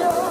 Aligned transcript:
줘 0.00 0.29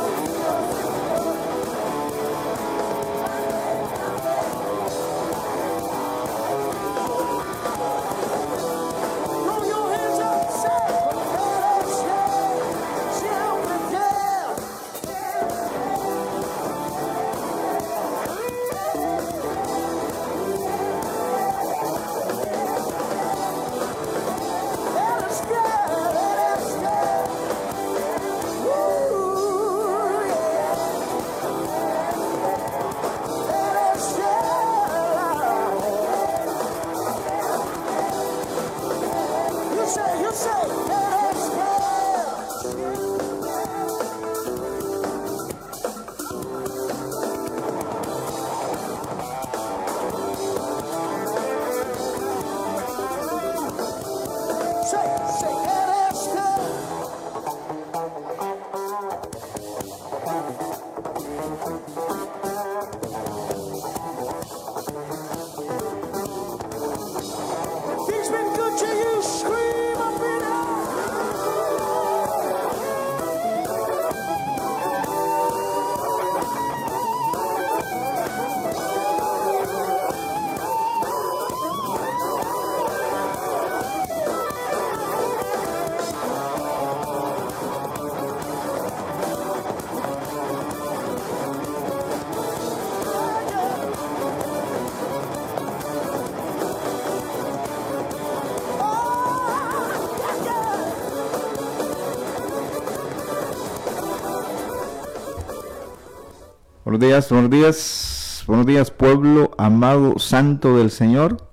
Buenos 106.99 107.13
días, 107.13 107.31
buenos 107.31 107.49
días, 107.49 108.43
buenos 108.45 108.65
días 108.65 108.91
pueblo 108.91 109.51
amado 109.57 110.19
santo 110.19 110.75
del 110.75 110.91
Señor. 110.91 111.47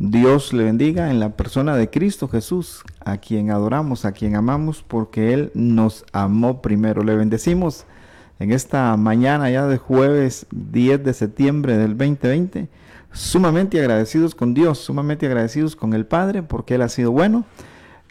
Dios 0.00 0.52
le 0.52 0.64
bendiga 0.64 1.12
en 1.12 1.20
la 1.20 1.36
persona 1.36 1.76
de 1.76 1.90
Cristo 1.90 2.26
Jesús, 2.26 2.82
a 2.98 3.18
quien 3.18 3.52
adoramos, 3.52 4.04
a 4.04 4.10
quien 4.10 4.34
amamos, 4.34 4.82
porque 4.82 5.32
Él 5.32 5.52
nos 5.54 6.04
amó 6.12 6.60
primero. 6.60 7.04
Le 7.04 7.14
bendecimos 7.14 7.86
en 8.40 8.50
esta 8.50 8.96
mañana 8.96 9.48
ya 9.48 9.68
de 9.68 9.78
jueves 9.78 10.48
10 10.50 11.04
de 11.04 11.14
septiembre 11.14 11.76
del 11.76 11.96
2020, 11.96 12.68
sumamente 13.12 13.78
agradecidos 13.78 14.34
con 14.34 14.54
Dios, 14.54 14.78
sumamente 14.78 15.26
agradecidos 15.26 15.76
con 15.76 15.94
el 15.94 16.04
Padre, 16.04 16.42
porque 16.42 16.74
Él 16.74 16.82
ha 16.82 16.88
sido 16.88 17.12
bueno. 17.12 17.44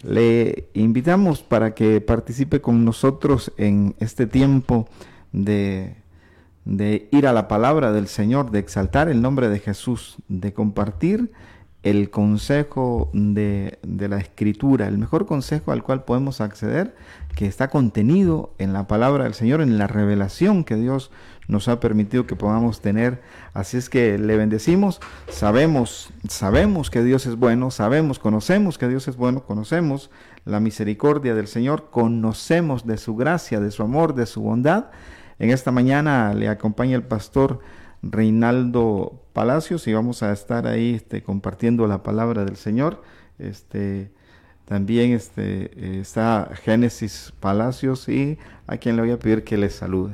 Le 0.01 0.69
invitamos 0.73 1.41
para 1.41 1.75
que 1.75 1.99
participe 1.99 2.61
con 2.61 2.85
nosotros 2.85 3.51
en 3.57 3.95
este 3.99 4.27
tiempo 4.27 4.87
de 5.33 5.97
de 6.65 7.07
ir 7.11 7.27
a 7.27 7.33
la 7.33 7.47
palabra 7.47 7.91
del 7.91 8.07
Señor, 8.07 8.51
de 8.51 8.59
exaltar 8.59 9.09
el 9.09 9.21
nombre 9.21 9.49
de 9.49 9.59
Jesús, 9.59 10.17
de 10.27 10.53
compartir 10.53 11.31
el 11.81 12.09
consejo 12.09 13.09
de, 13.13 13.79
la 13.83 14.17
escritura, 14.17 14.87
el 14.87 14.97
mejor 14.97 15.25
consejo 15.25 15.71
al 15.71 15.83
cual 15.83 16.03
podemos 16.03 16.41
acceder, 16.41 16.95
que 17.35 17.45
está 17.45 17.69
contenido 17.69 18.53
en 18.57 18.73
la 18.73 18.87
palabra 18.87 19.23
del 19.23 19.33
Señor, 19.33 19.61
en 19.61 19.77
la 19.77 19.87
revelación 19.87 20.65
que 20.65 20.75
Dios 20.75 21.09
nos 21.47 21.67
ha 21.67 21.79
permitido 21.79 22.27
que 22.27 22.35
podamos 22.35 22.81
tener. 22.81 23.21
Así 23.53 23.77
es 23.77 23.89
que 23.89 24.17
le 24.17 24.35
bendecimos, 24.35 24.99
sabemos, 25.29 26.11
sabemos 26.27 26.89
que 26.89 27.01
Dios 27.01 27.25
es 27.25 27.37
bueno, 27.37 27.71
sabemos, 27.71 28.19
conocemos 28.19 28.77
que 28.77 28.89
Dios 28.89 29.07
es 29.07 29.15
bueno, 29.15 29.43
conocemos 29.43 30.11
la 30.43 30.59
misericordia 30.59 31.33
del 31.33 31.47
Señor, 31.47 31.89
conocemos 31.91 32.85
de 32.85 32.97
su 32.97 33.15
gracia, 33.15 33.61
de 33.61 33.71
su 33.71 33.83
amor, 33.83 34.15
de 34.15 34.25
su 34.25 34.41
bondad 34.41 34.87
en 35.39 35.49
esta 35.51 35.71
mañana 35.71 36.33
le 36.33 36.49
acompaña 36.49 36.95
el 36.95 37.03
pastor 37.03 37.61
Reinaldo 38.01 39.23
Palacios 39.33 39.87
y 39.87 39.93
vamos 39.93 40.21
a 40.21 40.31
estar 40.31 40.67
ahí 40.67 40.95
este, 40.95 41.23
compartiendo 41.23 41.87
la 41.87 42.03
palabra 42.03 42.45
del 42.45 42.57
Señor. 42.57 43.01
Este, 43.37 44.11
también 44.65 45.13
este, 45.13 45.99
está 45.99 46.49
Génesis 46.63 47.33
Palacios 47.39 48.07
y 48.09 48.37
a 48.67 48.77
quien 48.77 48.97
le 48.97 49.01
voy 49.01 49.11
a 49.11 49.19
pedir 49.19 49.43
que 49.43 49.57
les 49.57 49.73
salude. 49.73 50.13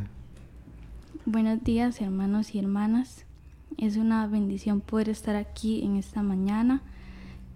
Buenos 1.26 1.64
días 1.64 2.02
hermanos 2.02 2.54
y 2.54 2.60
hermanas. 2.60 3.26
Es 3.78 3.98
una 3.98 4.26
bendición 4.28 4.80
poder 4.80 5.10
estar 5.10 5.36
aquí 5.36 5.84
en 5.84 5.98
esta 5.98 6.22
mañana 6.22 6.82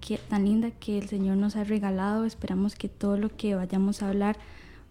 que, 0.02 0.18
tan 0.18 0.46
linda 0.46 0.72
que 0.72 0.98
el 0.98 1.08
Señor 1.08 1.38
nos 1.38 1.56
ha 1.56 1.64
regalado. 1.64 2.26
Esperamos 2.26 2.76
que 2.76 2.90
todo 2.90 3.18
lo 3.18 3.30
que 3.30 3.56
vayamos 3.56 4.02
a 4.02 4.10
hablar 4.10 4.38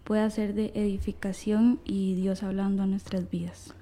pueda 0.09 0.27
ser 0.31 0.55
de 0.55 0.71
edificación 0.73 1.81
y 1.85 2.15
Dios 2.15 2.41
hablando 2.41 2.81
a 2.81 2.87
nuestras 2.87 3.29
vidas. 3.29 3.75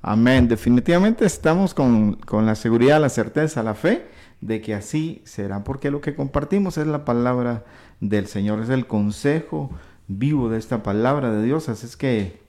Amén. 0.00 0.48
Definitivamente 0.48 1.26
estamos 1.26 1.74
con, 1.74 2.16
la 2.32 2.54
seguridad, 2.54 2.98
la 3.02 3.10
certeza, 3.10 3.62
la 3.62 3.74
fe 3.74 4.06
de 4.40 4.62
que 4.62 4.74
así 4.74 5.20
será, 5.26 5.62
porque 5.62 5.90
lo 5.90 6.00
que 6.00 6.14
compartimos 6.14 6.78
es 6.78 6.86
la 6.86 7.04
palabra 7.04 7.66
del 8.00 8.28
Señor, 8.28 8.62
es 8.62 8.70
el 8.70 8.86
consejo 8.86 9.70
vivo 10.08 10.48
de 10.48 10.56
esta 10.56 10.82
palabra 10.82 11.30
de 11.30 11.44
Dios, 11.44 11.68
así 11.68 11.84
es 11.84 11.98
que 11.98 12.40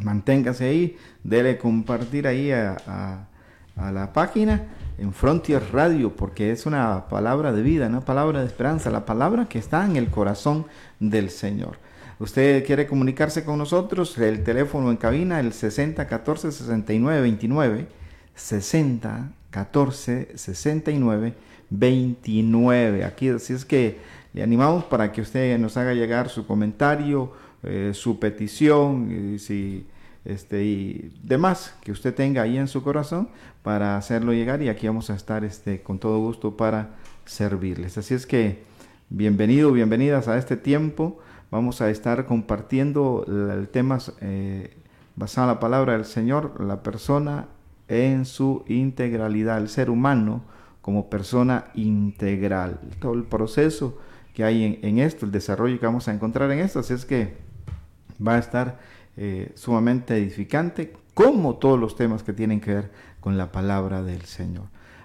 manténgase 0.00 0.64
ahí, 0.64 0.96
debe 1.22 1.58
compartir 1.58 2.26
ahí 2.26 2.50
a, 2.50 3.28
a 3.76 3.92
la 3.92 4.12
página 4.12 4.64
en 4.98 5.12
Frontier 5.12 5.62
Radio, 5.72 6.16
porque 6.16 6.50
es 6.50 6.66
una 6.66 7.06
palabra 7.08 7.52
de 7.52 7.62
vida, 7.62 7.86
una 7.86 8.00
palabra 8.00 8.40
de 8.40 8.46
esperanza, 8.46 8.90
la 8.90 9.06
palabra 9.06 9.46
que 9.46 9.60
está 9.60 9.84
en 9.84 9.94
el 9.94 10.10
corazón 10.10 10.66
del 10.98 11.30
Señor. 11.30 11.78
Usted 12.18 12.64
quiere 12.64 12.86
comunicarse 12.86 13.44
con 13.44 13.58
nosotros, 13.58 14.16
el 14.18 14.44
teléfono 14.44 14.90
en 14.90 14.96
cabina, 14.96 15.40
el 15.40 15.52
60 15.52 16.06
14 16.06 16.52
69 16.52 17.20
29, 17.20 17.86
60 18.34 19.32
14 19.50 20.28
69 20.36 21.34
29. 21.70 23.04
Aquí, 23.04 23.28
así 23.30 23.52
es 23.52 23.64
que 23.64 23.98
le 24.32 24.42
animamos 24.42 24.84
para 24.84 25.10
que 25.10 25.22
usted 25.22 25.58
nos 25.58 25.76
haga 25.76 25.92
llegar 25.92 26.28
su 26.28 26.46
comentario, 26.46 27.32
eh, 27.64 27.90
su 27.94 28.20
petición, 28.20 29.34
y 29.34 29.38
si, 29.40 29.86
este, 30.24 30.64
y 30.64 31.12
demás 31.22 31.74
que 31.82 31.90
usted 31.90 32.14
tenga 32.14 32.42
ahí 32.42 32.58
en 32.58 32.68
su 32.68 32.82
corazón 32.82 33.28
para 33.62 33.96
hacerlo 33.96 34.32
llegar 34.32 34.62
y 34.62 34.68
aquí 34.68 34.86
vamos 34.86 35.10
a 35.10 35.14
estar 35.14 35.44
este, 35.44 35.82
con 35.82 35.98
todo 35.98 36.18
gusto 36.18 36.56
para 36.56 36.90
servirles. 37.24 37.98
Así 37.98 38.14
es 38.14 38.26
que 38.26 38.62
bienvenido, 39.08 39.72
bienvenidas 39.72 40.28
a 40.28 40.38
este 40.38 40.56
tiempo 40.56 41.18
Vamos 41.54 41.80
a 41.80 41.88
estar 41.88 42.26
compartiendo 42.26 43.24
el 43.28 43.68
tema 43.68 43.98
eh, 44.20 44.76
basado 45.14 45.46
en 45.46 45.54
la 45.54 45.60
palabra 45.60 45.92
del 45.92 46.04
Señor, 46.04 46.60
la 46.60 46.82
persona 46.82 47.46
en 47.86 48.24
su 48.24 48.64
integralidad, 48.66 49.58
el 49.58 49.68
ser 49.68 49.88
humano 49.88 50.42
como 50.82 51.08
persona 51.08 51.66
integral. 51.74 52.80
Todo 52.98 53.14
el 53.14 53.22
proceso 53.22 53.96
que 54.34 54.42
hay 54.42 54.80
en, 54.82 54.98
esto, 54.98 55.26
el 55.26 55.30
desarrollo 55.30 55.78
que 55.78 55.86
vamos 55.86 56.08
a 56.08 56.12
encontrar 56.12 56.50
en 56.50 56.58
esto, 56.58 56.80
así 56.80 56.92
es 56.92 57.04
que 57.04 57.36
va 58.20 58.34
a 58.34 58.38
estar 58.38 58.80
eh, 59.16 59.52
sumamente 59.54 60.16
edificante, 60.16 60.92
como 61.14 61.58
todos 61.58 61.78
los 61.78 61.94
temas 61.94 62.24
que 62.24 62.32
tienen 62.32 62.60
que 62.60 62.74
ver 62.74 62.90
con 63.20 63.38
la 63.38 63.52
palabra 63.52 64.02
del 64.02 64.22
Señor 64.22 64.64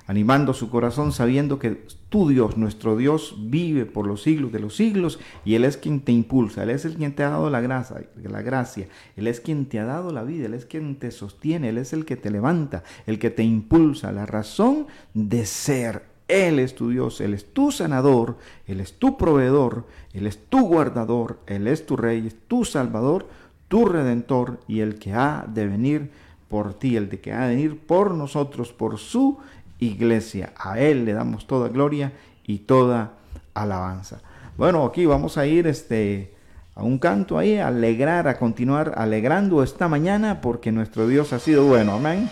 animando 0.09 0.55
su 0.55 0.71
corazón 0.71 1.11
sabiendo 1.11 1.59
que 1.59 1.85
tu 2.09 2.27
Dios, 2.27 2.57
nuestro 2.57 2.97
Dios, 2.97 3.35
vive 3.37 3.85
por 3.85 4.07
los 4.07 4.23
siglos 4.23 4.51
de 4.51 4.59
los 4.59 4.75
siglos 4.75 5.19
y 5.45 5.55
Él 5.55 5.63
es 5.63 5.77
quien 5.77 6.01
te 6.01 6.11
impulsa, 6.11 6.63
Él 6.63 6.71
es 6.71 6.83
el 6.85 6.95
quien 6.95 7.13
te 7.13 7.23
ha 7.23 7.29
dado 7.29 7.49
la 7.51 7.61
gracia, 7.61 8.01
la 8.21 8.41
gracia, 8.41 8.87
Él 9.15 9.27
es 9.27 9.39
quien 9.39 9.67
te 9.67 9.79
ha 9.79 9.85
dado 9.85 10.11
la 10.11 10.23
vida, 10.23 10.47
Él 10.47 10.55
es 10.55 10.65
quien 10.65 10.95
te 10.95 11.11
sostiene, 11.11 11.69
Él 11.69 11.77
es 11.77 11.93
el 11.93 12.05
que 12.05 12.17
te 12.17 12.31
levanta, 12.31 12.83
el 13.05 13.19
que 13.19 13.29
te 13.29 13.43
impulsa, 13.43 14.11
la 14.11 14.25
razón 14.25 14.87
de 15.13 15.45
ser. 15.45 16.09
Él 16.27 16.59
es 16.59 16.75
tu 16.75 16.89
Dios, 16.89 17.21
Él 17.21 17.33
es 17.33 17.53
tu 17.53 17.71
sanador, 17.71 18.37
Él 18.67 18.79
es 18.79 18.93
tu 18.93 19.17
proveedor, 19.17 19.85
Él 20.13 20.27
es 20.27 20.45
tu 20.47 20.67
guardador, 20.67 21.39
Él 21.47 21.67
es 21.67 21.85
tu 21.85 21.95
rey, 21.95 22.25
es 22.27 22.35
tu 22.47 22.65
salvador, 22.65 23.27
tu 23.67 23.85
redentor 23.85 24.59
y 24.67 24.79
el 24.79 24.99
que 24.99 25.13
ha 25.13 25.45
de 25.47 25.67
venir 25.67 26.11
por 26.49 26.73
ti, 26.73 26.97
el 26.97 27.09
de 27.09 27.19
que 27.19 27.31
ha 27.31 27.47
de 27.47 27.55
venir 27.55 27.79
por 27.79 28.13
nosotros, 28.13 28.73
por 28.73 28.97
su 28.97 29.37
iglesia. 29.79 30.53
A 30.57 30.79
Él 30.79 31.05
le 31.05 31.13
damos 31.13 31.47
toda 31.47 31.69
gloria 31.69 32.13
y 32.45 32.59
toda 32.59 33.13
alabanza. 33.53 34.21
Bueno, 34.57 34.83
aquí 34.85 35.05
vamos 35.05 35.37
a 35.37 35.45
ir 35.45 35.67
este, 35.67 36.33
a 36.75 36.83
un 36.83 36.99
canto 36.99 37.37
ahí, 37.37 37.57
a 37.57 37.67
alegrar, 37.67 38.27
a 38.27 38.37
continuar 38.37 38.93
alegrando 38.97 39.63
esta 39.63 39.87
mañana 39.87 40.41
porque 40.41 40.71
nuestro 40.71 41.07
Dios 41.07 41.33
ha 41.33 41.39
sido 41.39 41.65
bueno. 41.65 41.93
Amén. 41.93 42.29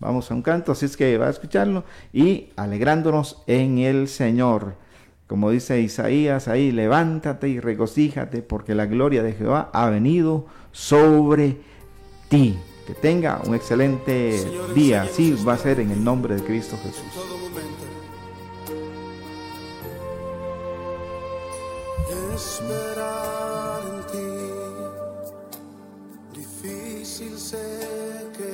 Vamos 0.00 0.30
a 0.30 0.34
un 0.34 0.42
canto, 0.42 0.72
así 0.72 0.86
es 0.86 0.96
que 0.96 1.18
va 1.18 1.26
a 1.26 1.30
escucharlo 1.30 1.84
y 2.12 2.50
alegrándonos 2.56 3.42
en 3.46 3.78
el 3.78 4.08
Señor. 4.08 4.74
Como 5.26 5.50
dice 5.50 5.80
Isaías 5.80 6.48
ahí, 6.48 6.70
levántate 6.70 7.48
y 7.48 7.60
regocíjate 7.60 8.42
porque 8.42 8.74
la 8.74 8.86
gloria 8.86 9.22
de 9.22 9.32
Jehová 9.32 9.70
ha 9.72 9.90
venido 9.90 10.46
sobre 10.72 11.58
ti. 12.28 12.56
Que 12.88 12.94
tenga 12.94 13.42
un 13.44 13.54
excelente 13.54 14.42
día. 14.74 15.02
Así 15.02 15.32
va 15.46 15.52
a 15.52 15.58
ser 15.58 15.78
en 15.78 15.90
el 15.90 16.02
nombre 16.02 16.36
de 16.36 16.42
Cristo 16.42 16.74
Jesús. 16.82 17.04
Esperar 22.34 23.82
en 23.92 24.00
ti, 24.06 24.30
difícil 26.40 27.36
sé 27.36 27.78
que 28.38 28.50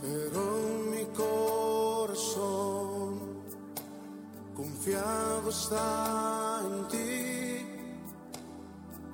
pero 0.00 0.42
mi 0.90 1.04
corazón 1.14 1.61
confiado 4.82 5.48
está 5.48 6.60
en 6.64 6.88
ti. 6.88 7.64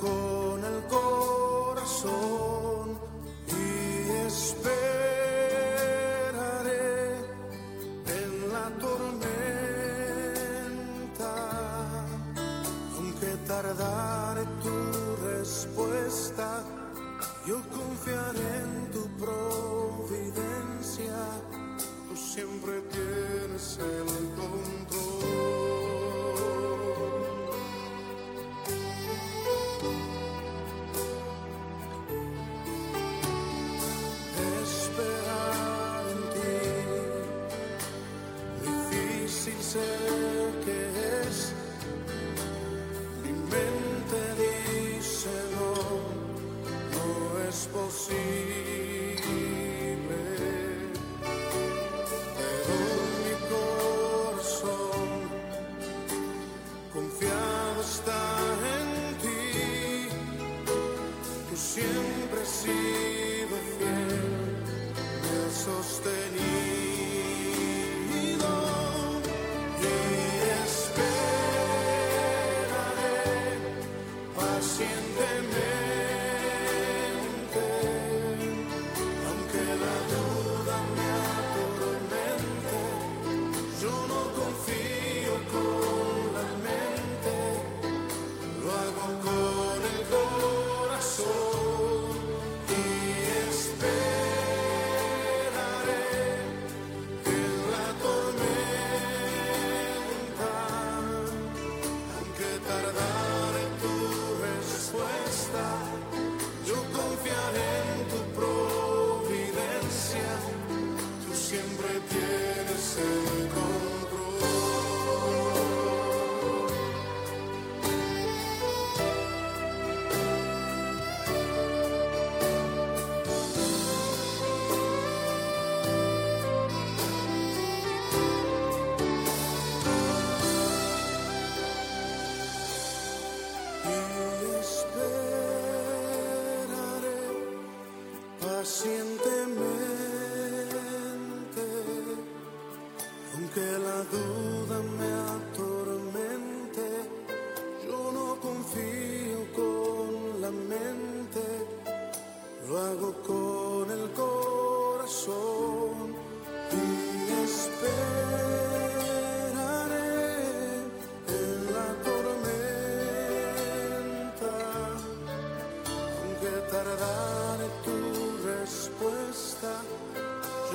con 0.00 0.64
el 0.64 0.82
corazón 0.86 2.16
y 3.48 4.10
esperaré 4.26 4.76
en 8.06 8.52
la 8.52 8.70
tormenta, 8.80 9.26
aunque 12.96 13.30
tardare 13.46 14.44
tu 14.62 14.76
respuesta, 15.26 16.48
yo 17.46 17.56
confiaré 17.70 18.50
en 18.64 18.90
tu 18.92 19.02
providencia, 19.18 21.16
tú 22.08 22.16
siempre 22.16 22.72
tienes 22.80 22.95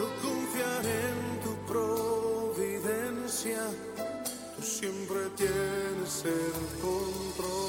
yo 0.02 0.08
confiaré 0.22 1.00
en 1.14 1.22
tu 1.44 1.54
providencia, 1.72 3.62
tú 4.56 4.62
siempre 4.64 5.20
tienes 5.38 6.26
el 6.26 6.82
control. 6.82 7.61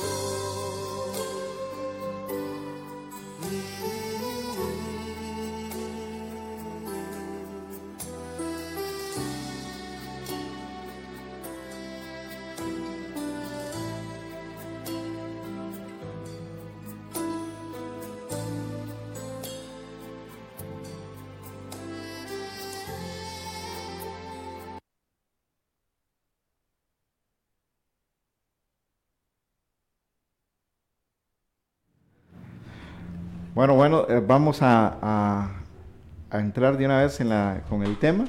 Bueno, 33.62 33.76
bueno, 33.76 34.06
eh, 34.08 34.20
vamos 34.20 34.58
a, 34.60 35.52
entrar 36.32 36.76
de 36.76 36.84
una 36.84 37.00
vez 37.00 37.20
con 37.68 37.84
el 37.84 37.96
tema. 37.96 38.24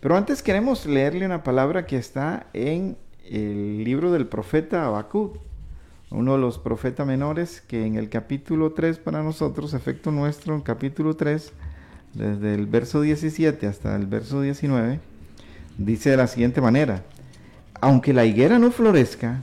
Pero 0.00 0.16
antes 0.16 0.42
queremos 0.42 0.86
leerle 0.86 1.26
una 1.26 1.42
palabra 1.42 1.84
que 1.84 1.98
está 1.98 2.46
en 2.54 2.96
el 3.28 3.84
libro 3.84 4.10
del 4.10 4.26
profeta 4.26 4.86
Habacuc, 4.86 5.36
uno 6.10 6.32
de 6.32 6.38
los 6.38 6.58
profetas 6.58 7.06
menores 7.06 7.60
que 7.60 7.84
en 7.84 7.96
el 7.96 8.08
capítulo 8.08 8.72
3 8.72 9.00
para 9.00 9.22
nosotros, 9.22 9.74
efecto 9.74 10.12
nuestro, 10.12 10.54
en 10.54 10.62
capítulo 10.62 11.14
3, 11.14 11.52
desde 12.14 12.54
el 12.54 12.64
verso 12.64 13.02
17 13.02 13.66
hasta 13.66 13.94
el 13.94 14.06
verso 14.06 14.40
19, 14.40 14.98
dice 15.76 16.08
de 16.08 16.16
la 16.16 16.26
siguiente 16.26 16.62
manera, 16.62 17.02
aunque 17.82 18.14
la 18.14 18.24
higuera 18.24 18.58
no 18.58 18.70
florezca, 18.70 19.42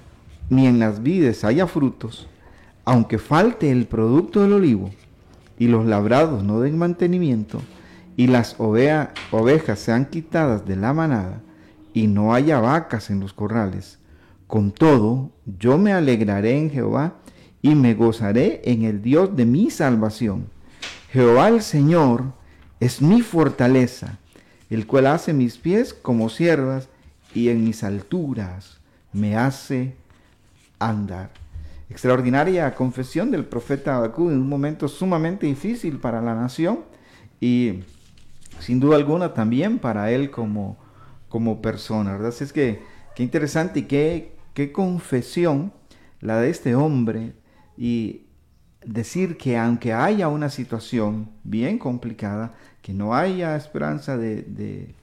ni 0.49 0.65
en 0.65 0.79
las 0.79 1.03
vides 1.03 1.43
haya 1.43 1.67
frutos, 1.67 2.27
aunque 2.85 3.19
falte 3.19 3.69
el 3.69 3.85
producto 3.85 4.41
del 4.41 4.53
olivo, 4.53 4.89
y 5.59 5.67
los 5.67 5.85
labrados 5.85 6.43
no 6.43 6.59
den 6.59 6.77
mantenimiento, 6.77 7.61
y 8.15 8.27
las 8.27 8.55
ovejas 8.59 9.79
sean 9.79 10.05
quitadas 10.05 10.65
de 10.65 10.75
la 10.75 10.93
manada, 10.93 11.41
y 11.93 12.07
no 12.07 12.33
haya 12.33 12.59
vacas 12.59 13.09
en 13.09 13.19
los 13.19 13.33
corrales, 13.33 13.99
con 14.47 14.71
todo 14.71 15.31
yo 15.59 15.77
me 15.77 15.93
alegraré 15.93 16.57
en 16.57 16.69
Jehová, 16.69 17.15
y 17.61 17.75
me 17.75 17.95
gozaré 17.95 18.61
en 18.65 18.83
el 18.83 19.01
Dios 19.01 19.35
de 19.35 19.45
mi 19.45 19.71
salvación. 19.71 20.47
Jehová 21.11 21.49
el 21.49 21.61
Señor 21.61 22.33
es 22.79 23.01
mi 23.01 23.21
fortaleza, 23.21 24.19
el 24.69 24.85
cual 24.85 25.07
hace 25.07 25.33
mis 25.33 25.57
pies 25.57 25.93
como 25.93 26.29
siervas, 26.29 26.89
y 27.33 27.49
en 27.49 27.63
mis 27.63 27.83
alturas 27.83 28.79
me 29.11 29.35
hace 29.37 29.95
andar. 30.79 31.29
Extraordinaria 31.89 32.75
confesión 32.75 33.31
del 33.31 33.45
profeta 33.45 33.95
Habacuc 33.95 34.29
en 34.29 34.41
un 34.41 34.49
momento 34.49 34.87
sumamente 34.87 35.45
difícil 35.45 35.99
para 35.99 36.21
la 36.21 36.35
nación 36.35 36.79
y 37.39 37.83
sin 38.59 38.79
duda 38.79 38.97
alguna 38.97 39.33
también 39.33 39.79
para 39.79 40.11
él 40.11 40.29
como, 40.29 40.77
como 41.29 41.61
persona, 41.61 42.13
¿verdad? 42.13 42.29
Así 42.29 42.43
es 42.43 42.51
que 42.51 42.81
qué 43.15 43.23
interesante 43.23 43.79
y 43.79 43.83
qué, 43.83 44.35
qué 44.53 44.71
confesión 44.71 45.71
la 46.19 46.39
de 46.41 46.49
este 46.49 46.75
hombre 46.75 47.33
y 47.77 48.23
decir 48.83 49.37
que 49.37 49.57
aunque 49.57 49.93
haya 49.93 50.27
una 50.27 50.49
situación 50.49 51.29
bien 51.43 51.79
complicada, 51.79 52.53
que 52.81 52.93
no 52.93 53.15
haya 53.15 53.55
esperanza 53.55 54.17
de 54.17 54.41
de 54.41 54.95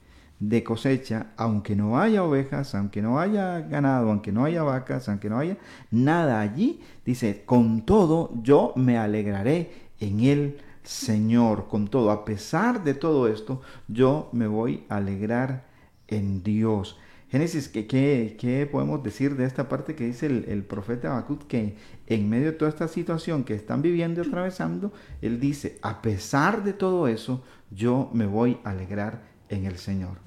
cosecha, 0.64 1.28
aunque 1.36 1.76
no 1.76 1.98
haya 1.98 2.24
ovejas, 2.24 2.74
aunque 2.74 3.02
no 3.02 3.18
haya 3.18 3.60
ganado, 3.60 4.10
aunque 4.10 4.32
no 4.32 4.44
haya 4.44 4.62
vacas, 4.62 5.08
aunque 5.08 5.30
no 5.30 5.38
haya 5.38 5.56
nada 5.90 6.40
allí, 6.40 6.80
dice, 7.04 7.42
con 7.46 7.82
todo 7.86 8.32
yo 8.42 8.72
me 8.76 8.98
alegraré 8.98 9.90
en 10.00 10.20
el 10.20 10.58
Señor, 10.82 11.68
con 11.68 11.88
todo, 11.88 12.10
a 12.10 12.24
pesar 12.24 12.84
de 12.84 12.94
todo 12.94 13.28
esto, 13.28 13.62
yo 13.88 14.28
me 14.32 14.46
voy 14.46 14.84
a 14.88 14.96
alegrar 14.96 15.64
en 16.08 16.42
Dios. 16.42 16.98
Génesis, 17.30 17.68
¿qué, 17.68 17.86
qué, 17.86 18.68
podemos 18.70 19.02
decir 19.02 19.36
de 19.36 19.44
esta 19.44 19.68
parte 19.68 19.94
que 19.94 20.04
dice 20.04 20.26
el, 20.26 20.44
el 20.46 20.62
profeta 20.62 21.10
Habacuc? 21.10 21.46
Que 21.46 21.76
en 22.06 22.28
medio 22.28 22.46
de 22.46 22.52
toda 22.52 22.68
esta 22.68 22.86
situación 22.86 23.44
que 23.44 23.54
están 23.54 23.82
viviendo 23.82 24.22
y 24.22 24.26
atravesando, 24.26 24.92
él 25.22 25.40
dice, 25.40 25.78
a 25.82 26.02
pesar 26.02 26.62
de 26.62 26.74
todo 26.74 27.08
eso, 27.08 27.42
yo 27.70 28.10
me 28.12 28.26
voy 28.26 28.58
a 28.62 28.70
alegrar 28.70 29.22
en 29.48 29.64
el 29.64 29.78
Señor. 29.78 30.23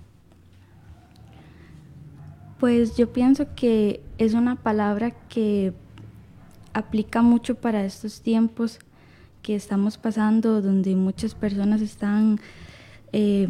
Pues 2.60 2.98
yo 2.98 3.14
pienso 3.14 3.48
que 3.56 4.02
es 4.18 4.34
una 4.34 4.56
palabra 4.56 5.12
que 5.12 5.74
aplica 6.74 7.22
mucho 7.22 7.56
para 7.56 7.86
estos 7.86 8.22
tiempos 8.22 8.80
que 9.44 9.56
estamos 9.56 9.98
pasando, 9.98 10.62
donde 10.62 10.96
muchas 10.96 11.36
personas 11.36 11.82
están 11.82 12.40
eh, 13.14 13.48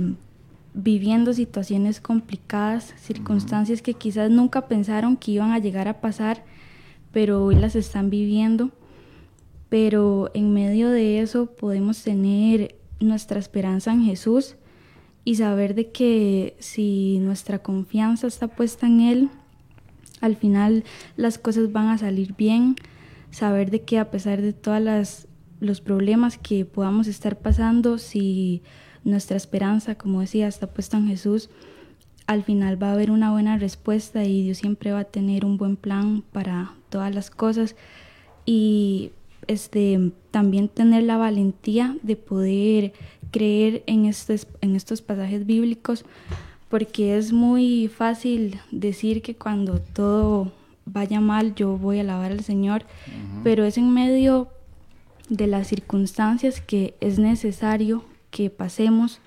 viviendo 0.74 1.34
situaciones 1.34 2.02
complicadas, 2.02 2.94
circunstancias 2.98 3.82
que 3.82 3.94
quizás 3.94 4.30
nunca 4.30 4.68
pensaron 4.68 5.16
que 5.16 5.32
iban 5.32 5.52
a 5.52 5.60
llegar 5.60 5.88
a 5.88 6.02
pasar, 6.02 6.44
pero 7.14 7.46
hoy 7.46 7.56
las 7.56 7.76
están 7.76 8.10
viviendo. 8.10 8.72
Pero 9.70 10.32
en 10.34 10.54
medio 10.54 10.90
de 10.90 11.22
eso 11.22 11.48
podemos 11.48 12.04
tener 12.04 12.76
nuestra 13.00 13.40
esperanza 13.40 13.92
en 13.92 14.04
Jesús 14.04 14.56
y 15.28 15.36
saber 15.36 15.76
de 15.76 15.92
que 15.92 16.56
si 16.58 17.20
nuestra 17.20 17.60
confianza 17.60 18.28
está 18.28 18.48
puesta 18.48 18.88
en 18.88 19.02
Él, 19.02 19.30
al 20.22 20.38
final 20.38 20.86
las 21.18 21.38
cosas 21.38 21.74
van 21.74 21.90
a 21.90 21.98
salir 21.98 22.34
bien, 22.38 22.78
saber 23.30 23.70
de 23.70 23.82
que 23.82 24.00
a 24.00 24.10
pesar 24.10 24.42
de 24.42 24.54
todos 24.54 25.28
los 25.60 25.82
problemas 25.82 26.38
que 26.38 26.64
podamos 26.64 27.08
estar 27.08 27.40
pasando, 27.40 27.98
si 27.98 28.62
nuestra 29.04 29.36
esperanza, 29.36 29.96
como 29.96 30.22
decía, 30.22 30.48
está 30.48 30.68
puesta 30.68 30.96
en 30.96 31.10
Jesús, 31.10 31.50
al 32.26 32.44
final 32.44 32.82
va 32.82 32.92
a 32.92 32.94
haber 32.94 33.12
una 33.12 33.30
buena 33.34 33.58
respuesta 33.58 34.24
y 34.24 34.44
Dios 34.44 34.60
siempre 34.60 34.94
va 34.94 35.00
a 35.00 35.12
tener 35.12 35.44
un 35.44 35.58
buen 35.58 35.76
plan 35.76 36.24
para 36.32 36.74
todas 36.88 37.14
las 37.14 37.32
cosas. 37.32 37.76
Y 38.46 39.12
este 39.48 40.14
también 40.32 40.70
tener 40.70 41.04
la 41.04 41.18
valentía 41.18 41.98
de 42.02 42.16
poder 42.16 42.94
creer 43.32 43.84
en 43.88 44.06
estos, 44.06 44.48
en 44.62 44.76
estos 44.76 45.02
pasajes 45.02 45.46
bíblicos, 45.46 46.06
porque 46.70 47.18
es 47.18 47.32
muy 47.32 47.88
fácil 47.88 48.60
decir 48.72 49.22
que 49.22 49.36
cuando 49.36 49.80
todo 49.80 50.52
vaya 50.86 51.20
mal 51.20 51.56
yo 51.56 51.78
voy 51.78 51.98
a 51.98 52.02
alabar 52.02 52.32
al 52.32 52.44
Señor, 52.44 52.84
pero 53.44 53.66
es 53.66 53.78
en 53.78 53.94
medio 53.94 54.50
de 55.30 55.48
las 55.48 55.68
circunstancias 55.68 56.62
que 56.62 56.96
es 57.02 57.20
necesario 57.20 58.04
que 58.32 58.50
pasemos 58.50 59.20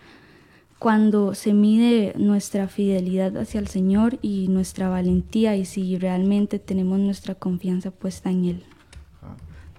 cuando 0.78 1.34
se 1.34 1.52
mide 1.52 2.14
nuestra 2.16 2.66
fidelidad 2.66 3.36
hacia 3.36 3.60
el 3.60 3.68
Señor 3.68 4.18
y 4.22 4.48
nuestra 4.48 4.88
valentía 4.88 5.54
y 5.56 5.66
si 5.66 5.98
realmente 5.98 6.58
tenemos 6.58 6.98
nuestra 6.98 7.34
confianza 7.34 7.90
puesta 7.90 8.30
en 8.30 8.44
Él. 8.46 8.64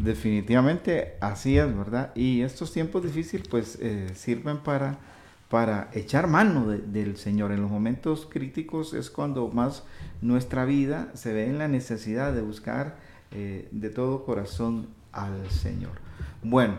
Definitivamente 0.04 1.16
así 1.20 1.58
es, 1.58 1.78
¿verdad? 1.78 2.12
Y 2.16 2.42
estos 2.42 2.74
tiempos 2.74 3.04
difíciles 3.04 3.48
pues 3.48 3.78
eh, 3.80 4.10
sirven 4.16 4.58
para, 4.58 4.98
para 5.48 5.90
echar 5.94 6.28
mano 6.28 6.68
del 6.68 7.18
Señor. 7.18 7.52
En 7.52 7.62
los 7.62 7.70
momentos 7.70 8.28
críticos 8.30 8.96
es 8.96 9.12
cuando 9.12 9.48
más 9.50 9.84
nuestra 10.22 10.66
vida 10.66 11.10
se 11.14 11.34
ve 11.34 11.46
en 11.46 11.60
la 11.60 11.68
necesidad 11.68 12.34
de 12.34 12.42
buscar 12.42 12.96
eh, 13.32 13.68
de 13.72 13.90
todo 13.92 14.26
corazón 14.26 14.88
al 15.12 15.50
Señor. 15.52 15.94
Bueno, 16.42 16.76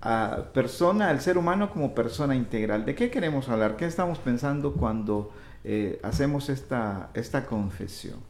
a 0.00 0.44
persona, 0.54 1.08
al 1.08 1.20
ser 1.20 1.38
humano 1.38 1.70
como 1.70 1.94
persona 1.94 2.36
integral. 2.36 2.84
¿De 2.84 2.94
qué 2.94 3.10
queremos 3.10 3.48
hablar? 3.48 3.76
¿Qué 3.76 3.86
estamos 3.86 4.18
pensando 4.18 4.74
cuando 4.74 5.32
eh, 5.64 5.98
hacemos 6.04 6.48
esta, 6.48 7.10
esta 7.14 7.44
confesión? 7.46 8.20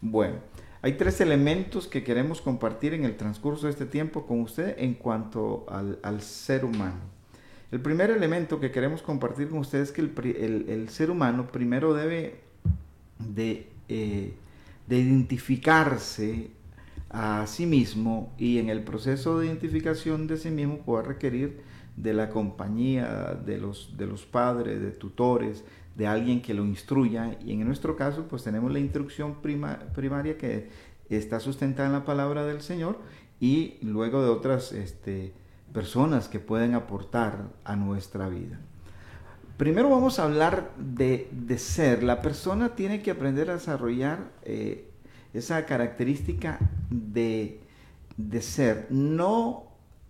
Bueno, 0.00 0.36
hay 0.82 0.92
tres 0.92 1.20
elementos 1.20 1.86
que 1.86 2.04
queremos 2.04 2.40
compartir 2.40 2.94
en 2.94 3.04
el 3.04 3.16
transcurso 3.16 3.66
de 3.66 3.72
este 3.72 3.86
tiempo 3.86 4.26
con 4.26 4.40
usted 4.40 4.76
en 4.78 4.94
cuanto 4.94 5.66
al, 5.68 6.20
ser 6.20 6.64
humano. 6.64 7.00
El 7.72 7.80
primer 7.80 8.10
elemento 8.10 8.60
que 8.60 8.70
queremos 8.70 9.02
compartir 9.02 9.48
con 9.48 9.58
usted 9.58 9.80
es 9.80 9.90
que 9.90 10.00
el, 10.00 10.88
ser 10.88 11.10
humano 11.10 11.48
primero 11.48 11.94
debe 11.94 12.40
de, 13.18 13.68
eh, 13.88 14.34
de, 14.86 14.98
identificarse 14.98 16.50
a 17.10 17.46
sí 17.46 17.66
mismo 17.66 18.32
y 18.38 18.58
en 18.58 18.68
el 18.68 18.82
proceso 18.82 19.38
de 19.38 19.46
identificación 19.46 20.26
de 20.26 20.36
sí 20.36 20.50
mismo 20.50 20.78
puede 20.78 21.04
requerir 21.04 21.60
de 21.96 22.14
la 22.14 22.28
compañía 22.28 23.38
de 23.44 23.58
los, 23.58 23.96
de 23.96 24.06
los 24.06 24.26
padres, 24.26 24.80
de 24.80 24.90
tutores, 24.90 25.64
de 25.96 26.06
alguien 26.06 26.42
que 26.42 26.54
lo 26.54 26.64
instruya. 26.64 27.38
Y 27.44 27.52
en 27.52 27.64
nuestro 27.64 27.96
caso, 27.96 28.26
pues 28.28 28.44
tenemos 28.44 28.72
la 28.72 28.78
instrucción 28.78 29.36
primaria 29.40 30.36
que 30.36 30.68
está 31.08 31.40
sustentada 31.40 31.88
en 31.88 31.94
la 31.94 32.04
palabra 32.04 32.44
del 32.44 32.60
Señor 32.60 32.98
y 33.40 33.78
luego 33.82 34.22
de 34.22 34.28
otras 34.28 34.72
este, 34.72 35.32
personas 35.72 36.28
que 36.28 36.40
pueden 36.40 36.74
aportar 36.74 37.48
a 37.64 37.76
nuestra 37.76 38.28
vida. 38.28 38.58
Primero 39.56 39.88
vamos 39.88 40.18
a 40.18 40.24
hablar 40.24 40.70
de, 40.76 41.28
ser. 41.58 42.02
La 42.02 42.20
persona 42.20 42.74
tiene 42.74 43.00
que 43.00 43.10
aprender 43.10 43.50
a 43.50 43.54
desarrollar 43.54 44.30
eh, 44.42 44.90
esa 45.32 45.64
característica 45.64 46.58
de, 46.90 47.60
ser, 48.40 48.86
no 48.90 49.65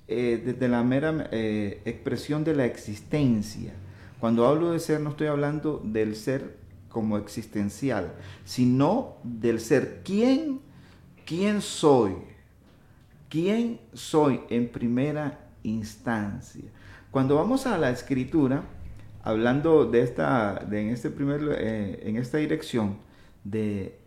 eh, 0.08 0.42
desde 0.44 0.68
la 0.68 0.82
mera 0.82 1.28
eh, 1.32 1.82
expresión 1.84 2.44
de 2.44 2.54
la 2.54 2.64
existencia, 2.64 3.72
cuando 4.20 4.46
hablo 4.46 4.72
de 4.72 4.78
ser 4.78 5.00
no 5.00 5.10
estoy 5.10 5.26
hablando 5.26 5.82
del 5.84 6.16
ser 6.16 6.56
como 6.88 7.18
existencial, 7.18 8.12
sino 8.44 9.16
del 9.22 9.60
ser. 9.60 10.00
¿Quién, 10.04 10.60
quién 11.26 11.60
soy? 11.60 12.14
¿Quién 13.28 13.80
soy 13.92 14.40
en 14.48 14.68
primera 14.68 15.40
instancia? 15.62 16.64
Cuando 17.10 17.36
vamos 17.36 17.66
a 17.66 17.76
la 17.76 17.90
escritura, 17.90 18.62
hablando 19.22 19.84
de 19.84 20.02
esta, 20.02 20.64
de 20.68 20.82
en, 20.82 20.88
este 20.88 21.10
primer, 21.10 21.40
eh, 21.58 22.00
en 22.04 22.16
esta 22.16 22.38
dirección, 22.38 22.98
de 23.44 23.98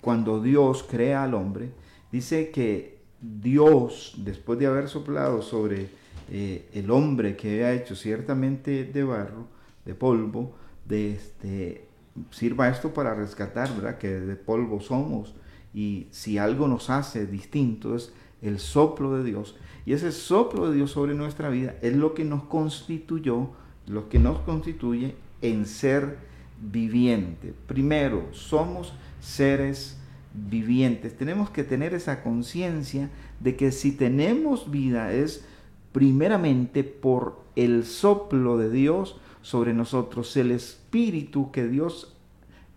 cuando 0.00 0.40
Dios 0.40 0.84
crea 0.88 1.24
al 1.24 1.34
hombre, 1.34 1.70
dice 2.12 2.50
que 2.50 2.95
Dios, 3.40 4.14
después 4.18 4.58
de 4.58 4.66
haber 4.66 4.88
soplado 4.88 5.42
sobre 5.42 5.88
eh, 6.30 6.68
el 6.74 6.90
hombre 6.90 7.36
que 7.36 7.64
ha 7.64 7.72
hecho 7.72 7.94
ciertamente 7.94 8.84
de 8.84 9.04
barro, 9.04 9.46
de 9.84 9.94
polvo, 9.94 10.54
de 10.84 11.12
este, 11.12 11.88
sirva 12.30 12.68
esto 12.68 12.92
para 12.92 13.14
rescatar, 13.14 13.74
¿verdad? 13.74 13.98
Que 13.98 14.08
de 14.08 14.36
polvo 14.36 14.80
somos 14.80 15.34
y 15.74 16.06
si 16.10 16.38
algo 16.38 16.68
nos 16.68 16.88
hace 16.88 17.26
distinto 17.26 17.94
es 17.94 18.12
el 18.42 18.58
soplo 18.58 19.16
de 19.16 19.24
Dios. 19.24 19.56
Y 19.84 19.92
ese 19.92 20.10
soplo 20.10 20.70
de 20.70 20.76
Dios 20.76 20.90
sobre 20.90 21.14
nuestra 21.14 21.48
vida 21.48 21.76
es 21.82 21.94
lo 21.94 22.14
que 22.14 22.24
nos 22.24 22.44
constituyó, 22.44 23.50
lo 23.86 24.08
que 24.08 24.18
nos 24.18 24.38
constituye 24.40 25.16
en 25.42 25.66
ser 25.66 26.18
viviente. 26.60 27.54
Primero, 27.66 28.28
somos 28.32 28.94
seres 29.20 30.00
vivientes. 30.36 31.16
Tenemos 31.16 31.50
que 31.50 31.64
tener 31.64 31.94
esa 31.94 32.22
conciencia 32.22 33.10
de 33.40 33.56
que 33.56 33.72
si 33.72 33.92
tenemos 33.92 34.70
vida 34.70 35.12
es 35.12 35.44
primeramente 35.92 36.84
por 36.84 37.40
el 37.56 37.84
soplo 37.84 38.58
de 38.58 38.70
Dios 38.70 39.18
sobre 39.40 39.72
nosotros, 39.72 40.36
el 40.36 40.50
espíritu 40.50 41.50
que 41.50 41.66
Dios 41.66 42.16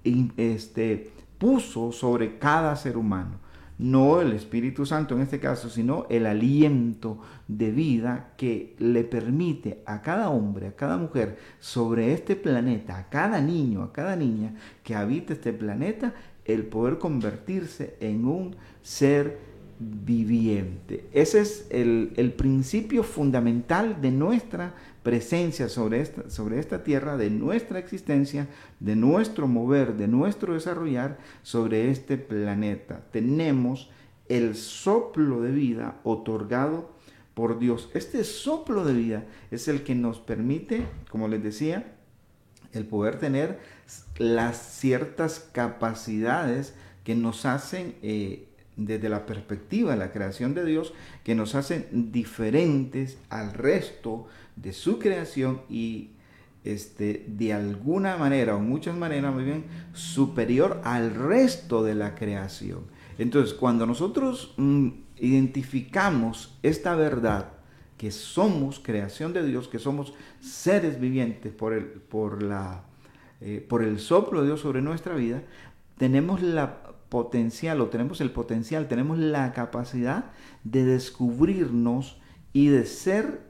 este, 0.04 1.12
puso 1.38 1.92
sobre 1.92 2.38
cada 2.38 2.76
ser 2.76 2.98
humano. 2.98 3.50
No 3.80 4.20
el 4.20 4.34
Espíritu 4.34 4.86
Santo 4.86 5.16
en 5.16 5.22
este 5.22 5.40
caso, 5.40 5.70
sino 5.70 6.06
el 6.10 6.26
aliento 6.26 7.22
de 7.48 7.72
vida 7.72 8.34
que 8.36 8.76
le 8.78 9.06
permite 9.06 9.82
a 9.86 10.02
cada 10.02 10.30
hombre, 10.30 10.68
a 10.68 10.76
cada 10.76 10.98
mujer 10.98 11.40
sobre 11.60 12.12
este 12.12 12.36
planeta, 12.36 12.98
a 12.98 13.10
cada 13.10 13.40
niño, 13.40 13.82
a 13.84 13.94
cada 13.94 14.18
niña 14.18 14.54
que 14.84 14.96
habita 14.96 15.32
este 15.32 15.54
planeta, 15.54 16.14
el 16.54 16.64
poder 16.64 16.98
convertirse 16.98 17.96
en 18.00 18.26
un 18.26 18.56
ser 18.82 19.38
viviente. 19.80 21.06
Ese 21.14 21.40
es 21.40 21.68
el, 21.70 22.12
el 22.18 22.34
principio 22.34 23.04
fundamental 23.04 24.02
de 24.02 24.12
nuestra 24.12 24.74
presencia 25.04 25.70
sobre 25.70 26.02
esta, 26.02 26.30
sobre 26.30 26.60
esta 26.60 26.84
tierra, 26.84 27.16
de 27.18 27.30
nuestra 27.30 27.80
existencia, 27.80 28.48
de 28.80 28.96
nuestro 28.96 29.48
mover, 29.48 29.96
de 29.96 30.08
nuestro 30.08 30.54
desarrollar 30.54 31.18
sobre 31.44 31.92
este 31.92 32.18
planeta. 32.18 33.06
Tenemos 33.12 33.90
el 34.28 34.56
soplo 34.56 35.42
de 35.42 35.52
vida 35.52 36.00
otorgado 36.04 36.92
por 37.34 37.60
Dios. 37.60 37.90
Este 37.94 38.24
soplo 38.24 38.84
de 38.84 38.94
vida 38.94 39.24
es 39.50 39.68
el 39.68 39.84
que 39.84 39.96
nos 39.96 40.20
permite, 40.20 40.86
como 41.10 41.28
les 41.28 41.42
decía, 41.42 41.96
el 42.74 42.86
poder 42.86 43.18
tener 43.18 43.60
las 44.20 44.58
ciertas 44.58 45.40
capacidades 45.40 46.76
que 47.04 47.16
nos 47.16 47.46
hacen 47.46 47.96
eh, 48.04 48.50
desde 48.76 49.10
la 49.10 49.26
perspectiva 49.26 49.92
de 49.92 49.98
la 49.98 50.12
creación 50.12 50.54
de 50.54 50.66
Dios, 50.66 50.94
que 51.24 51.34
nos 51.36 51.56
hacen 51.56 52.12
diferentes 52.12 53.18
al 53.30 53.54
resto 53.54 54.28
de 54.56 54.74
su 54.74 55.00
creación 55.00 55.62
y 55.70 56.12
este, 56.64 57.26
de 57.28 57.54
alguna 57.54 58.18
manera 58.18 58.56
o 58.56 58.60
muchas 58.60 58.96
maneras 58.96 59.34
muy 59.34 59.46
bien 59.46 59.66
superior 59.94 60.82
al 60.84 61.16
resto 61.16 61.84
de 61.84 61.96
la 61.96 62.16
creación. 62.16 62.82
Entonces, 63.18 63.54
cuando 63.54 63.86
nosotros 63.86 64.54
mm, 64.58 64.90
identificamos 65.18 66.58
esta 66.62 66.96
verdad, 66.96 67.54
que 67.98 68.12
somos 68.12 68.80
creación 68.80 69.34
de 69.34 69.46
Dios, 69.46 69.68
que 69.68 69.78
somos 69.78 70.14
seres 70.40 71.02
vivientes 71.02 71.52
por 71.52 71.74
el, 71.74 71.86
por 71.86 72.42
la, 72.42 72.86
eh, 73.42 73.66
por 73.68 73.84
el 73.84 74.00
soplo 74.00 74.42
de 74.42 74.48
Dios 74.48 74.62
sobre 74.62 74.82
nuestra 74.82 75.16
vida, 75.16 75.44
tenemos 75.98 76.42
la 76.42 76.84
potencial 77.10 77.82
o 77.82 77.88
tenemos 77.88 78.22
el 78.22 78.32
potencial, 78.32 78.88
tenemos 78.88 79.18
la 79.18 79.52
capacidad 79.54 80.32
de 80.64 80.86
descubrirnos 80.86 82.20
y 82.54 82.68
de 82.68 82.86
ser 82.86 83.42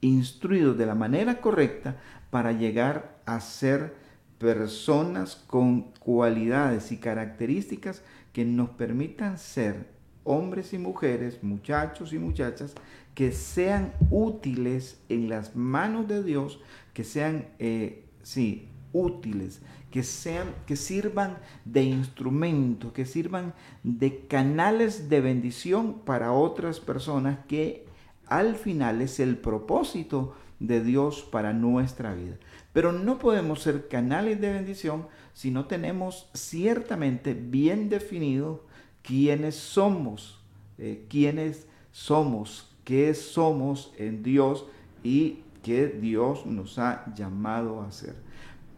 instruidos 0.00 0.78
de 0.78 0.86
la 0.86 0.94
manera 0.94 1.40
correcta 1.40 1.96
para 2.30 2.52
llegar 2.52 3.20
a 3.26 3.40
ser 3.40 3.94
personas 4.38 5.36
con 5.36 5.92
cualidades 5.98 6.92
y 6.92 6.96
características 6.96 8.02
que 8.32 8.44
nos 8.44 8.70
permitan 8.70 9.36
ser 9.36 9.88
hombres 10.24 10.72
y 10.72 10.78
mujeres, 10.78 11.42
muchachos 11.42 12.12
y 12.12 12.18
muchachas, 12.18 12.74
que 13.14 13.32
sean 13.32 13.92
útiles 14.10 14.98
en 15.08 15.28
las 15.28 15.56
manos 15.56 16.08
de 16.08 16.22
Dios, 16.22 16.60
que 16.94 17.04
sean, 17.04 17.48
eh, 17.58 18.06
sí, 18.22 18.69
útiles, 18.92 19.60
que 19.90 20.02
sean, 20.02 20.54
que 20.66 20.76
sirvan 20.76 21.38
de 21.64 21.82
instrumento, 21.82 22.92
que 22.92 23.06
sirvan 23.06 23.54
de 23.82 24.26
canales 24.26 25.08
de 25.08 25.20
bendición 25.20 26.00
para 26.04 26.32
otras 26.32 26.80
personas 26.80 27.38
que 27.46 27.86
al 28.26 28.54
final 28.56 29.02
es 29.02 29.18
el 29.20 29.36
propósito 29.36 30.34
de 30.60 30.82
Dios 30.82 31.22
para 31.22 31.52
nuestra 31.52 32.14
vida. 32.14 32.36
Pero 32.72 32.92
no 32.92 33.18
podemos 33.18 33.62
ser 33.62 33.88
canales 33.88 34.40
de 34.40 34.52
bendición 34.52 35.06
si 35.34 35.50
no 35.50 35.64
tenemos 35.64 36.28
ciertamente 36.34 37.34
bien 37.34 37.88
definido 37.88 38.64
quiénes 39.02 39.56
somos, 39.56 40.40
eh, 40.78 41.06
quiénes 41.08 41.66
somos, 41.90 42.70
qué 42.84 43.14
somos 43.14 43.92
en 43.98 44.22
Dios 44.22 44.66
y 45.02 45.40
qué 45.62 45.88
Dios 45.88 46.46
nos 46.46 46.78
ha 46.78 47.12
llamado 47.14 47.80
a 47.80 47.90
ser 47.90 48.14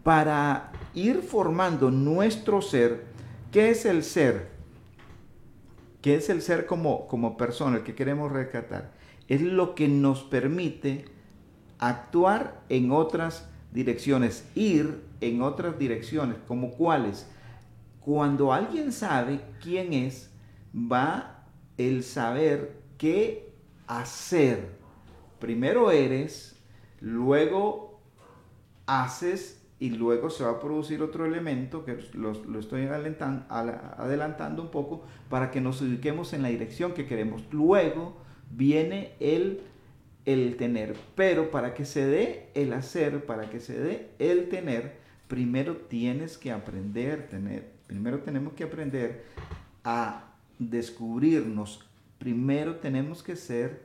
para 0.02 0.72
ir 0.94 1.22
formando 1.22 1.90
nuestro 1.90 2.62
ser. 2.62 3.04
¿Qué 3.50 3.70
es 3.70 3.84
el 3.84 4.02
ser? 4.02 4.50
¿Qué 6.00 6.16
es 6.16 6.28
el 6.30 6.42
ser 6.42 6.66
como, 6.66 7.06
como 7.06 7.36
persona, 7.36 7.78
el 7.78 7.82
que 7.84 7.94
queremos 7.94 8.32
rescatar? 8.32 8.92
Es 9.28 9.40
lo 9.40 9.74
que 9.74 9.88
nos 9.88 10.24
permite 10.24 11.04
actuar 11.78 12.60
en 12.68 12.90
otras 12.90 13.48
direcciones, 13.72 14.44
ir 14.54 15.04
en 15.20 15.42
otras 15.42 15.78
direcciones, 15.78 16.36
como 16.48 16.72
cuáles. 16.72 17.26
Cuando 18.00 18.52
alguien 18.52 18.92
sabe 18.92 19.40
quién 19.60 19.92
es, 19.92 20.30
va 20.74 21.44
el 21.78 22.02
saber 22.02 22.82
qué 22.98 23.52
hacer. 23.86 24.76
Primero 25.38 25.90
eres, 25.90 26.56
luego 27.00 28.00
haces 28.86 29.61
y 29.82 29.90
luego 29.90 30.30
se 30.30 30.44
va 30.44 30.52
a 30.52 30.60
producir 30.60 31.02
otro 31.02 31.26
elemento 31.26 31.84
que 31.84 31.98
lo, 32.14 32.30
estoy 32.60 32.86
adelantando 32.86 34.62
un 34.62 34.70
poco 34.70 35.02
para 35.28 35.50
que 35.50 35.60
nos 35.60 35.82
ubiquemos 35.82 36.32
en 36.34 36.42
la 36.42 36.50
dirección 36.50 36.94
que 36.94 37.04
queremos. 37.04 37.42
Luego 37.50 38.16
viene 38.52 39.14
el, 39.18 39.60
el 40.24 40.54
tener, 40.56 40.94
pero 41.16 41.50
para 41.50 41.74
que 41.74 41.84
se 41.84 42.06
dé 42.06 42.50
el 42.54 42.72
hacer, 42.74 43.26
para 43.26 43.50
que 43.50 43.58
se 43.58 43.76
dé 43.76 44.10
el 44.20 44.48
tener, 44.48 44.98
primero 45.26 45.76
tienes 45.76 46.38
que 46.38 46.52
aprender, 46.52 47.26
tener, 47.26 47.72
primero 47.88 48.20
tenemos 48.20 48.52
que 48.52 48.62
aprender 48.62 49.24
a 49.82 50.32
descubrirnos, 50.60 51.84
primero 52.18 52.76
tenemos 52.76 53.20
que 53.24 53.34
ser 53.34 53.82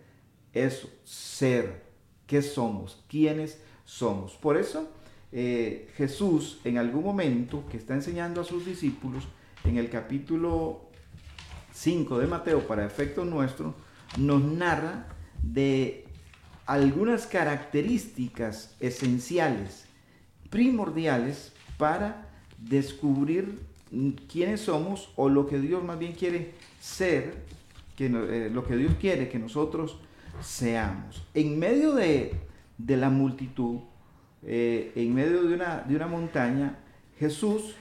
eso, 0.54 0.92
ser, 1.04 1.82
qué 2.28 2.44
somos, 2.44 3.04
quiénes 3.10 3.64
somos. 3.84 4.36
Por 4.36 4.58
eso, 4.58 4.92
eh, 5.32 5.90
Jesús 5.96 6.60
en 6.63 6.78
algún 6.78 7.04
momento 7.04 7.66
que 7.70 7.78
está 7.78 7.94
enseñando 7.94 8.42
a 8.42 8.44
sus 8.44 8.66
discípulos, 8.66 9.28
en 9.63 9.78
el 9.78 9.90
capítulo 9.90 10.90
5 11.74 12.20
de 12.20 12.28
Mateo, 12.28 12.66
para 12.68 12.86
efecto 12.86 13.26
nuestro, 13.26 13.76
nos 14.18 14.42
narra 14.42 15.08
de 15.44 16.06
algunas 16.66 17.28
características 17.28 18.76
esenciales, 18.80 19.86
primordiales, 20.50 21.54
para 21.78 22.30
descubrir 22.58 23.60
quiénes 24.32 24.62
somos 24.62 25.12
o 25.16 25.30
lo 25.30 25.48
que 25.48 25.60
Dios 25.60 25.84
más 25.84 26.00
bien 26.00 26.13
quiere 26.13 26.54
ser, 26.80 27.36
que, 27.96 28.08
eh, 28.08 28.50
lo 28.52 28.66
que 28.66 28.76
Dios 28.76 28.94
quiere 29.00 29.30
que 29.30 29.40
nosotros 29.40 30.00
seamos. 30.42 31.26
En 31.34 31.58
medio 31.60 31.94
de, 31.94 32.36
de 32.78 32.98
la 32.98 33.10
multitud, 33.10 33.80
eh, 34.43 34.91
en 34.95 35.13
medio 35.13 35.43
de 35.43 35.56
una, 35.56 35.80
de 35.88 35.95
una 35.95 36.08
montaña, 36.08 36.80
Jesús, 37.19 37.76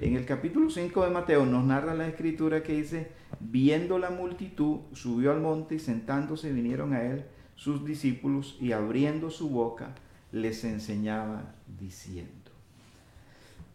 en 0.00 0.16
el 0.16 0.24
capítulo 0.24 0.70
5 0.70 1.04
de 1.04 1.10
Mateo, 1.10 1.46
nos 1.46 1.64
narra 1.64 1.94
la 1.94 2.06
escritura 2.08 2.62
que 2.62 2.74
dice, 2.74 3.10
viendo 3.40 3.98
la 3.98 4.10
multitud, 4.10 4.80
subió 4.92 5.32
al 5.32 5.40
monte 5.40 5.76
y 5.76 5.78
sentándose 5.78 6.52
vinieron 6.52 6.92
a 6.92 7.02
él 7.02 7.26
sus 7.54 7.84
discípulos 7.84 8.56
y 8.60 8.72
abriendo 8.72 9.30
su 9.30 9.48
boca 9.48 9.94
les 10.32 10.64
enseñaba 10.64 11.54
diciendo. 11.78 12.50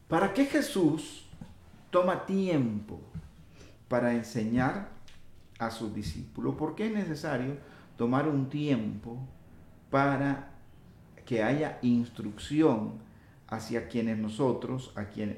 ¿Para 0.08 0.34
qué 0.34 0.46
Jesús 0.46 1.26
toma 1.90 2.26
tiempo 2.26 3.02
para 3.88 4.14
enseñar 4.14 4.90
a 5.58 5.72
sus 5.72 5.94
discípulos? 5.94 6.56
¿Por 6.56 6.76
qué 6.76 6.88
es 6.88 6.94
necesario 6.94 7.58
tomar 7.98 8.28
un 8.28 8.50
tiempo 8.50 9.18
para 9.90 10.51
que 11.32 11.44
haya 11.44 11.80
instrucción 11.82 12.96
hacia 13.48 13.88
quienes 13.88 14.18
nosotros, 14.18 14.94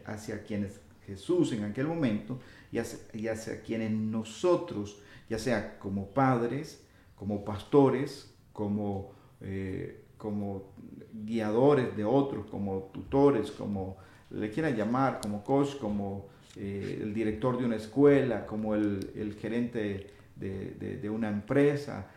hacia 0.08 0.44
quienes 0.44 0.82
Jesús 1.06 1.52
en 1.52 1.66
aquel 1.66 1.86
momento 1.86 2.40
y 2.72 2.80
hacia, 2.80 3.62
quienes 3.62 3.92
nosotros, 3.92 4.98
ya 5.30 5.38
sea 5.38 5.78
como 5.78 6.08
padres, 6.08 6.84
como 7.16 7.46
pastores, 7.46 8.34
como 8.54 9.12
eh, 9.42 10.02
como 10.18 10.74
guiadores 11.14 11.96
de 11.96 12.06
otros, 12.06 12.48
como 12.48 12.90
tutores, 12.92 13.52
como 13.52 13.98
le 14.32 14.50
quieran 14.50 14.76
llamar, 14.76 15.20
como 15.22 15.44
coach, 15.44 15.78
como 15.80 16.26
eh, 16.56 17.02
el 17.04 17.14
director 17.14 17.56
de 17.60 17.66
una 17.66 17.76
escuela, 17.76 18.48
como 18.48 18.74
el, 18.74 19.38
gerente 19.40 20.08
de, 20.38 21.10
una 21.12 21.30
empresa. 21.30 22.08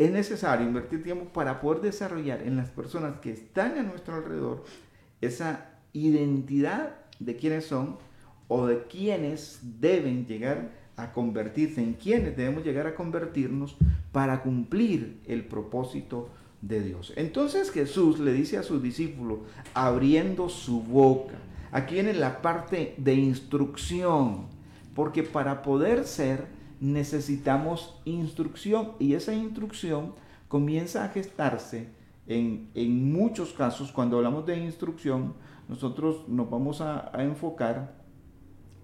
Es 0.00 0.10
necesario 0.10 0.66
invertir 0.66 1.02
tiempo 1.02 1.26
para 1.26 1.60
poder 1.60 1.82
desarrollar 1.82 2.40
en 2.40 2.56
las 2.56 2.70
personas 2.70 3.18
que 3.20 3.32
están 3.32 3.76
a 3.76 3.82
nuestro 3.82 4.14
alrededor 4.14 4.64
esa 5.20 5.72
identidad 5.92 6.94
de 7.18 7.36
quiénes 7.36 7.66
son 7.66 7.98
o 8.48 8.66
de 8.66 8.84
quiénes 8.84 9.60
deben 9.78 10.24
llegar 10.24 10.70
a 10.96 11.12
convertirse, 11.12 11.82
en 11.82 11.92
quiénes 11.92 12.34
debemos 12.34 12.64
llegar 12.64 12.86
a 12.86 12.94
convertirnos 12.94 13.76
para 14.10 14.42
cumplir 14.42 15.20
el 15.26 15.44
propósito 15.44 16.30
de 16.62 16.80
Dios. 16.80 17.12
Entonces 17.16 17.70
Jesús 17.70 18.20
le 18.20 18.32
dice 18.32 18.56
a 18.56 18.62
sus 18.62 18.82
discípulos, 18.82 19.40
abriendo 19.74 20.48
su 20.48 20.82
boca, 20.82 21.34
aquí 21.72 21.96
viene 21.96 22.14
la 22.14 22.40
parte 22.40 22.94
de 22.96 23.16
instrucción, 23.16 24.46
porque 24.94 25.24
para 25.24 25.60
poder 25.60 26.06
ser 26.06 26.46
necesitamos 26.80 28.00
instrucción 28.04 28.92
y 28.98 29.14
esa 29.14 29.34
instrucción 29.34 30.14
comienza 30.48 31.04
a 31.04 31.08
gestarse 31.10 31.88
en, 32.26 32.70
en 32.74 33.12
muchos 33.12 33.52
casos, 33.52 33.90
cuando 33.90 34.16
hablamos 34.16 34.46
de 34.46 34.56
instrucción, 34.56 35.34
nosotros 35.68 36.28
nos 36.28 36.48
vamos 36.48 36.80
a, 36.80 37.10
enfocar 37.18 37.94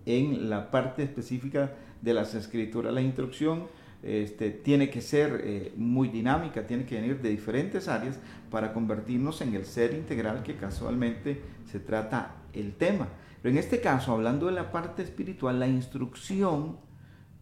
en 0.04 0.50
la 0.50 0.70
parte 0.70 1.02
específica 1.02 1.72
de 2.02 2.12
las 2.14 2.34
escrituras. 2.34 2.92
La 2.92 3.00
instrucción 3.00 3.68
este, 4.02 4.50
tiene 4.50 4.90
que 4.90 5.00
ser 5.00 5.42
eh, 5.44 5.72
muy 5.76 6.08
dinámica, 6.08 6.66
tiene 6.66 6.86
que 6.86 6.96
venir 6.96 7.20
de 7.20 7.28
diferentes 7.28 7.88
áreas 7.88 8.18
para 8.50 8.72
convertirnos 8.72 9.40
en 9.40 9.54
el 9.54 9.64
ser 9.64 9.94
integral 9.94 10.42
que 10.42 10.56
casualmente 10.56 11.40
se 11.70 11.78
trata 11.78 12.34
el 12.52 12.74
tema. 12.74 13.08
Pero 13.42 13.52
en 13.52 13.58
este 13.58 13.80
caso, 13.80 14.12
hablando 14.12 14.46
de 14.46 14.52
la 14.52 14.72
parte 14.72 15.02
espiritual, 15.02 15.60
la 15.60 15.68
instrucción 15.68 16.78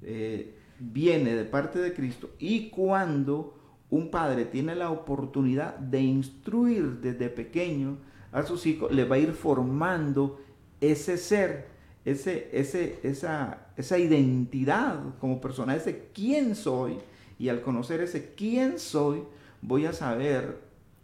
eh, 0.05 0.55
viene 0.79 1.35
de 1.35 1.45
parte 1.45 1.79
de 1.79 1.95
Cristo 1.95 2.31
y 2.39 2.71
cuando 2.71 3.59
un 3.91 4.11
padre 4.11 4.45
tiene 4.45 4.75
la 4.75 4.91
oportunidad 4.91 5.77
de 5.77 6.01
instruir 6.01 7.01
desde 7.01 7.29
pequeño, 7.29 7.99
a 8.35 8.43
sus 8.43 8.67
hijos, 8.67 8.91
le 8.91 9.05
va 9.05 9.15
a 9.15 9.21
ir 9.21 9.33
formando 9.33 10.41
ese 10.81 11.17
ser, 11.17 11.69
ese, 12.05 12.51
ese, 12.53 12.99
esa, 13.05 13.69
esa 13.77 13.97
identidad 13.97 15.01
como 15.21 15.41
persona, 15.41 15.77
ese 15.77 16.11
quién 16.13 16.57
soy. 16.57 16.99
Y 17.39 17.49
al 17.49 17.63
conocer 17.63 18.01
ese 18.01 18.35
quién 18.35 18.81
soy, 18.81 19.23
voy 19.63 19.87
a 19.87 19.93
saber 19.93 20.59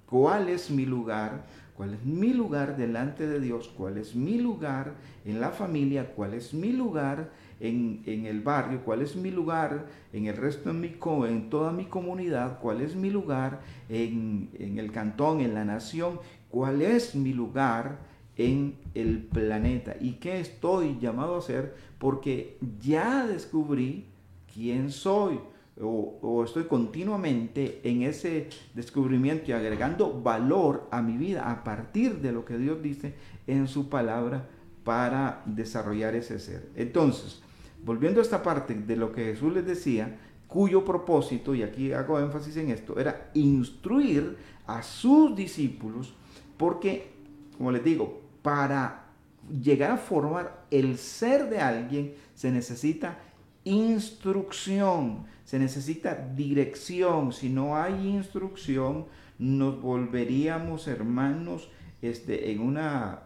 cuál 0.06 0.48
es 0.48 0.70
mi 0.70 0.84
lugar, 0.86 1.44
cuál 1.76 1.94
es 1.94 2.04
mi 2.04 2.32
lugar 2.32 2.76
delante 2.76 3.28
de 3.28 3.38
Dios, 3.38 3.68
cuál 3.76 3.96
es 3.96 4.16
mi 4.16 4.38
lugar 4.38 4.94
en 5.24 5.40
la 5.40 5.50
familia, 5.50 6.12
cuál 6.16 6.34
es 6.34 6.52
mi 6.52 6.72
lugar 6.72 7.30
en, 7.60 8.02
el 8.26 8.40
barrio, 8.40 8.82
cuál 8.84 9.02
es 9.02 9.16
mi 9.16 9.30
lugar 9.30 9.86
en 10.12 10.26
el 10.26 10.36
resto 10.36 10.72
de 10.72 10.78
mi, 10.78 10.96
en 11.28 11.50
toda 11.50 11.72
mi 11.72 11.84
comunidad, 11.84 12.58
cuál 12.60 12.80
es 12.80 12.96
mi 12.96 13.10
lugar 13.10 13.60
en, 13.88 14.50
en 14.58 14.78
el 14.78 14.90
cantón, 14.90 15.40
en 15.40 15.54
la 15.54 15.64
nación 15.64 16.18
cuál 16.50 16.82
es 16.82 17.14
mi 17.14 17.32
lugar 17.32 17.98
en 18.36 18.76
el 18.94 19.22
planeta 19.22 19.96
y 20.00 20.14
qué 20.14 20.40
estoy 20.40 20.98
llamado 21.00 21.36
a 21.36 21.38
hacer 21.38 21.74
porque 21.98 22.58
ya 22.80 23.26
descubrí 23.26 24.06
quién 24.52 24.90
soy 24.90 25.40
o, 25.82 26.42
estoy 26.44 26.64
continuamente 26.64 27.80
en 27.84 28.02
ese 28.02 28.50
descubrimiento 28.74 29.50
y 29.50 29.52
agregando 29.52 30.20
valor 30.20 30.88
a 30.90 31.00
mi 31.00 31.16
vida 31.16 31.50
a 31.50 31.64
partir 31.64 32.20
de 32.20 32.32
lo 32.32 32.44
que 32.44 32.58
Dios 32.58 32.82
dice 32.82 33.14
en 33.46 33.66
su 33.66 33.88
palabra 33.88 34.46
para 34.84 35.42
desarrollar 35.46 36.14
ese 36.14 36.38
ser. 36.38 36.68
Entonces, 36.74 37.42
volviendo 37.84 38.20
a 38.20 38.22
esta 38.22 38.42
parte 38.42 38.74
de 38.74 38.96
lo 38.96 39.12
que 39.12 39.24
Jesús 39.24 39.52
les 39.52 39.66
decía, 39.66 40.18
cuyo 40.46 40.84
propósito, 40.84 41.54
y 41.54 41.62
aquí 41.62 41.92
hago 41.92 42.18
énfasis 42.18 42.56
en 42.56 42.70
esto, 42.70 42.98
era 42.98 43.30
instruir 43.34 44.36
a 44.66 44.82
sus 44.82 45.34
discípulos 45.36 46.14
porque, 46.56 47.12
como 47.56 47.70
les 47.70 47.84
digo, 47.84 48.20
para 48.42 49.06
llegar 49.48 49.92
a 49.92 49.96
formar 49.96 50.66
el 50.70 50.98
ser 50.98 51.48
de 51.48 51.60
alguien 51.60 52.14
se 52.34 52.50
necesita 52.50 53.18
instrucción, 53.64 55.24
se 55.44 55.58
necesita 55.58 56.14
dirección. 56.14 57.32
Si 57.32 57.48
no 57.48 57.76
hay 57.76 58.08
instrucción, 58.08 59.06
nos 59.38 59.80
volveríamos 59.80 60.88
hermanos 60.88 61.68
este, 62.02 62.50
en, 62.52 62.60
una, 62.60 63.20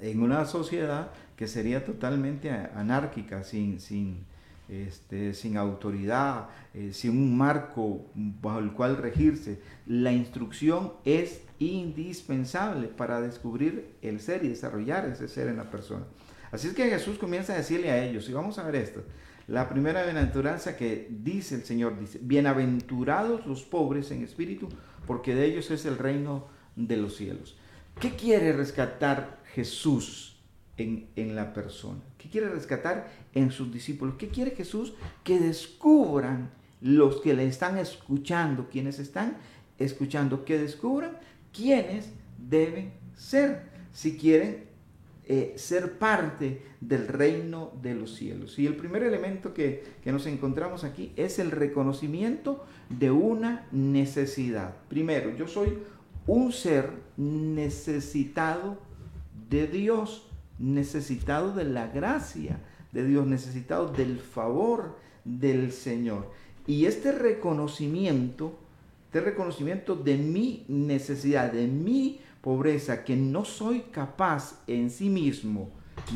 en 0.00 0.22
una 0.22 0.44
sociedad 0.44 1.12
que 1.36 1.46
sería 1.46 1.84
totalmente 1.84 2.50
anárquica, 2.50 3.44
sin, 3.44 3.78
sin, 3.78 4.24
este, 4.68 5.34
sin 5.34 5.56
autoridad, 5.56 6.48
eh, 6.74 6.90
sin 6.92 7.12
un 7.12 7.36
marco 7.36 8.06
bajo 8.14 8.58
el 8.58 8.72
cual 8.72 8.96
regirse. 8.96 9.60
La 9.86 10.12
instrucción 10.12 10.94
es 11.04 11.42
indispensable 11.58 12.88
para 12.88 13.20
descubrir 13.20 13.94
el 14.02 14.20
ser 14.20 14.44
y 14.44 14.48
desarrollar 14.48 15.06
ese 15.06 15.28
ser 15.28 15.48
en 15.48 15.58
la 15.58 15.70
persona. 15.70 16.04
Así 16.50 16.68
es 16.68 16.74
que 16.74 16.88
Jesús 16.88 17.18
comienza 17.18 17.52
a 17.52 17.56
decirle 17.56 17.90
a 17.90 18.04
ellos, 18.04 18.28
y 18.28 18.32
vamos 18.32 18.58
a 18.58 18.64
ver 18.64 18.76
esto, 18.76 19.04
la 19.46 19.68
primera 19.68 20.02
bienaventuranza 20.02 20.76
que 20.76 21.06
dice 21.10 21.54
el 21.54 21.64
Señor, 21.64 22.00
dice, 22.00 22.18
bienaventurados 22.20 23.46
los 23.46 23.62
pobres 23.62 24.10
en 24.10 24.24
espíritu, 24.24 24.68
porque 25.06 25.34
de 25.34 25.44
ellos 25.44 25.70
es 25.70 25.84
el 25.86 25.98
reino 25.98 26.48
de 26.74 26.96
los 26.96 27.16
cielos. 27.16 27.56
¿Qué 28.00 28.10
quiere 28.16 28.52
rescatar 28.52 29.38
Jesús 29.54 30.35
en, 30.78 31.36
la 31.36 31.52
persona? 31.52 32.00
¿Qué 32.18 32.28
quiere 32.28 32.48
rescatar 32.48 33.10
en 33.34 33.50
sus 33.50 33.72
discípulos? 33.72 34.16
¿Qué 34.18 34.28
quiere 34.28 34.52
Jesús? 34.52 34.94
Que 35.24 35.38
descubran 35.38 36.50
los 36.80 37.20
que 37.20 37.34
le 37.34 37.46
están 37.46 37.78
escuchando, 37.78 38.68
quienes 38.68 38.98
están 38.98 39.38
escuchando, 39.78 40.44
que 40.44 40.58
descubran 40.58 41.18
quiénes 41.52 42.10
deben 42.38 42.92
ser 43.16 43.70
si 43.92 44.16
quieren 44.16 44.66
eh, 45.28 45.54
ser 45.56 45.98
parte 45.98 46.62
del 46.80 47.08
reino 47.08 47.72
de 47.82 47.94
los 47.94 48.14
cielos. 48.14 48.58
Y 48.58 48.66
el 48.66 48.76
primer 48.76 49.02
elemento 49.02 49.52
que, 49.54 49.82
que 50.04 50.12
nos 50.12 50.26
encontramos 50.26 50.84
aquí 50.84 51.12
es 51.16 51.38
el 51.38 51.50
reconocimiento 51.50 52.64
de 52.90 53.10
una 53.10 53.66
necesidad. 53.72 54.76
Primero, 54.88 55.34
yo 55.34 55.48
soy 55.48 55.78
un 56.26 56.52
ser 56.52 56.90
necesitado 57.16 58.78
de 59.48 59.66
Dios, 59.66 60.28
necesitado 60.58 61.52
de 61.52 61.64
la 61.64 61.88
gracia 61.88 62.58
de 62.92 63.04
Dios, 63.04 63.26
necesitado 63.26 63.88
del 63.88 64.18
favor 64.18 64.96
del 65.24 65.72
Señor. 65.72 66.30
Y 66.66 66.86
este 66.86 67.12
reconocimiento 67.12 68.58
este 69.16 69.30
reconocimiento 69.30 69.96
de 69.96 70.18
mi 70.18 70.66
necesidad, 70.68 71.50
de 71.50 71.66
mi 71.68 72.20
pobreza, 72.42 73.02
que 73.02 73.16
no 73.16 73.46
soy 73.46 73.84
capaz 73.90 74.62
en 74.66 74.90
sí 74.90 75.08
mismo 75.08 75.70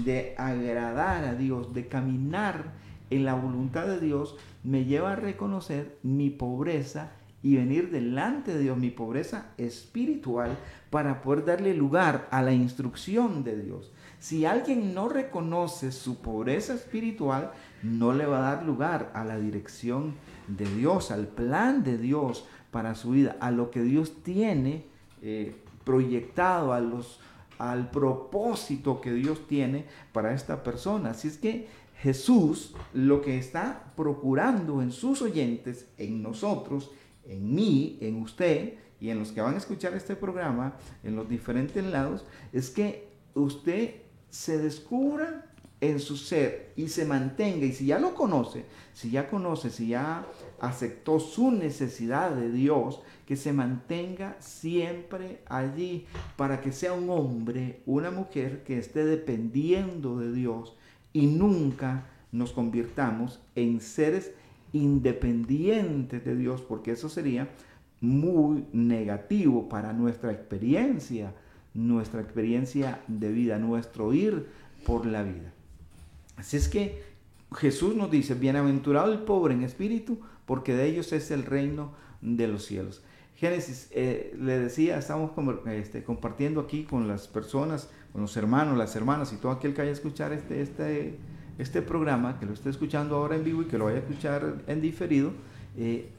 de 0.04 0.34
agradar 0.36 1.24
a 1.24 1.34
Dios, 1.34 1.72
de 1.72 1.88
caminar 1.88 2.72
en 3.08 3.24
la 3.24 3.32
voluntad 3.32 3.86
de 3.86 4.00
Dios, 4.00 4.36
me 4.64 4.84
lleva 4.84 5.12
a 5.12 5.16
reconocer 5.16 5.96
mi 6.02 6.28
pobreza 6.28 7.12
y 7.42 7.56
venir 7.56 7.90
delante 7.90 8.52
de 8.52 8.60
Dios, 8.60 8.76
mi 8.76 8.90
pobreza 8.90 9.52
espiritual, 9.56 10.58
para 10.90 11.22
poder 11.22 11.46
darle 11.46 11.72
lugar 11.72 12.28
a 12.30 12.42
la 12.42 12.52
instrucción 12.52 13.44
de 13.44 13.62
Dios. 13.62 13.92
Si 14.20 14.44
alguien 14.44 14.92
no 14.92 15.08
reconoce 15.08 15.92
su 15.92 16.20
pobreza 16.20 16.74
espiritual, 16.74 17.52
no 17.82 18.12
le 18.12 18.26
va 18.26 18.38
a 18.38 18.54
dar 18.54 18.66
lugar 18.66 19.10
a 19.14 19.24
la 19.24 19.38
dirección 19.38 20.14
de 20.46 20.66
Dios, 20.66 21.10
al 21.10 21.26
plan 21.26 21.82
de 21.82 21.96
Dios 21.96 22.46
para 22.70 22.94
su 22.94 23.12
vida, 23.12 23.36
a 23.40 23.50
lo 23.50 23.70
que 23.70 23.80
Dios 23.80 24.22
tiene 24.22 24.84
eh, 25.22 25.56
proyectado, 25.84 26.74
al 27.58 27.90
propósito 27.90 29.00
que 29.00 29.14
Dios 29.14 29.46
tiene 29.48 29.86
para 30.12 30.34
esta 30.34 30.62
persona. 30.62 31.10
Así 31.10 31.28
es 31.28 31.38
que 31.38 31.68
Jesús 31.96 32.74
lo 32.92 33.22
que 33.22 33.38
está 33.38 33.92
procurando 33.96 34.82
en 34.82 34.92
sus 34.92 35.22
oyentes, 35.22 35.88
en 35.96 36.22
nosotros, 36.22 36.90
en 37.24 37.54
mí, 37.54 37.96
en 38.02 38.20
usted 38.20 38.74
y 39.00 39.08
en 39.08 39.18
los 39.18 39.32
que 39.32 39.40
van 39.40 39.54
a 39.54 39.58
escuchar 39.58 39.94
este 39.94 40.14
programa, 40.14 40.74
en 41.02 41.16
los 41.16 41.26
diferentes 41.26 41.82
lados, 41.82 42.26
es 42.52 42.68
que 42.68 43.08
usted 43.34 44.09
se 44.30 44.58
descubra 44.58 45.46
en 45.80 45.98
su 45.98 46.16
ser 46.16 46.72
y 46.76 46.88
se 46.88 47.04
mantenga, 47.04 47.64
y 47.64 47.72
si 47.72 47.86
ya 47.86 47.98
lo 47.98 48.14
conoce, 48.14 48.64
si 48.92 49.10
ya 49.10 49.28
conoce, 49.28 49.70
si 49.70 49.88
ya 49.88 50.26
aceptó 50.60 51.20
su 51.20 51.50
necesidad 51.50 52.30
de 52.32 52.50
Dios, 52.50 53.00
que 53.26 53.36
se 53.36 53.52
mantenga 53.52 54.36
siempre 54.40 55.40
allí 55.46 56.06
para 56.36 56.60
que 56.60 56.72
sea 56.72 56.92
un 56.92 57.08
hombre, 57.10 57.80
una 57.86 58.10
mujer 58.10 58.62
que 58.64 58.78
esté 58.78 59.04
dependiendo 59.04 60.18
de 60.18 60.32
Dios 60.32 60.76
y 61.12 61.26
nunca 61.26 62.06
nos 62.32 62.52
convirtamos 62.52 63.40
en 63.54 63.80
seres 63.80 64.32
independientes 64.72 66.24
de 66.24 66.36
Dios, 66.36 66.60
porque 66.60 66.92
eso 66.92 67.08
sería 67.08 67.48
muy 68.00 68.64
negativo 68.72 69.68
para 69.68 69.92
nuestra 69.92 70.32
experiencia, 70.32 71.34
nuestra 71.74 72.20
experiencia 72.20 73.00
de 73.06 73.30
vida, 73.32 73.58
nuestro 73.58 74.12
ir 74.12 74.48
por 74.84 75.06
la 75.06 75.22
vida. 75.22 75.52
Así 76.36 76.56
es 76.56 76.68
que 76.68 77.02
Jesús 77.54 77.94
nos 77.96 78.10
dice, 78.10 78.34
bienaventurado 78.34 79.12
el 79.12 79.20
pobre 79.20 79.54
en 79.54 79.62
espíritu, 79.62 80.20
porque 80.46 80.74
de 80.74 80.86
ellos 80.86 81.12
es 81.12 81.30
el 81.30 81.44
reino 81.44 81.92
de 82.20 82.48
los 82.48 82.64
cielos. 82.64 83.02
Génesis, 83.36 83.88
eh, 83.92 84.36
le 84.38 84.58
decía, 84.58 84.98
estamos 84.98 85.30
este, 85.66 86.02
compartiendo 86.02 86.60
aquí 86.60 86.84
con 86.84 87.08
las 87.08 87.26
personas, 87.26 87.88
con 88.12 88.20
los 88.20 88.36
hermanos, 88.36 88.76
las 88.76 88.94
hermanas 88.96 89.32
y 89.32 89.36
todo 89.36 89.52
aquel 89.52 89.72
que 89.72 89.80
vaya 89.80 89.90
a 89.90 89.94
escuchar 89.94 90.32
este, 90.32 90.60
este, 90.60 91.18
este 91.58 91.82
programa, 91.82 92.38
que 92.38 92.46
lo 92.46 92.52
esté 92.52 92.70
escuchando 92.70 93.16
ahora 93.16 93.36
en 93.36 93.44
vivo 93.44 93.62
y 93.62 93.64
que 93.64 93.78
lo 93.78 93.86
vaya 93.86 93.96
a 93.96 94.00
escuchar 94.00 94.62
en 94.66 94.80
diferido, 94.80 95.32
eh, 95.76 96.10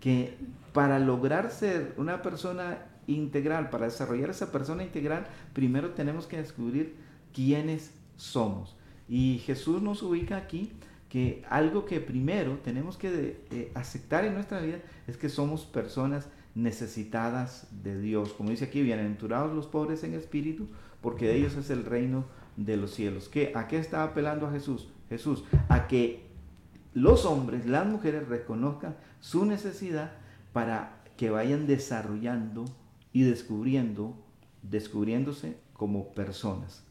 que 0.00 0.38
para 0.72 0.98
lograr 0.98 1.50
ser 1.50 1.94
una 1.98 2.22
persona 2.22 2.78
integral, 3.14 3.70
para 3.70 3.86
desarrollar 3.86 4.30
esa 4.30 4.52
persona 4.52 4.82
integral, 4.82 5.26
primero 5.52 5.90
tenemos 5.90 6.26
que 6.26 6.38
descubrir 6.38 6.94
quiénes 7.32 7.92
somos. 8.16 8.76
Y 9.08 9.38
Jesús 9.44 9.82
nos 9.82 10.02
ubica 10.02 10.36
aquí 10.36 10.72
que 11.08 11.42
algo 11.48 11.84
que 11.84 12.00
primero 12.00 12.58
tenemos 12.58 12.96
que 12.96 13.42
eh, 13.50 13.72
aceptar 13.74 14.24
en 14.24 14.34
nuestra 14.34 14.60
vida 14.60 14.78
es 15.08 15.16
que 15.16 15.28
somos 15.28 15.64
personas 15.64 16.28
necesitadas 16.54 17.66
de 17.82 18.00
Dios. 18.00 18.32
Como 18.32 18.50
dice 18.50 18.66
aquí, 18.66 18.82
bienaventurados 18.82 19.54
los 19.54 19.66
pobres 19.66 20.04
en 20.04 20.14
espíritu, 20.14 20.68
porque 21.00 21.26
de 21.26 21.36
ellos 21.36 21.56
es 21.56 21.70
el 21.70 21.84
reino 21.84 22.24
de 22.56 22.76
los 22.76 22.92
cielos. 22.92 23.28
¿Qué, 23.28 23.52
¿A 23.56 23.66
qué 23.66 23.78
está 23.78 24.04
apelando 24.04 24.46
a 24.46 24.52
Jesús? 24.52 24.88
Jesús, 25.08 25.44
a 25.68 25.88
que 25.88 26.30
los 26.94 27.24
hombres, 27.24 27.66
las 27.66 27.86
mujeres 27.86 28.28
reconozcan 28.28 28.96
su 29.20 29.44
necesidad 29.44 30.12
para 30.52 31.02
que 31.16 31.30
vayan 31.30 31.66
desarrollando 31.66 32.64
y 33.12 33.22
descubriendo, 33.22 34.14
descubriéndose 34.62 35.56
como 35.72 36.12
personas. 36.12 36.82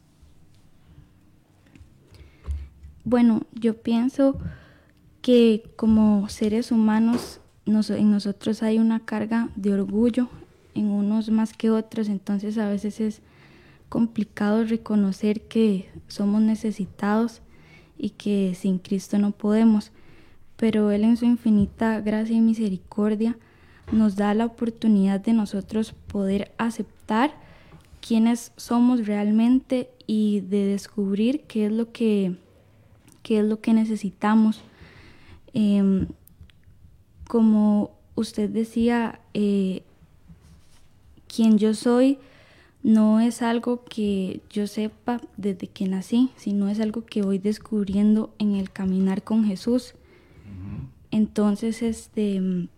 Bueno, 3.06 3.42
yo 3.54 3.76
pienso 3.76 4.38
que 5.22 5.72
como 5.76 6.28
seres 6.30 6.72
humanos 6.72 7.40
en 7.66 8.12
nosotros 8.12 8.64
hay 8.64 8.80
una 8.80 9.00
carga 9.00 9.50
de 9.56 9.74
orgullo, 9.74 10.28
en 10.76 10.88
unos 10.88 11.30
más 11.30 11.54
que 11.54 11.70
otros, 11.70 12.10
entonces 12.10 12.58
a 12.58 12.70
veces 12.70 13.00
es 13.00 13.22
complicado 13.90 14.64
reconocer 14.64 15.42
que 15.42 15.90
somos 16.08 16.42
necesitados 16.42 17.42
y 17.98 18.12
que 18.12 18.56
sin 18.56 18.80
Cristo 18.80 19.18
no 19.18 19.32
podemos, 19.32 19.92
pero 20.56 20.92
Él 20.92 21.04
en 21.04 21.18
su 21.18 21.26
infinita 21.26 22.00
gracia 22.02 22.36
y 22.36 22.42
misericordia 22.42 23.38
nos 23.92 24.16
da 24.16 24.34
la 24.34 24.46
oportunidad 24.46 25.20
de 25.20 25.34
nosotros 25.34 25.94
poder 26.08 26.52
aceptar 26.58 27.34
quiénes 28.02 28.52
somos 28.56 29.06
realmente 29.06 29.90
y 30.08 30.42
de 30.42 30.66
descubrir 30.66 31.42
qué 31.42 31.66
es 31.66 31.72
lo 31.72 31.92
que, 31.92 32.36
qué 33.24 33.40
es 33.40 33.46
lo 33.46 33.62
que 33.62 33.74
necesitamos. 33.74 34.62
Em, 35.54 36.08
como 37.28 37.92
usted 38.16 38.50
decía, 38.50 39.20
eh, 39.34 39.84
quien 41.28 41.58
yo 41.58 41.74
soy 41.74 42.18
no 42.82 43.20
es 43.20 43.42
algo 43.42 43.84
que 43.84 44.42
yo 44.50 44.66
sepa 44.66 45.22
desde 45.38 45.68
que 45.68 45.88
nací, 45.88 46.32
sino 46.38 46.70
es 46.70 46.80
algo 46.80 47.06
que 47.06 47.22
voy 47.22 47.38
descubriendo 47.38 48.34
en 48.40 48.56
el 48.56 48.72
caminar 48.72 49.24
con 49.24 49.44
Jesús. 49.44 49.96
Entonces, 51.12 51.82
este 51.82 52.70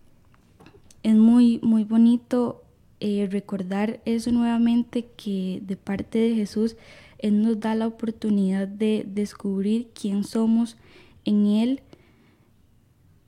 es 1.02 1.14
muy, 1.14 1.58
muy 1.62 1.84
bonito 1.84 2.62
eh, 3.00 3.28
recordar 3.30 4.00
eso 4.04 4.30
nuevamente 4.30 5.08
que 5.16 5.60
de 5.66 5.76
parte 5.76 6.18
de 6.18 6.34
Jesús 6.36 6.76
Él 7.18 7.42
nos 7.42 7.58
da 7.58 7.74
la 7.74 7.86
oportunidad 7.88 8.68
de 8.68 9.04
descubrir 9.06 9.88
quién 9.92 10.22
somos 10.22 10.76
en 11.24 11.46
Él. 11.46 11.80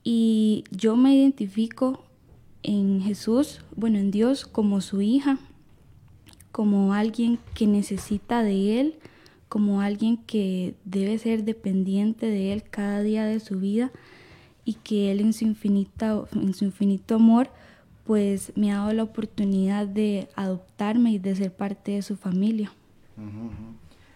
Y 0.05 0.65
yo 0.71 0.97
me 0.97 1.15
identifico 1.17 2.05
en 2.63 3.03
Jesús, 3.03 3.63
bueno, 3.75 3.99
en 3.99 4.11
Dios 4.11 4.47
como 4.47 4.81
su 4.81 5.01
hija, 5.01 5.39
como 6.53 6.93
alguien 6.93 7.39
que 7.55 7.67
necesita 7.67 8.43
de 8.43 8.81
Él, 8.81 8.95
como 9.49 9.81
alguien 9.81 10.19
que 10.19 10.75
debe 10.85 11.19
ser 11.19 11.45
dependiente 11.45 12.27
de 12.27 12.53
Él 12.53 12.63
cada 12.63 13.03
día 13.03 13.25
de 13.25 13.41
su 13.41 13.59
vida 13.59 13.91
y 14.65 14.75
que 14.75 15.11
Él 15.11 15.21
en 15.21 15.33
su, 15.33 15.45
infinito, 15.45 16.29
en 16.33 16.55
su 16.55 16.65
infinito 16.65 17.17
amor 17.17 17.51
pues 18.05 18.53
me 18.57 18.73
ha 18.73 18.79
dado 18.79 18.93
la 18.93 19.03
oportunidad 19.03 19.87
de 19.87 20.29
adoptarme 20.37 21.13
y 21.13 21.19
de 21.19 21.35
ser 21.37 21.53
parte 21.53 21.93
de 21.93 22.03
su 22.03 22.17
familia. 22.17 22.73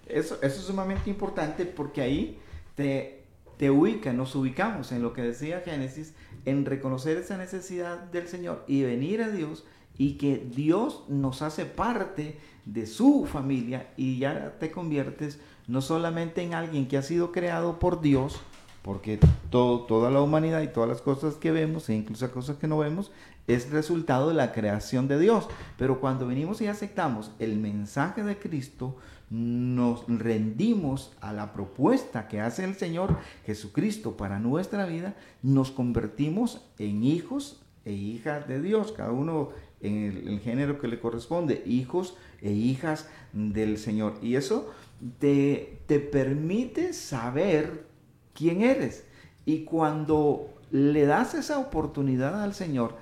Eso, 0.06 0.36
eso 0.36 0.60
es 0.60 0.66
sumamente 0.66 1.10
importante 1.10 1.64
porque 1.64 2.00
ahí 2.00 2.38
te, 2.74 3.24
te 3.56 3.70
ubica, 3.70 4.12
nos 4.12 4.34
ubicamos 4.34 4.92
en 4.92 5.02
lo 5.02 5.12
que 5.12 5.22
decía 5.22 5.62
Génesis, 5.64 6.14
en 6.44 6.64
reconocer 6.64 7.16
esa 7.16 7.36
necesidad 7.36 7.98
del 8.04 8.28
Señor 8.28 8.64
y 8.66 8.82
venir 8.82 9.22
a 9.22 9.30
Dios 9.30 9.64
y 9.96 10.14
que 10.14 10.36
Dios 10.54 11.04
nos 11.08 11.42
hace 11.42 11.66
parte 11.66 12.38
de 12.64 12.86
su 12.86 13.26
familia 13.26 13.88
y 13.96 14.18
ya 14.18 14.54
te 14.58 14.70
conviertes 14.70 15.40
no 15.66 15.82
solamente 15.82 16.42
en 16.42 16.54
alguien 16.54 16.86
que 16.86 16.96
ha 16.96 17.02
sido 17.02 17.32
creado 17.32 17.78
por 17.78 18.00
Dios, 18.00 18.40
porque 18.82 19.18
todo, 19.50 19.80
toda 19.80 20.10
la 20.10 20.22
humanidad 20.22 20.62
y 20.62 20.68
todas 20.68 20.88
las 20.88 21.02
cosas 21.02 21.34
que 21.34 21.50
vemos, 21.50 21.88
e 21.88 21.94
incluso 21.94 22.30
cosas 22.30 22.56
que 22.56 22.68
no 22.68 22.78
vemos, 22.78 23.10
es 23.48 23.70
resultado 23.70 24.28
de 24.28 24.34
la 24.34 24.52
creación 24.52 25.08
de 25.08 25.18
Dios. 25.18 25.48
Pero 25.76 26.00
cuando 26.00 26.28
venimos 26.28 26.60
y 26.60 26.68
aceptamos 26.68 27.32
el 27.40 27.56
mensaje 27.56 28.22
de 28.22 28.38
Cristo, 28.38 28.96
nos 29.30 30.04
rendimos 30.06 31.12
a 31.20 31.32
la 31.32 31.52
propuesta 31.52 32.28
que 32.28 32.40
hace 32.40 32.64
el 32.64 32.76
Señor 32.76 33.18
Jesucristo 33.44 34.16
para 34.16 34.38
nuestra 34.38 34.86
vida, 34.86 35.16
nos 35.42 35.70
convertimos 35.70 36.62
en 36.78 37.02
hijos 37.02 37.60
e 37.84 37.92
hijas 37.92 38.46
de 38.48 38.60
Dios, 38.60 38.92
cada 38.92 39.12
uno 39.12 39.50
en 39.80 40.28
el, 40.28 40.40
género 40.40 40.78
que 40.78 40.88
le 40.88 41.00
corresponde, 41.00 41.62
hijos 41.66 42.16
e 42.42 42.52
hijas 42.52 43.08
del 43.32 43.78
Señor. 43.78 44.14
Y 44.22 44.36
eso 44.36 44.70
te, 45.18 45.78
te 45.86 46.00
permite 46.00 46.92
saber 46.92 47.86
quién 48.34 48.62
eres. 48.62 49.04
Y 49.44 49.64
cuando 49.64 50.48
le 50.70 51.06
das 51.06 51.34
esa 51.34 51.58
oportunidad 51.58 52.42
al 52.42 52.54
Señor 52.54 52.96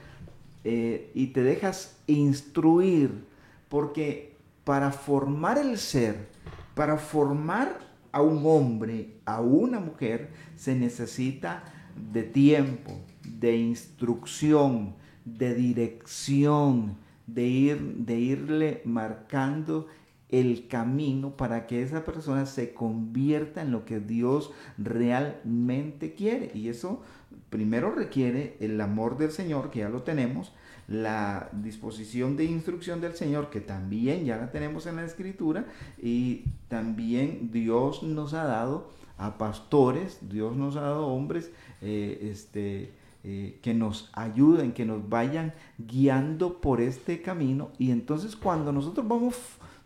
eh, 0.68 1.12
y 1.14 1.28
te 1.28 1.44
dejas 1.44 1.96
instruir, 2.08 3.24
porque 3.68 4.34
para 4.64 4.90
formar 4.90 5.58
el 5.58 5.78
ser, 5.78 6.26
para 6.74 6.96
formar 6.96 7.78
a 8.10 8.20
un 8.20 8.44
hombre, 8.44 9.12
a 9.26 9.40
una 9.40 9.78
mujer, 9.78 10.30
se 10.56 10.74
necesita 10.74 11.62
de 12.12 12.24
tiempo, 12.24 13.00
de 13.22 13.56
instrucción, 13.56 14.96
de 15.24 15.54
dirección, 15.54 16.96
de, 17.28 17.46
ir, 17.46 17.80
de 17.98 18.18
irle 18.18 18.82
marcando 18.84 19.86
el 20.28 20.66
camino 20.66 21.36
para 21.36 21.66
que 21.66 21.82
esa 21.82 22.04
persona 22.04 22.46
se 22.46 22.74
convierta 22.74 23.62
en 23.62 23.70
lo 23.70 23.84
que 23.84 24.00
Dios 24.00 24.52
realmente 24.78 26.14
quiere. 26.14 26.50
Y 26.54 26.68
eso 26.68 27.02
primero 27.50 27.92
requiere 27.92 28.56
el 28.60 28.80
amor 28.80 29.18
del 29.18 29.30
Señor, 29.30 29.70
que 29.70 29.80
ya 29.80 29.88
lo 29.88 30.02
tenemos, 30.02 30.52
la 30.88 31.48
disposición 31.52 32.36
de 32.36 32.44
instrucción 32.44 33.00
del 33.00 33.14
Señor, 33.14 33.50
que 33.50 33.60
también 33.60 34.24
ya 34.24 34.36
la 34.36 34.50
tenemos 34.50 34.86
en 34.86 34.96
la 34.96 35.04
escritura, 35.04 35.66
y 36.00 36.44
también 36.68 37.50
Dios 37.52 38.02
nos 38.02 38.34
ha 38.34 38.44
dado 38.44 38.90
a 39.18 39.38
pastores, 39.38 40.18
Dios 40.28 40.56
nos 40.56 40.76
ha 40.76 40.82
dado 40.82 41.08
hombres 41.08 41.50
eh, 41.80 42.28
este, 42.30 42.92
eh, 43.24 43.58
que 43.62 43.74
nos 43.74 44.10
ayuden, 44.12 44.72
que 44.72 44.84
nos 44.84 45.08
vayan 45.08 45.54
guiando 45.78 46.60
por 46.60 46.80
este 46.80 47.22
camino, 47.22 47.70
y 47.78 47.90
entonces 47.90 48.36
cuando 48.36 48.72
nosotros 48.72 49.06
vamos 49.08 49.36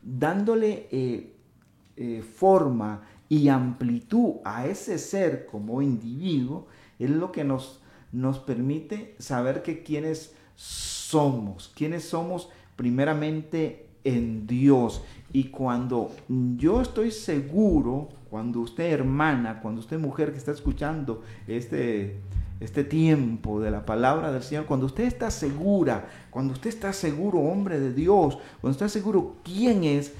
dándole 0.02 0.88
eh, 0.90 2.22
forma 2.22 3.02
y 3.28 3.48
amplitud 3.48 4.34
a 4.44 4.66
ese 4.66 4.98
ser 4.98 5.46
como 5.46 5.82
individuo, 5.82 6.66
es 6.98 7.10
lo 7.10 7.30
que 7.32 7.44
nos, 7.44 7.80
nos 8.12 8.38
permite 8.38 9.14
saber 9.18 9.62
que 9.62 9.82
quienes 9.82 10.34
somos, 10.56 11.72
quiénes 11.74 12.04
somos 12.04 12.48
primeramente 12.76 13.86
en 14.04 14.46
Dios. 14.46 15.02
Y 15.32 15.44
cuando 15.44 16.10
yo 16.56 16.80
estoy 16.80 17.10
seguro, 17.10 18.08
cuando 18.30 18.60
usted 18.60 18.90
hermana, 18.90 19.60
cuando 19.60 19.80
usted 19.80 19.98
mujer 19.98 20.32
que 20.32 20.38
está 20.38 20.52
escuchando 20.52 21.22
este, 21.46 22.20
este 22.60 22.84
tiempo 22.84 23.58
de 23.60 23.70
la 23.70 23.86
palabra 23.86 24.30
del 24.30 24.42
Señor, 24.42 24.66
cuando 24.66 24.84
usted 24.86 25.04
está 25.04 25.30
segura, 25.30 26.08
cuando 26.30 26.52
usted 26.52 26.68
está 26.68 26.92
seguro, 26.92 27.38
hombre 27.38 27.80
de 27.80 27.94
Dios, 27.94 28.38
cuando 28.60 28.72
está 28.72 28.88
seguro 28.88 29.36
quién 29.42 29.82
es, 29.84 30.12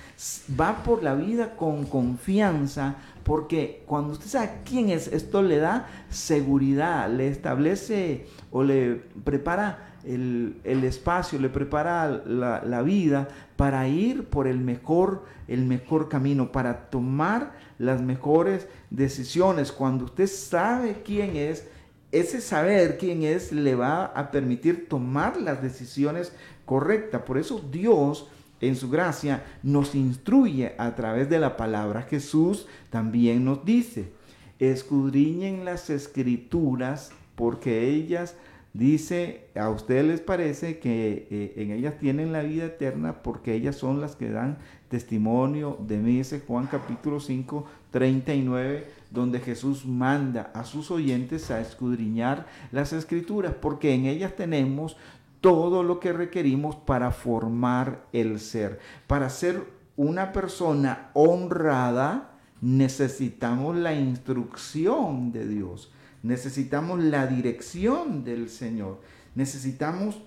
va 0.59 0.83
por 0.83 1.03
la 1.03 1.15
vida 1.15 1.55
con 1.55 1.85
confianza, 1.85 2.97
porque 3.25 3.85
cuando 3.87 4.15
usted 4.15 4.27
sabe 4.27 4.51
quién 4.65 4.89
es, 4.89 5.09
esto 5.09 5.43
le 5.43 5.59
da 5.59 5.87
seguridad, 6.09 7.11
le 7.11 7.29
establece 7.29 8.27
o 8.51 8.65
le 8.65 9.03
prepara 9.23 9.91
el, 10.05 10.61
espacio, 10.65 11.39
le 11.39 11.51
prepara 11.51 12.23
la, 12.25 12.63
la, 12.65 12.81
vida 12.81 13.29
para 13.57 13.87
ir 13.87 14.25
por 14.25 14.47
el 14.47 14.59
mejor, 14.59 15.25
el 15.47 15.67
mejor 15.67 16.09
camino, 16.09 16.53
para 16.53 16.89
tomar 16.89 17.53
las 17.79 18.01
mejores 18.01 18.67
decisiones. 18.89 19.73
Cuando 19.73 20.07
usted 20.07 20.27
sabe 20.27 21.03
quién 21.05 21.37
es, 21.37 21.67
ese 22.13 22.41
saber 22.41 22.99
quién 22.99 23.23
es 23.23 23.53
le 23.53 23.75
va 23.75 24.07
a 24.07 24.31
permitir 24.31 24.89
tomar 24.89 25.41
las 25.41 25.63
decisiones 25.63 26.33
correctas. 26.65 27.23
Por 27.23 27.39
eso 27.39 27.65
Dios 27.71 28.29
en 28.61 28.77
su 28.77 28.91
gracia 28.91 29.45
nos 29.63 29.95
instruye 29.95 30.75
a 30.79 30.95
través 30.95 31.31
de 31.31 31.39
la 31.39 31.57
palabra. 31.57 32.03
Jesús 32.03 32.67
también 32.91 33.45
nos 33.45 33.65
dice, 33.65 34.13
escudriñen 34.59 35.65
las 35.65 35.89
escrituras 35.89 37.11
porque 37.35 37.89
ellas, 37.89 38.37
dice, 38.75 39.47
a 39.55 39.71
ustedes 39.71 40.05
les 40.05 40.21
parece 40.21 40.79
que 40.79 41.27
eh, 41.31 41.55
en 41.57 41.71
ellas 41.71 41.99
tienen 41.99 42.33
la 42.33 42.43
vida 42.43 42.67
eterna 42.67 43.23
porque 43.23 43.55
ellas 43.55 43.77
son 43.77 44.01
las 44.01 44.17
que 44.17 44.31
dan 44.31 44.59
testimonio 44.91 45.79
de 45.87 46.03
dice 46.03 46.43
Juan 46.47 46.67
capítulo 46.67 47.21
5, 47.21 47.65
39, 47.93 48.91
donde 49.11 49.39
Jesús 49.39 49.87
manda 49.87 50.51
a 50.53 50.65
sus 50.65 50.91
oyentes 50.91 51.51
a 51.53 51.61
escudriñar 51.61 52.47
las 52.73 52.93
escrituras 52.93 53.55
porque 53.55 53.95
en 53.95 54.07
ellas 54.07 54.35
tenemos 54.35 54.97
todo 55.41 55.85
lo 55.85 56.01
que 56.01 56.13
requerimos 56.13 56.75
para 56.75 57.13
formar 57.13 58.05
el 58.13 58.41
ser. 58.41 58.81
Para 59.07 59.31
ser 59.31 59.65
una 59.97 60.33
persona 60.33 61.11
honrada 61.15 62.33
necesitamos 62.61 63.77
la 63.77 63.95
instrucción 63.95 65.31
de 65.31 65.47
Dios, 65.47 65.93
necesitamos 66.25 66.99
la 66.99 67.29
dirección 67.29 68.25
del 68.25 68.51
Señor, 68.51 69.01
necesitamos 69.37 70.21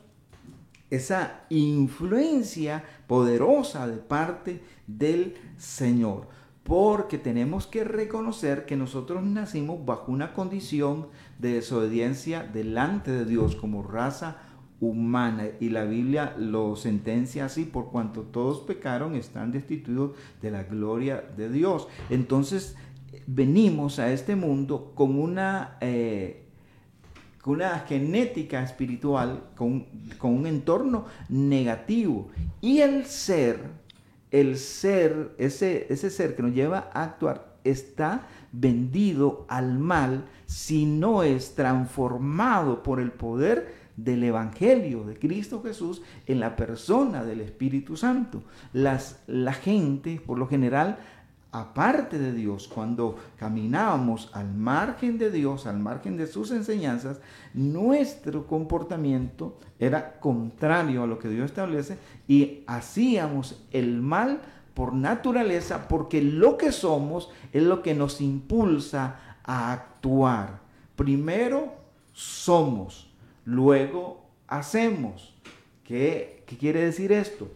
esa 0.89 1.45
influencia 1.49 2.83
poderosa 3.07 3.87
de 3.87 3.97
parte 3.97 4.61
del 4.87 5.35
Señor. 5.57 6.27
Porque 6.63 7.17
tenemos 7.17 7.67
que 7.67 7.83
reconocer 7.83 8.65
que 8.65 8.77
nosotros 8.77 9.23
nacimos 9.23 9.85
bajo 9.85 10.11
una 10.11 10.33
condición 10.33 11.07
de 11.39 11.55
desobediencia 11.55 12.43
delante 12.43 13.11
de 13.11 13.25
Dios 13.25 13.55
como 13.55 13.83
raza 13.83 14.37
humana 14.79 15.47
y 15.59 15.69
la 15.69 15.85
Biblia 15.85 16.35
lo 16.37 16.75
sentencia 16.75 17.45
así 17.45 17.63
por 17.63 17.89
cuanto 17.89 18.21
todos 18.21 18.59
pecaron 18.59 19.15
están 19.15 19.51
destituidos 19.51 20.11
de 20.41 20.51
la 20.51 20.63
gloria 20.63 21.23
de 21.37 21.49
Dios 21.49 21.87
entonces 22.09 22.75
venimos 23.25 23.99
a 23.99 24.11
este 24.11 24.35
mundo 24.35 24.91
con 24.95 25.17
una 25.17 25.77
eh, 25.79 26.42
con 27.43 27.55
una 27.55 27.79
genética 27.79 28.63
espiritual 28.63 29.49
con, 29.55 29.85
con 30.17 30.33
un 30.33 30.47
entorno 30.47 31.05
negativo 31.27 32.29
y 32.61 32.79
el 32.79 33.05
ser 33.05 33.59
el 34.31 34.57
ser 34.57 35.35
ese, 35.37 35.85
ese 35.89 36.09
ser 36.09 36.35
que 36.35 36.41
nos 36.41 36.53
lleva 36.53 36.89
a 36.93 37.03
actuar 37.03 37.53
está 37.65 38.27
vendido 38.51 39.45
al 39.49 39.77
mal 39.77 40.25
si 40.45 40.85
no 40.85 41.23
es 41.23 41.53
transformado 41.55 42.81
por 42.81 42.99
el 42.99 43.11
poder 43.11 43.83
del 43.97 44.23
Evangelio 44.23 45.03
de 45.03 45.17
Cristo 45.17 45.61
Jesús 45.61 46.01
en 46.25 46.39
la 46.39 46.55
persona 46.55 47.23
del 47.23 47.41
Espíritu 47.41 47.95
Santo. 47.95 48.43
Las, 48.73 49.21
la 49.27 49.53
gente, 49.53 50.21
por 50.25 50.39
lo 50.39 50.47
general, 50.47 50.97
aparte 51.53 52.17
de 52.17 52.33
Dios, 52.33 52.67
cuando 52.67 53.15
caminábamos 53.37 54.31
al 54.33 54.53
margen 54.53 55.19
de 55.19 55.29
Dios, 55.29 55.67
al 55.67 55.79
margen 55.79 56.17
de 56.17 56.25
sus 56.25 56.51
enseñanzas, 56.51 57.21
nuestro 57.53 58.47
comportamiento 58.47 59.59
era 59.79 60.19
contrario 60.19 61.03
a 61.03 61.07
lo 61.07 61.19
que 61.19 61.29
Dios 61.29 61.45
establece 61.45 61.97
y 62.27 62.63
hacíamos 62.65 63.63
el 63.71 64.01
mal 64.01 64.41
por 64.73 64.93
naturaleza 64.93 65.87
porque 65.87 66.23
lo 66.23 66.57
que 66.57 66.71
somos 66.71 67.29
es 67.51 67.61
lo 67.61 67.83
que 67.83 67.93
nos 67.93 68.19
impulsa 68.19 69.19
a 69.43 69.71
actuar. 69.71 70.59
Primero 70.95 71.73
somos, 72.13 73.13
luego 73.45 74.25
hacemos. 74.47 75.35
¿Qué, 75.83 76.43
quiere 76.59 76.85
decir 76.85 77.11
esto? 77.11 77.47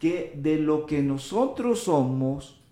Que 0.00 0.34
de 0.36 0.58
lo 0.58 0.86
que 0.86 1.02
nosotros 1.02 1.84
somos, 1.84 2.63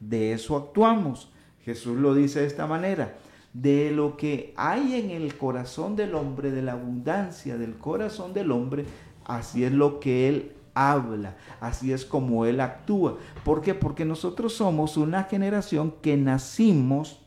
de 0.00 0.32
eso 0.32 0.56
actuamos. 0.56 1.30
Jesús 1.64 1.96
lo 1.96 2.14
dice 2.14 2.40
de 2.40 2.46
esta 2.46 2.66
manera. 2.66 3.18
De 3.52 3.90
lo 3.90 4.16
que 4.16 4.52
hay 4.56 4.94
en 4.94 5.10
el 5.10 5.36
corazón 5.36 5.96
del 5.96 6.14
hombre, 6.14 6.50
de 6.50 6.62
la 6.62 6.72
abundancia 6.72 7.56
del 7.56 7.76
corazón 7.76 8.34
del 8.34 8.52
hombre, 8.52 8.84
así 9.24 9.64
es 9.64 9.72
lo 9.72 10.00
que 10.00 10.28
él 10.28 10.52
habla, 10.74 11.36
así 11.60 11.92
es 11.92 12.04
como 12.04 12.44
él 12.44 12.60
actúa. 12.60 13.16
¿Por 13.44 13.62
qué? 13.62 13.74
Porque 13.74 14.04
nosotros 14.04 14.52
somos 14.54 14.96
una 14.96 15.24
generación 15.24 15.94
que 16.02 16.16
nacimos 16.16 17.20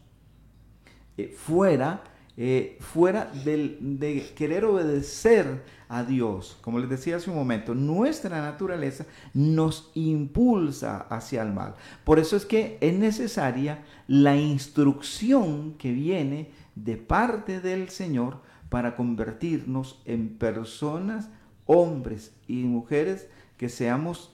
eh, 1.18 1.36
fuera 1.36 2.04
eh, 2.38 2.78
fuera 2.80 3.32
de 3.34 4.32
querer 4.36 4.66
obedecer 4.66 5.62
a 5.90 6.04
Dios. 6.06 6.58
Como 6.62 6.80
les 6.80 6.90
decía 6.90 7.18
hace 7.18 7.30
un 7.30 7.36
momento, 7.36 7.76
nuestra 7.76 8.42
naturaleza 8.42 9.06
nos 9.34 9.92
impulsa 9.94 11.02
hacia 11.10 11.42
el 11.42 11.52
mal. 11.52 11.76
Por 12.06 12.18
eso 12.18 12.38
es 12.38 12.46
que 12.46 12.78
es 12.80 12.94
necesaria 12.94 13.84
la 14.08 14.38
instrucción 14.38 15.74
que 15.74 15.92
viene 15.92 16.52
de 16.76 16.96
parte 16.96 17.60
del 17.60 17.90
Señor 17.90 18.38
para 18.70 18.96
convertirnos 18.96 20.02
en 20.06 20.30
personas, 20.30 21.30
hombres 21.66 22.34
y 22.48 22.64
mujeres 22.64 23.28
que 23.58 23.68
seamos 23.68 24.34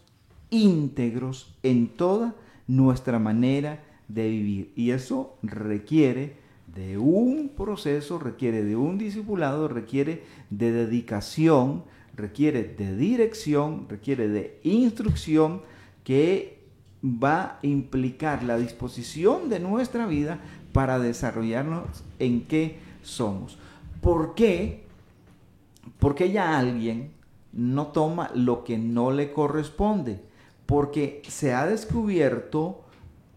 íntegros 0.51 1.57
en 1.63 1.88
toda 1.88 2.36
nuestra 2.67 3.17
manera 3.17 3.83
de 4.07 4.29
vivir. 4.29 4.73
Y 4.75 4.91
eso 4.91 5.38
requiere 5.41 6.38
de 6.67 6.97
un 6.97 7.49
proceso, 7.49 8.19
requiere 8.19 8.63
de 8.63 8.75
un 8.75 8.97
discipulado, 8.97 9.67
requiere 9.67 10.23
de 10.49 10.71
dedicación, 10.71 11.84
requiere 12.15 12.63
de 12.63 12.95
dirección, 12.95 13.88
requiere 13.89 14.27
de 14.27 14.60
instrucción 14.63 15.62
que 16.03 16.58
va 17.03 17.41
a 17.41 17.60
implicar 17.62 18.43
la 18.43 18.58
disposición 18.58 19.49
de 19.49 19.60
nuestra 19.60 20.06
vida 20.08 20.39
para 20.73 20.99
desarrollarnos 20.99 22.03
en 22.19 22.45
qué 22.45 22.80
somos. 23.03 23.58
¿Por 24.01 24.36
qué? 24.36 24.84
Porque 25.99 26.32
ya 26.32 26.58
alguien 26.58 27.12
no 27.53 27.88
toma 27.88 28.30
lo 28.36 28.63
que 28.63 28.77
no 28.77 29.12
le 29.12 29.32
corresponde, 29.32 30.19
porque 30.65 31.21
se 31.27 31.53
ha 31.53 31.65
descubierto, 31.65 32.82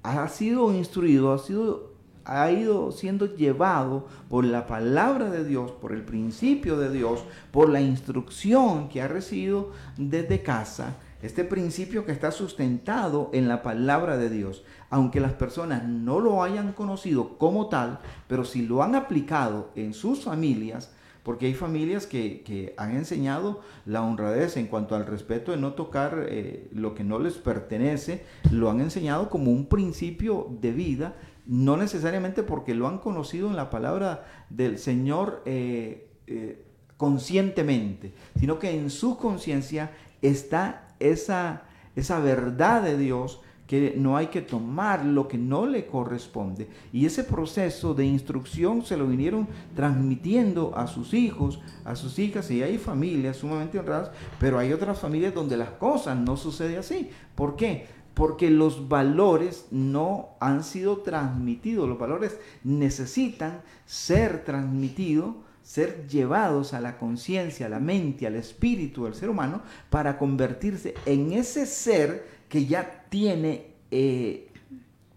ha 0.03 0.29
sido 0.29 0.75
instruido, 0.75 1.33
ha 1.33 1.39
sido 1.39 1.90
ha 2.25 2.51
ido 2.51 2.93
siendo 2.93 3.35
llevado 3.35 4.07
por 4.29 4.45
la 4.45 4.67
palabra 4.67 5.31
de 5.31 5.45
Dios, 5.45 5.73
por 5.73 5.93
el 5.93 6.03
principio 6.03 6.77
de 6.79 6.91
Dios, 6.91 7.25
por 7.51 7.69
la 7.69 7.81
instrucción 7.81 8.89
que 8.89 9.03
ha 9.03 9.09
recibido 9.09 9.71
desde 9.97 10.43
casa, 10.43 10.97
este 11.23 11.45
principio 11.45 12.07
que 12.07 12.13
está 12.13 12.31
sustentado 12.31 13.31
en 13.33 13.47
la 13.47 13.63
palabra 13.63 14.17
de 14.17 14.31
Dios, 14.31 14.65
aunque 14.89 15.21
las 15.21 15.35
personas 15.35 15.85
no 15.85 16.19
lo 16.19 16.43
hayan 16.43 16.73
conocido 16.73 17.37
como 17.37 17.69
tal, 17.69 18.01
pero 18.27 18.45
si 18.45 18.63
lo 18.63 18.83
han 18.83 18.95
aplicado 18.95 19.71
en 19.75 19.93
sus 19.93 20.25
familias, 20.25 20.93
porque 21.23 21.47
hay 21.47 21.55
familias 21.55 22.07
que, 22.07 22.75
han 22.79 22.97
enseñado 22.97 23.61
la 23.85 24.03
honradez 24.03 24.57
en 24.57 24.67
cuanto 24.67 24.95
al 24.95 25.07
respeto 25.07 25.53
de 25.53 25.59
no 25.59 25.75
tocar 25.75 26.27
eh, 26.29 26.69
lo 26.73 26.95
que 26.95 27.05
no 27.05 27.19
les 27.19 27.35
pertenece, 27.35 28.25
lo 28.51 28.71
han 28.71 28.81
enseñado 28.81 29.29
como 29.29 29.51
un 29.51 29.67
principio 29.67 30.49
de 30.61 30.73
vida 30.73 31.15
no 31.51 31.77
necesariamente 31.77 32.45
porque 32.45 32.77
lo 32.77 32.87
han 32.87 32.99
conocido 32.99 33.49
en 33.49 33.57
la 33.57 33.71
palabra 33.71 34.25
del 34.51 34.79
Señor 34.79 35.43
eh, 35.47 36.09
eh, 36.29 36.65
conscientemente, 36.97 38.13
sino 38.39 38.61
que 38.61 38.71
en 38.71 38.89
su 38.89 39.19
conciencia 39.19 39.91
está 40.23 40.95
esa, 41.01 41.63
esa 41.97 42.21
verdad 42.21 42.85
de 42.85 42.97
Dios 42.97 43.41
que 43.67 43.95
no 43.97 44.17
hay 44.17 44.29
que 44.29 44.43
tomar 44.43 45.05
lo 45.05 45.27
que 45.27 45.39
no 45.39 45.67
le 45.67 45.87
corresponde. 45.87 46.69
Y 46.93 47.05
ese 47.05 47.25
proceso 47.25 47.95
de 47.95 48.05
instrucción 48.05 48.85
se 48.85 48.97
lo 48.97 49.09
vinieron 49.09 49.49
transmitiendo 49.75 50.77
a 50.77 50.87
sus 50.87 51.15
hijos, 51.15 51.61
a 51.85 51.97
sus 51.97 52.21
hijas, 52.21 52.49
y 52.53 52.63
hay 52.63 52.79
familias 52.79 53.39
sumamente 53.39 53.79
honradas, 53.79 54.13
pero 54.39 54.59
hay 54.59 54.73
otras 54.73 55.01
familias 55.01 55.35
donde 55.35 55.57
las 55.57 55.71
cosas 55.71 56.17
no 56.17 56.37
suceden 56.37 56.79
así. 56.79 57.11
¿Por 57.35 57.57
qué? 57.57 57.87
Porque 58.15 58.51
los 58.51 58.89
valores 58.89 59.67
no 59.71 60.31
han 60.41 60.65
sido 60.65 60.99
transmitidos, 60.99 61.89
los 61.89 61.99
valores 61.99 62.39
necesitan 62.65 63.63
ser 63.87 64.45
transmitidos, 64.45 65.37
ser 65.63 66.07
llevados 66.09 66.75
a 66.75 66.81
la 66.81 66.99
conciencia, 66.99 67.67
a 67.67 67.69
la 67.69 67.79
mente, 67.79 68.27
al 68.27 68.37
espíritu 68.37 69.05
del 69.05 69.15
ser 69.15 69.31
humano 69.31 69.63
para 69.89 70.19
convertirse 70.19 70.95
en 71.07 71.33
ese 71.33 71.67
ser 71.67 72.27
que 72.49 72.67
ya 72.67 73.05
tiene 73.09 73.67
eh, 73.91 74.49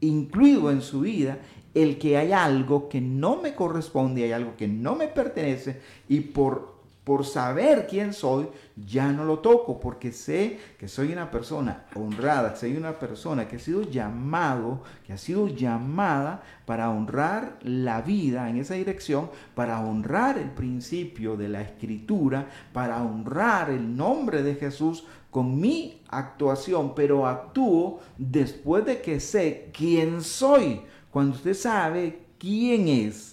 incluido 0.02 0.70
en 0.70 0.82
su 0.82 1.02
vida 1.02 1.40
el 1.74 1.98
que 1.98 2.18
hay 2.18 2.32
algo 2.32 2.88
que 2.88 3.02
no 3.02 3.42
me 3.42 3.56
corresponde, 3.56 4.24
hay 4.24 4.32
algo 4.32 4.56
que 4.56 4.68
no 4.68 4.96
me 4.96 5.08
pertenece 5.08 5.82
y 6.08 6.20
por 6.20 6.73
por 7.04 7.26
saber 7.26 7.88
quién 7.88 8.14
soy, 8.14 8.48
ya 8.78 9.12
no 9.12 9.26
lo 9.26 9.40
toco, 9.40 9.80
porque 9.80 10.12
sé 10.12 10.58
que 10.78 10.88
soy 10.88 11.12
una 11.12 11.30
persona 11.30 11.86
honrada, 11.96 12.56
soy 12.56 12.78
una 12.78 12.98
persona 12.98 13.48
que 13.48 13.58
ha 13.58 13.60
sido 13.60 13.82
llamado, 13.84 14.84
que 15.06 15.14
ha 15.14 15.18
sido 15.18 15.48
llamada 15.48 16.44
para 16.66 16.90
honrar 16.90 17.60
la 17.62 18.02
vida 18.02 18.50
en 18.50 18.58
esa 18.58 18.76
dirección, 18.76 19.30
para 19.54 19.82
honrar 19.82 20.38
el 20.38 20.52
principio 20.52 21.36
de 21.36 21.50
la 21.50 21.62
escritura, 21.62 22.48
para 22.72 23.04
honrar 23.04 23.70
el 23.70 23.96
nombre 23.98 24.42
de 24.42 24.56
Jesús 24.56 25.06
con 25.30 25.60
mi 25.60 26.04
actuación, 26.10 26.96
pero 26.96 27.28
actúo 27.28 28.00
después 28.18 28.86
de 28.86 29.02
que 29.02 29.20
sé 29.20 29.72
quién 29.74 30.22
soy. 30.22 30.82
Cuando 31.12 31.36
usted 31.36 31.54
sabe 31.54 32.28
quién 32.38 32.88
es, 32.88 33.33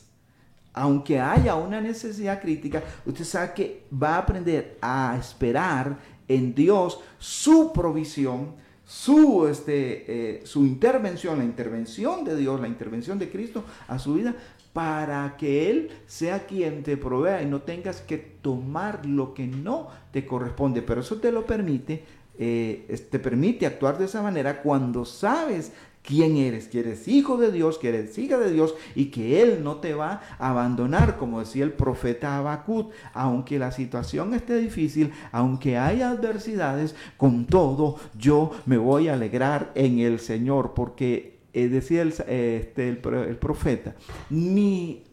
aunque 0.81 1.21
haya 1.21 1.57
una 1.57 1.79
necesidad 1.79 2.41
crítica, 2.41 2.83
usted 3.05 3.25
sabe 3.25 3.53
que 3.55 3.83
va 3.93 4.15
a 4.15 4.19
aprender 4.19 4.79
a 4.81 5.15
esperar 5.21 5.99
en 6.27 6.55
Dios 6.55 7.01
su 7.19 7.71
provisión, 7.75 8.55
su, 8.87 9.47
este, 9.47 10.05
eh, 10.39 10.47
su 10.47 10.65
intervención, 10.65 11.37
la 11.37 11.45
intervención 11.45 12.25
de 12.25 12.35
Dios, 12.35 12.59
la 12.63 12.67
intervención 12.67 13.19
de 13.19 13.29
Cristo 13.29 13.63
a 13.89 13.99
su 13.99 14.15
vida, 14.15 14.35
para 14.73 15.37
que 15.37 15.69
Él 15.71 15.91
sea 16.07 16.47
quien 16.47 16.83
te 16.83 16.97
provea 16.97 17.43
y 17.43 17.47
no 17.47 17.61
tengas 17.61 18.01
que 18.01 18.17
tomar 18.17 19.05
lo 19.05 19.35
que 19.35 19.47
no 19.47 19.89
te 20.13 20.25
corresponde. 20.25 20.81
Pero 20.81 21.03
eso 21.03 21.17
te 21.17 21.31
lo 21.31 21.45
permite, 21.45 22.05
eh, 22.39 23.07
te 23.11 23.19
permite 23.19 23.67
actuar 23.67 23.99
de 23.99 24.07
esa 24.07 24.23
manera 24.23 24.63
cuando 24.63 25.05
sabes 25.05 25.73
quién 26.03 26.37
eres, 26.37 26.69
que 26.69 26.81
eres 26.81 27.07
hijo 27.09 27.37
de 27.37 27.53
Dios, 27.53 27.79
que 27.79 27.89
eres 27.89 28.19
hija 28.19 28.39
de 28.39 28.53
Dios 28.53 28.75
y 28.95 29.07
que 29.07 29.43
Él 29.43 29.63
no 29.63 29.77
te 29.77 29.95
va 29.95 30.23
a 30.39 30.51
abandonar, 30.51 31.17
como 31.17 31.41
decía 31.41 31.65
el 31.65 31.73
profeta 31.73 32.37
Habacuc, 32.37 32.93
aunque 33.13 33.59
la 33.59 33.73
situación 33.73 34.35
esté 34.35 34.57
difícil, 34.57 35.13
aunque 35.33 35.77
haya 35.77 36.11
adversidades, 36.11 36.95
con 37.17 37.47
todo 37.47 37.97
yo 38.19 38.53
me 38.67 38.79
voy 38.79 39.09
a 39.09 39.15
alegrar 39.15 39.73
en 39.75 39.99
el 39.99 40.21
Señor, 40.21 40.73
porque 40.75 41.39
eh, 41.53 41.69
decía 41.69 42.03
el, 42.03 42.09
este, 42.09 42.89
el, 42.89 43.01
el 43.29 43.37
profeta, 43.37 43.95
ni 44.31 45.05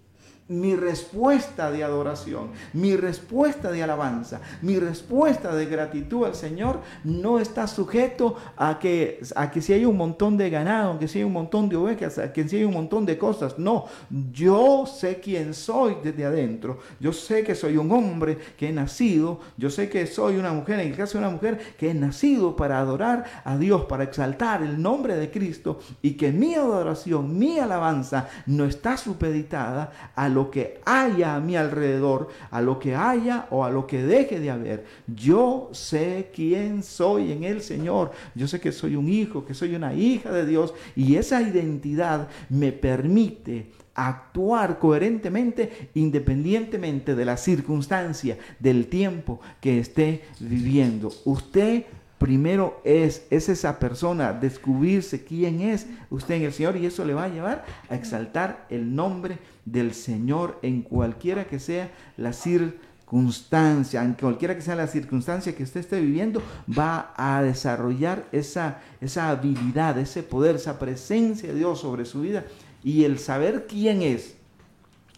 mi 0.50 0.76
respuesta 0.76 1.72
de 1.72 1.84
adoración, 1.84 2.52
mi 2.74 2.96
respuesta 2.96 3.72
de 3.72 3.84
alabanza, 3.84 4.40
mi 4.62 4.80
respuesta 4.80 5.54
de 5.54 5.66
gratitud 5.66 6.26
al 6.26 6.36
Señor 6.36 6.82
no 7.04 7.40
está 7.40 7.68
sujeto 7.68 8.36
a 8.56 8.80
que, 8.80 9.20
a 9.36 9.52
que 9.52 9.62
si 9.62 9.74
hay 9.74 9.86
un 9.86 9.98
montón 9.98 10.38
de 10.38 10.50
ganado, 10.50 10.98
que 11.00 11.08
si 11.08 11.20
hay 11.20 11.26
un 11.26 11.34
montón 11.34 11.68
de 11.68 11.76
ovejas, 11.76 12.18
a 12.18 12.32
que 12.32 12.48
si 12.48 12.58
hay 12.58 12.64
un 12.64 12.74
montón 12.74 13.06
de 13.06 13.18
cosas. 13.18 13.60
No, 13.60 13.86
yo 14.32 14.86
sé 14.86 15.20
quién 15.20 15.54
soy 15.54 15.98
desde 16.04 16.26
adentro. 16.26 16.80
Yo 17.00 17.12
sé 17.12 17.44
que 17.44 17.56
soy 17.56 17.78
un 17.78 17.92
hombre 17.92 18.38
que 18.58 18.70
he 18.70 18.74
nacido. 18.74 19.40
Yo 19.58 19.70
sé 19.70 19.90
que 19.90 20.08
soy 20.08 20.38
una 20.38 20.54
mujer, 20.54 20.80
en 20.80 20.92
el 20.92 20.96
caso 20.96 21.18
de 21.18 21.26
una 21.26 21.34
mujer, 21.34 21.76
que 21.78 21.90
he 21.90 21.94
nacido 21.94 22.56
para 22.56 22.80
adorar 22.80 23.26
a 23.44 23.58
Dios, 23.58 23.86
para 23.86 24.06
exaltar 24.06 24.62
el 24.64 24.82
nombre 24.82 25.18
de 25.18 25.30
Cristo 25.30 25.80
y 26.02 26.12
que 26.12 26.32
mi 26.32 26.56
adoración, 26.56 27.38
mi 27.38 27.60
alabanza 27.60 28.30
no 28.46 28.66
está 28.66 28.96
supeditada 28.96 30.12
a 30.16 30.30
lo 30.38 30.52
que 30.52 30.80
haya 30.86 31.36
a 31.36 31.40
mi 31.40 31.56
alrededor, 31.56 32.28
a 32.52 32.62
lo 32.62 32.78
que 32.78 32.94
haya 32.94 33.48
o 33.50 33.66
a 33.66 33.72
lo 33.72 33.88
que 33.88 34.04
deje 34.04 34.40
de 34.40 34.52
haber. 34.52 34.86
Yo 35.08 35.70
sé 35.72 36.30
quién 36.32 36.84
soy 36.84 37.32
en 37.32 37.44
el 37.44 37.64
Señor. 37.64 38.12
Yo 38.36 38.48
sé 38.48 38.60
que 38.60 38.72
soy 38.72 38.96
un 38.96 39.10
hijo, 39.10 39.46
que 39.46 39.56
soy 39.56 39.74
una 39.74 39.96
hija 39.96 40.32
de 40.32 40.46
Dios 40.46 40.76
y 40.96 41.16
esa 41.16 41.42
identidad 41.42 42.28
me 42.50 42.72
permite 42.72 43.72
actuar 43.96 44.78
coherentemente 44.78 45.90
independientemente 45.96 47.16
de 47.16 47.26
la 47.26 47.36
circunstancia, 47.36 48.38
del 48.60 48.86
tiempo 48.90 49.42
que 49.60 49.80
esté 49.80 50.22
viviendo. 50.40 51.12
Usted 51.26 51.86
primero 52.20 52.80
es, 52.84 53.26
es 53.32 53.50
esa 53.50 53.80
persona, 53.80 54.34
descubrirse 54.34 55.24
quién 55.24 55.62
es 55.62 55.88
usted 56.12 56.36
en 56.36 56.44
el 56.44 56.54
Señor 56.54 56.78
y 56.78 56.86
eso 56.86 57.04
le 57.06 57.16
va 57.16 57.24
a 57.24 57.30
llevar 57.30 57.66
a 57.90 57.96
exaltar 57.96 58.68
el 58.70 58.96
nombre 58.96 59.40
del 59.68 59.94
Señor 59.94 60.60
en 60.62 60.82
cualquiera 60.82 61.46
que 61.46 61.60
sea 61.60 61.92
la 62.16 62.32
circunstancia, 62.32 64.04
en 64.04 64.14
cualquiera 64.14 64.56
que 64.56 64.62
sea 64.62 64.76
la 64.76 64.88
circunstancia 64.88 65.56
que 65.56 65.64
usted 65.64 65.82
esté 65.82 66.00
viviendo, 66.00 66.42
va 66.78 67.14
a 67.18 67.42
desarrollar 67.44 68.28
esa, 68.32 68.80
esa 69.02 69.30
habilidad, 69.30 69.98
ese 69.98 70.24
poder, 70.24 70.56
esa 70.56 70.80
presencia 70.80 71.50
de 71.50 71.56
Dios 71.56 71.82
sobre 71.82 72.06
su 72.06 72.22
vida. 72.22 72.46
Y 72.84 73.04
el 73.04 73.20
saber 73.20 73.68
quién 73.68 74.02
es 74.02 74.36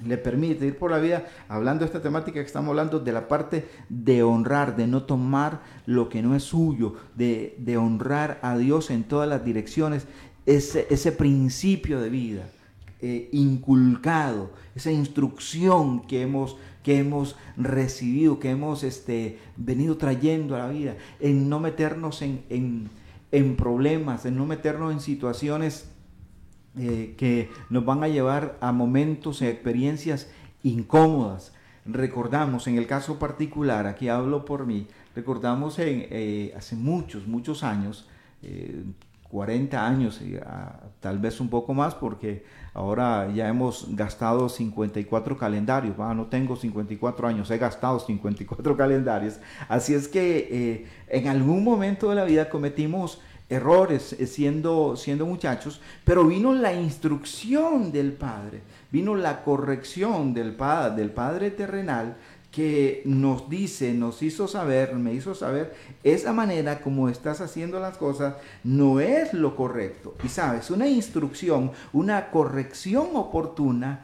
le 0.03 0.17
permite 0.17 0.65
ir 0.65 0.77
por 0.77 0.91
la 0.91 0.97
vida 0.97 1.25
hablando 1.49 1.81
de 1.81 1.87
esta 1.87 2.01
temática 2.01 2.39
que 2.39 2.47
estamos 2.47 2.69
hablando 2.69 3.01
de 3.01 3.11
la 3.11 3.27
parte 3.27 3.67
de 3.89 4.23
honrar, 4.23 4.77
de 4.77 4.87
no 4.87 5.03
tomar 5.03 5.59
lo 5.85 6.07
que 6.07 6.21
no 6.21 6.35
es 6.35 6.43
suyo, 6.43 6.95
de, 7.15 7.55
de 7.59 7.77
honrar 7.77 8.39
a 8.41 8.57
Dios 8.57 8.91
en 8.91 9.03
todas 9.03 9.27
las 9.27 9.43
direcciones, 9.43 10.07
ese, 10.45 10.87
ese 10.89 11.11
principio 11.11 11.99
de 11.99 12.09
vida 12.09 12.49
eh, 13.01 13.29
inculcado, 13.31 14.51
esa 14.75 14.91
instrucción 14.91 16.01
que 16.01 16.21
hemos, 16.21 16.57
que 16.83 16.97
hemos 16.97 17.37
recibido, 17.55 18.39
que 18.39 18.49
hemos 18.49 18.83
este, 18.83 19.39
venido 19.55 19.95
trayendo 19.95 20.53
a 20.53 20.59
la 20.59 20.67
vida, 20.67 20.97
en 21.21 21.47
no 21.47 21.61
meternos 21.61 22.21
en, 22.21 22.89
en, 23.31 23.55
problemas, 23.55 24.25
en 24.25 24.35
no 24.35 24.45
meternos 24.45 24.91
en 24.91 24.99
situaciones 24.99 25.89
eh, 26.77 27.15
que 27.17 27.49
nos 27.69 27.85
van 27.85 28.03
a 28.03 28.09
llevar 28.09 28.57
a 28.59 28.73
momentos 28.73 29.41
y 29.41 29.45
experiencias 29.45 30.29
incómodas. 30.61 31.53
Recordamos, 31.85 32.67
en 32.67 32.77
el 32.77 32.85
caso 32.85 33.17
particular, 33.17 33.87
aquí 33.87 34.09
hablo 34.09 34.43
por 34.43 34.65
mí, 34.65 34.87
recordamos 35.15 35.79
en, 35.79 36.05
eh, 36.09 36.53
hace 36.57 36.75
muchos, 36.75 37.27
muchos 37.27 37.63
años, 37.63 38.09
40 39.29 39.85
años, 39.85 40.21
tal 40.99 41.19
vez 41.19 41.39
un 41.39 41.49
poco 41.49 41.73
más, 41.73 41.93
porque 41.95 42.43
ahora 42.79 43.29
ya 43.35 43.49
hemos 43.49 43.93
gastado 43.93 44.47
54 44.47 45.37
calendarios. 45.37 45.97
no 45.97 46.27
tengo 46.27 46.55
54 46.55 47.27
años, 47.27 47.51
he 47.51 47.57
gastado 47.57 47.99
54 47.99 48.77
calendarios. 48.77 49.37
Así 49.67 49.93
es 49.93 50.07
que 50.07 50.47
eh, 50.49 50.87
en 51.09 51.27
algún 51.27 51.65
momento 51.65 52.09
de 52.09 52.15
la 52.15 52.23
vida 52.23 52.49
cometimos 52.49 53.19
errores 53.49 54.13
eh, 54.13 54.25
siendo, 54.27 54.95
siendo 54.95 55.25
muchachos, 55.25 55.81
pero 56.05 56.23
vino 56.23 56.53
la 56.53 56.71
instrucción 56.73 57.91
del 57.91 58.13
Padre, 58.13 58.61
vino 58.91 59.13
la 59.13 59.43
corrección 59.43 60.33
del, 60.33 60.55
del 60.95 61.11
Padre 61.11 61.51
terrenal 61.51 62.15
que 62.51 63.03
nos 63.05 63.49
dice, 63.49 63.93
nos 63.93 64.23
hizo 64.23 64.47
saber, 64.47 64.95
me 64.95 65.13
hizo 65.13 65.35
saber, 65.35 65.75
esa 66.03 66.33
manera 66.33 66.81
como 66.81 67.07
estás 67.07 67.41
haciendo 67.41 67.79
las 67.79 67.97
cosas 67.97 68.35
no 68.63 68.99
es 68.99 69.33
lo 69.33 69.55
correcto. 69.55 70.15
Y 70.23 70.29
sabes, 70.29 70.71
una 70.71 70.87
instrucción, 70.87 71.71
una 71.93 72.31
corrección 72.31 73.09
oportuna 73.15 74.03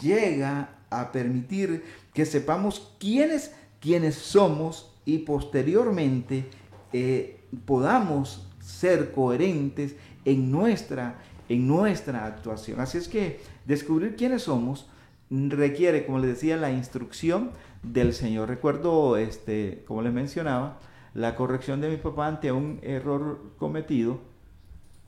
llega 0.00 0.70
a 0.90 1.10
permitir 1.10 1.84
que 2.12 2.26
sepamos 2.26 2.92
quiénes, 2.98 3.52
quiénes 3.80 4.14
somos 4.14 4.92
y 5.06 5.18
posteriormente 5.18 6.44
eh, 6.92 7.40
podamos 7.64 8.46
ser 8.60 9.12
coherentes 9.12 9.96
en 10.24 10.50
nuestra, 10.50 11.18
en 11.48 11.66
nuestra 11.66 12.26
actuación. 12.26 12.80
Así 12.80 12.98
es 12.98 13.08
que 13.08 13.40
descubrir 13.64 14.16
quiénes 14.16 14.42
somos 14.42 14.86
requiere, 15.30 16.06
como 16.06 16.18
les 16.18 16.30
decía, 16.30 16.56
la 16.56 16.70
instrucción 16.70 17.50
del 17.92 18.12
Señor. 18.12 18.48
Recuerdo, 18.48 19.16
este, 19.16 19.84
como 19.86 20.02
les 20.02 20.12
mencionaba, 20.12 20.78
la 21.14 21.34
corrección 21.34 21.80
de 21.80 21.88
mi 21.88 21.96
papá 21.96 22.26
ante 22.26 22.52
un 22.52 22.78
error 22.82 23.40
cometido 23.58 24.20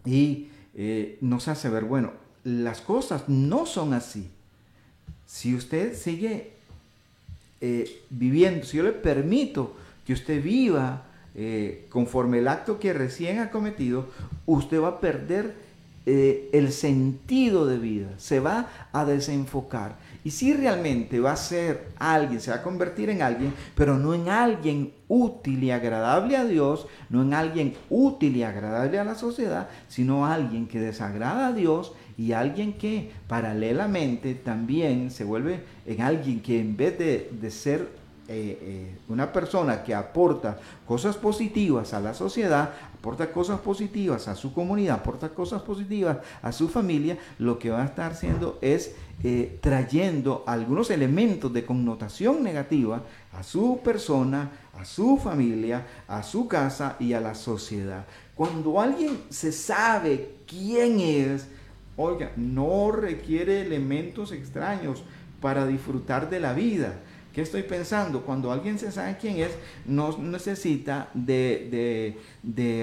y 0.05 0.49
eh, 0.75 1.19
nos 1.21 1.49
hace 1.49 1.69
ver, 1.69 1.85
bueno, 1.85 2.13
las 2.45 2.81
cosas 2.81 3.29
no 3.29 3.67
son 3.67 3.93
así. 3.93 4.31
Si 5.27 5.55
usted 5.55 5.95
sigue 5.95 6.53
eh, 7.61 8.03
viviendo, 8.09 8.65
si 8.65 8.79
yo 8.79 8.85
le 8.85 8.93
permito 8.93 9.77
que 10.07 10.15
usted 10.15 10.43
viva 10.43 11.03
eh, 11.35 11.87
conforme 11.91 12.39
el 12.39 12.49
acto 12.49 12.79
que 12.79 12.95
recién 12.95 13.41
ha 13.41 13.51
cometido, 13.51 14.09
usted 14.47 14.81
va 14.81 14.89
a 14.89 15.01
perder 15.01 15.69
el 16.07 16.73
sentido 16.73 17.67
de 17.67 17.77
vida, 17.77 18.09
se 18.17 18.41
va 18.41 18.71
a 18.93 19.05
desenfocar. 19.05 19.99
Y 20.25 20.31
si 20.31 20.53
realmente 20.53 21.21
va 21.21 21.33
a 21.33 21.37
ser 21.37 21.89
alguien, 21.99 22.41
se 22.41 22.51
va 22.51 22.59
a 22.59 22.63
convertir 22.63 23.11
en 23.11 23.23
alguien, 23.23 23.55
pero 23.75 23.99
no 23.99 24.15
en 24.15 24.29
alguien 24.29 24.93
útil 25.09 25.63
y 25.65 25.71
agradable 25.71 26.37
a 26.37 26.45
Dios, 26.45 26.87
no 27.09 27.23
en 27.23 27.35
alguien 27.35 27.75
útil 27.89 28.37
y 28.37 28.43
agradable 28.43 28.99
a 28.99 29.05
la 29.05 29.15
sociedad, 29.15 29.69
sino 29.89 30.27
alguien 30.27 30.67
que 30.67 30.81
desagrada 30.81 31.49
a 31.49 31.53
Dios 31.53 31.93
y 32.17 32.33
alguien 32.33 32.75
que 32.75 33.11
paralelamente 33.29 34.35
también 34.35 35.11
se 35.11 35.25
vuelve 35.25 35.63
en 35.87 36.03
alguien 36.03 36.41
que 36.41 36.61
en 36.61 36.77
vez 36.77 36.99
de, 36.99 37.31
de 37.41 37.51
ser 37.51 37.98
eh, 38.31 38.59
eh, 38.61 38.99
una 39.09 39.33
persona 39.33 39.83
que 39.83 39.95
aporta 39.95 40.59
cosas 40.87 41.17
positivas 41.17 41.95
a 41.95 42.01
la 42.01 42.13
sociedad, 42.13 42.75
aporta 42.99 43.33
cosas 43.33 43.59
positivas 43.61 44.29
a 44.29 44.35
su 44.35 44.53
comunidad, 44.53 44.97
aporta 44.97 45.31
cosas 45.31 45.63
positivas 45.63 46.19
a 46.43 46.53
su 46.53 46.69
familia, 46.69 47.17
lo 47.39 47.59
que 47.59 47.71
va 47.71 47.81
a 47.81 47.87
estar 47.87 48.13
haciendo 48.13 48.59
es 48.61 48.95
eh, 49.25 49.59
trayendo 49.63 50.45
algunos 50.47 50.91
elementos 50.91 51.51
de 51.55 51.65
connotación 51.65 52.43
negativa 52.43 53.03
a 53.33 53.43
su 53.43 53.81
persona, 53.83 54.51
a 54.79 54.85
su 54.85 55.17
familia, 55.17 55.87
a 56.07 56.23
su 56.23 56.47
casa 56.49 56.97
y 57.01 57.15
a 57.15 57.23
la 57.23 57.35
sociedad. 57.35 58.05
Cuando 58.35 58.79
alguien 58.79 59.23
se 59.31 59.53
sabe 59.53 60.35
quién 60.47 61.01
es, 61.01 61.49
oiga, 61.97 62.31
no 62.37 62.93
requiere 62.93 63.63
elementos 63.63 64.33
extraños 64.33 65.03
para 65.41 65.67
disfrutar 65.67 66.29
de 66.29 66.41
la 66.41 66.53
vida 66.53 66.93
¿Qué 67.33 67.43
estoy 67.43 67.63
pensando? 67.63 68.23
Cuando 68.23 68.51
alguien 68.51 68.79
se 68.79 68.91
sabe 68.91 69.17
quién 69.21 69.37
es, 69.39 69.51
no 69.87 70.17
necesita 70.19 71.11
de, 71.15 72.17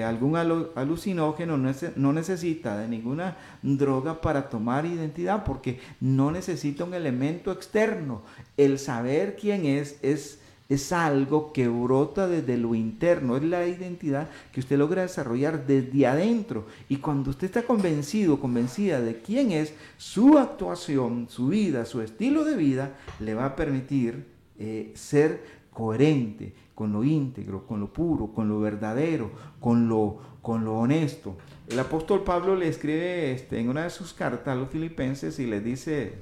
algún 0.06 0.36
alucinógeno, 0.36 1.58
no 1.58 2.12
necesita 2.12 2.78
de 2.78 2.88
ninguna 2.88 3.36
droga 3.62 4.20
para 4.20 4.48
tomar 4.48 4.86
identidad, 4.86 5.44
porque 5.44 5.80
no 6.00 6.30
necesita 6.30 6.84
un 6.84 6.94
elemento 6.94 7.50
externo. 7.52 8.22
El 8.56 8.78
saber 8.78 9.36
quién 9.36 9.66
es 9.66 9.98
es, 10.00 10.38
es 10.68 10.92
algo 10.92 11.52
que 11.52 11.66
brota 11.68 12.28
desde 12.28 12.56
lo 12.56 12.74
interno, 12.76 13.36
es 13.36 13.42
la 13.42 13.66
identidad 13.66 14.28
que 14.52 14.60
usted 14.60 14.78
logra 14.78 15.02
desarrollar 15.02 15.66
desde 15.66 16.06
adentro. 16.06 16.66
Y 16.88 16.96
cuando 16.98 17.30
usted 17.30 17.48
está 17.48 17.62
convencido, 17.62 18.38
convencida 18.38 19.00
de 19.00 19.20
quién 19.20 19.50
es, 19.50 19.74
su 19.98 20.38
actuación, 20.38 21.26
su 21.28 21.48
vida, 21.48 21.84
su 21.84 22.00
estilo 22.00 22.44
de 22.44 22.56
vida, 22.56 22.94
le 23.18 23.34
va 23.34 23.46
a 23.46 23.56
permitir 23.56 24.35
eh, 24.58 24.92
ser 24.94 25.42
coherente 25.72 26.54
con 26.74 26.92
lo 26.92 27.04
íntegro, 27.04 27.66
con 27.66 27.80
lo 27.80 27.92
puro, 27.92 28.32
con 28.32 28.48
lo 28.48 28.60
verdadero, 28.60 29.30
con 29.60 29.88
lo, 29.88 30.18
con 30.42 30.64
lo 30.64 30.74
honesto. 30.74 31.36
El 31.68 31.78
apóstol 31.78 32.22
Pablo 32.22 32.54
le 32.54 32.68
escribe 32.68 33.32
este, 33.32 33.58
en 33.58 33.68
una 33.68 33.84
de 33.84 33.90
sus 33.90 34.12
cartas 34.12 34.48
a 34.48 34.54
los 34.54 34.68
filipenses 34.68 35.38
y 35.38 35.46
le 35.46 35.60
dice, 35.60 36.18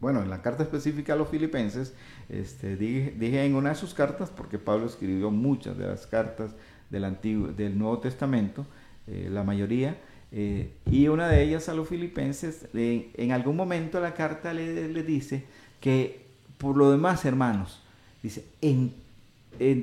bueno, 0.00 0.22
en 0.22 0.28
la 0.28 0.42
carta 0.42 0.62
específica 0.62 1.14
a 1.14 1.16
los 1.16 1.28
filipenses, 1.28 1.94
este, 2.28 2.76
dije, 2.76 3.44
en 3.44 3.54
una 3.54 3.70
de 3.70 3.76
sus 3.76 3.94
cartas, 3.94 4.30
porque 4.30 4.58
Pablo 4.58 4.86
escribió 4.86 5.30
muchas 5.30 5.78
de 5.78 5.86
las 5.86 6.06
cartas 6.06 6.54
del, 6.90 7.04
Antiguo, 7.04 7.48
del 7.48 7.78
Nuevo 7.78 7.98
Testamento, 7.98 8.66
eh, 9.06 9.28
la 9.30 9.42
mayoría, 9.42 9.98
eh, 10.32 10.70
y 10.84 11.08
una 11.08 11.28
de 11.28 11.42
ellas 11.42 11.70
a 11.70 11.74
los 11.74 11.88
filipenses, 11.88 12.66
en 12.74 13.32
algún 13.32 13.56
momento 13.56 14.00
la 14.00 14.12
carta 14.12 14.52
le, 14.52 14.88
le 14.88 15.02
dice 15.02 15.44
que 15.80 16.25
por 16.58 16.76
lo 16.76 16.90
demás, 16.90 17.24
hermanos, 17.24 17.80
dice, 18.22 18.44
en, 18.60 18.94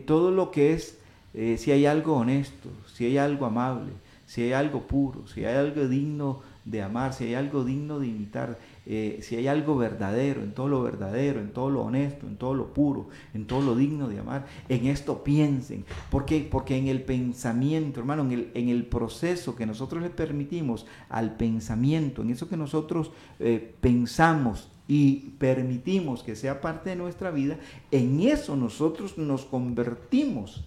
todo 0.06 0.32
lo 0.32 0.52
que 0.52 0.74
es, 0.74 0.98
eh, 1.34 1.58
si 1.58 1.72
hay 1.72 1.86
algo 1.86 2.16
honesto, 2.18 2.70
si 2.94 3.06
hay 3.06 3.18
algo 3.18 3.46
amable, 3.46 3.92
si 4.26 4.42
hay 4.42 4.54
algo 4.54 4.82
puro, 4.82 5.28
si 5.28 5.46
hay 5.46 5.56
algo 5.56 5.88
digno 5.88 6.42
de 6.66 6.82
amar, 6.82 7.14
si 7.14 7.26
hay 7.26 7.34
algo 7.34 7.66
digno 7.66 8.00
de 8.00 8.08
imitar, 8.08 8.58
eh, 8.86 9.20
si 9.22 9.36
hay 9.36 9.48
algo 9.48 9.76
verdadero, 9.76 10.42
en 10.42 10.54
todo 10.54 10.68
lo 10.68 10.82
verdadero, 10.82 11.40
en 11.40 11.52
todo 11.52 11.70
lo 11.70 11.82
honesto, 11.82 12.26
en 12.26 12.38
todo 12.38 12.54
lo 12.54 12.74
puro, 12.74 13.10
en 13.34 13.46
todo 13.46 13.62
lo 13.62 13.76
digno 13.76 14.08
de 14.08 14.20
amar, 14.20 14.46
en 14.70 14.88
esto 14.88 15.24
piensen. 15.24 15.86
¿Por 16.10 16.26
qué? 16.26 16.48
Porque 16.50 16.78
en 16.78 16.88
el 16.88 17.02
pensamiento, 17.02 18.00
hermano, 18.00 18.24
en 18.24 18.32
el, 18.32 18.52
en 18.54 18.70
el 18.70 18.86
proceso 18.86 19.56
que 19.56 19.66
nosotros 19.66 20.02
le 20.02 20.10
permitimos 20.10 20.86
al 21.10 21.36
pensamiento, 21.36 22.22
en 22.22 22.32
eso 22.32 22.48
que 22.48 22.58
nosotros 22.58 23.12
eh, 23.40 23.76
pensamos, 23.82 24.70
y 24.88 25.32
permitimos 25.38 26.24
que 26.24 26.36
sea 26.36 26.62
parte 26.62 26.92
de 26.92 26.96
nuestra 26.96 27.32
vida, 27.32 27.58
en 27.92 28.20
eso 28.22 28.56
nosotros 28.56 29.18
nos 29.18 29.46
convertimos 29.46 30.66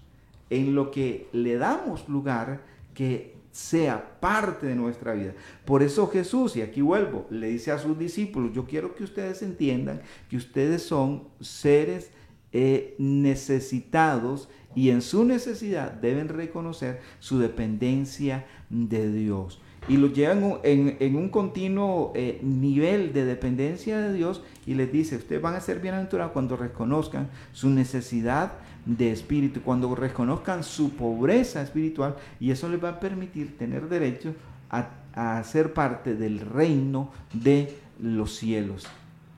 en 0.50 0.74
lo 0.74 0.90
que 0.90 1.28
le 1.32 1.56
damos 1.56 2.08
lugar 2.08 2.62
que 2.94 3.34
sea 3.50 4.20
parte 4.20 4.66
de 4.66 4.74
nuestra 4.74 5.14
vida. 5.14 5.32
Por 5.64 5.82
eso 5.82 6.08
Jesús, 6.08 6.56
y 6.56 6.62
aquí 6.62 6.80
vuelvo, 6.82 7.26
le 7.30 7.48
dice 7.48 7.72
a 7.72 7.78
sus 7.78 7.98
discípulos, 7.98 8.52
yo 8.54 8.66
quiero 8.66 8.94
que 8.94 9.04
ustedes 9.04 9.42
entiendan 9.42 10.02
que 10.28 10.36
ustedes 10.36 10.82
son 10.82 11.24
seres 11.40 12.10
eh, 12.52 12.94
necesitados 12.98 14.48
y 14.74 14.90
en 14.90 15.02
su 15.02 15.24
necesidad 15.24 15.90
deben 15.90 16.28
reconocer 16.28 17.00
su 17.18 17.38
dependencia 17.38 18.46
de 18.68 19.10
Dios 19.10 19.60
y 19.88 19.96
los 19.96 20.12
llevan 20.12 20.58
en, 20.62 21.16
un 21.16 21.28
continuo 21.28 22.12
eh, 22.14 22.40
nivel 22.42 23.12
de 23.12 23.24
dependencia 23.24 23.98
de 23.98 24.12
Dios 24.12 24.42
y 24.66 24.74
les 24.74 24.90
dice, 24.90 25.16
ustedes 25.16 25.40
van 25.40 25.54
a 25.54 25.60
ser 25.60 25.80
bienaventurados 25.80 26.32
cuando 26.32 26.56
reconozcan 26.56 27.28
su 27.52 27.70
necesidad 27.70 28.52
de 28.84 29.12
espíritu, 29.12 29.62
cuando 29.62 29.94
reconozcan 29.94 30.64
su 30.64 30.90
pobreza 30.90 31.62
espiritual 31.62 32.16
y 32.40 32.50
eso 32.50 32.68
les 32.68 32.82
va 32.82 32.90
a 32.90 33.00
permitir 33.00 33.56
tener 33.58 33.88
derecho 33.88 34.34
a, 34.70 34.88
a 35.14 35.42
ser 35.44 35.72
parte 35.72 36.14
del 36.14 36.40
reino 36.40 37.12
de 37.32 37.78
los 38.00 38.34
cielos. 38.36 38.86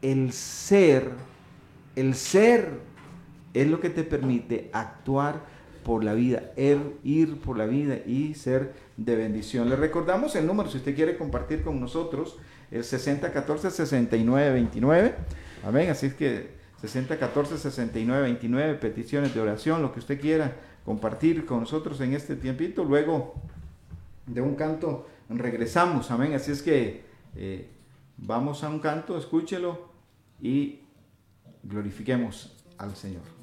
El 0.01 0.33
ser, 0.33 1.11
el 1.97 2.15
ser 2.15 2.81
es 3.53 3.69
lo 3.69 3.81
que 3.81 3.91
te 3.91 4.05
permite 4.05 4.71
actuar 4.73 5.58
por 5.85 6.05
la 6.05 6.15
vida, 6.15 6.53
ir 6.57 7.41
por 7.41 7.57
la 7.57 7.67
vida 7.67 7.99
y 8.07 8.35
ser 8.35 8.73
de 8.97 9.17
bendición. 9.17 9.69
Le 9.69 9.75
recordamos 9.77 10.35
el 10.37 10.47
número 10.47 10.71
si 10.71 10.79
usted 10.79 10.95
quiere 10.95 11.17
compartir 11.17 11.63
con 11.63 11.81
nosotros, 11.81 12.39
el 12.71 12.83
6014-6929. 12.83 15.15
Amén, 15.65 15.91
así 15.91 16.07
es 16.07 16.15
que 16.15 16.57
6014-6929, 16.83 18.79
peticiones 18.79 19.35
de 19.35 19.41
oración, 19.41 19.83
lo 19.83 19.93
que 19.93 19.99
usted 20.01 20.21
quiera 20.21 20.57
compartir 20.85 21.45
con 21.45 21.61
nosotros 21.61 22.01
en 22.01 22.15
este 22.15 22.37
tiempito. 22.37 22.85
Luego 22.85 23.35
de 24.27 24.41
un 24.41 24.55
canto 24.55 25.07
regresamos, 25.29 26.11
amén. 26.11 26.35
Así 26.35 26.53
es 26.53 26.63
que 26.63 27.03
eh, 27.37 27.69
vamos 28.17 28.65
a 28.65 28.69
un 28.69 28.79
canto, 28.79 29.19
escúchelo 29.19 29.89
y 30.41 30.81
glorifiquemos 31.63 32.57
al 32.79 32.95
Señor. 32.95 33.38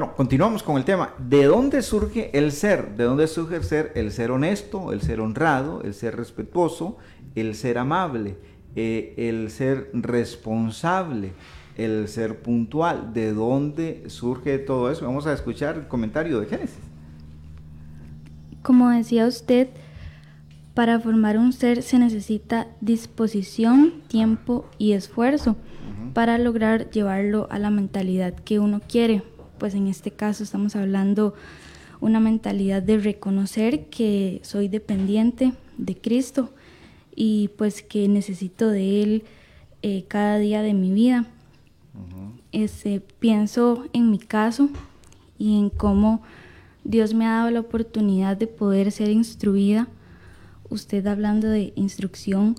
Bueno, 0.00 0.16
continuamos 0.16 0.62
con 0.62 0.78
el 0.78 0.84
tema. 0.86 1.12
¿De 1.18 1.44
dónde 1.44 1.82
surge 1.82 2.30
el 2.32 2.52
ser? 2.52 2.96
¿De 2.96 3.04
dónde 3.04 3.26
surge 3.26 3.56
el 3.56 3.64
ser? 3.64 3.92
El 3.94 4.12
ser 4.12 4.30
honesto, 4.30 4.94
el 4.94 5.02
ser 5.02 5.20
honrado, 5.20 5.82
el 5.82 5.92
ser 5.92 6.16
respetuoso, 6.16 6.96
el 7.34 7.54
ser 7.54 7.76
amable, 7.76 8.38
eh, 8.76 9.12
el 9.18 9.50
ser 9.50 9.90
responsable, 9.92 11.34
el 11.76 12.08
ser 12.08 12.40
puntual. 12.40 13.12
¿De 13.12 13.34
dónde 13.34 14.04
surge 14.06 14.58
todo 14.58 14.90
eso? 14.90 15.04
Vamos 15.04 15.26
a 15.26 15.34
escuchar 15.34 15.76
el 15.76 15.86
comentario 15.86 16.40
de 16.40 16.46
Génesis. 16.46 16.80
Como 18.62 18.88
decía 18.88 19.26
usted, 19.26 19.68
para 20.72 20.98
formar 20.98 21.36
un 21.36 21.52
ser 21.52 21.82
se 21.82 21.98
necesita 21.98 22.68
disposición, 22.80 24.00
tiempo 24.08 24.64
y 24.78 24.92
esfuerzo 24.92 25.56
para 26.14 26.38
lograr 26.38 26.88
llevarlo 26.88 27.48
a 27.50 27.58
la 27.58 27.68
mentalidad 27.68 28.32
que 28.32 28.58
uno 28.58 28.80
quiere 28.88 29.22
pues 29.60 29.74
en 29.74 29.86
este 29.86 30.10
caso 30.10 30.42
estamos 30.42 30.74
hablando 30.74 31.34
una 32.00 32.18
mentalidad 32.18 32.82
de 32.82 32.98
reconocer 32.98 33.86
que 33.90 34.40
soy 34.42 34.68
dependiente 34.68 35.52
de 35.76 35.96
Cristo 35.96 36.50
y 37.14 37.48
pues 37.58 37.82
que 37.82 38.08
necesito 38.08 38.68
de 38.68 39.02
Él 39.02 39.24
eh, 39.82 40.04
cada 40.08 40.38
día 40.38 40.62
de 40.62 40.72
mi 40.72 40.92
vida. 40.92 41.26
Este, 42.52 43.00
pienso 43.00 43.84
en 43.92 44.10
mi 44.10 44.18
caso 44.18 44.70
y 45.38 45.58
en 45.58 45.68
cómo 45.68 46.22
Dios 46.82 47.12
me 47.12 47.26
ha 47.26 47.32
dado 47.32 47.50
la 47.50 47.60
oportunidad 47.60 48.38
de 48.38 48.46
poder 48.46 48.90
ser 48.90 49.10
instruida. 49.10 49.88
Usted 50.70 51.06
hablando 51.06 51.48
de 51.48 51.74
instrucción, 51.76 52.56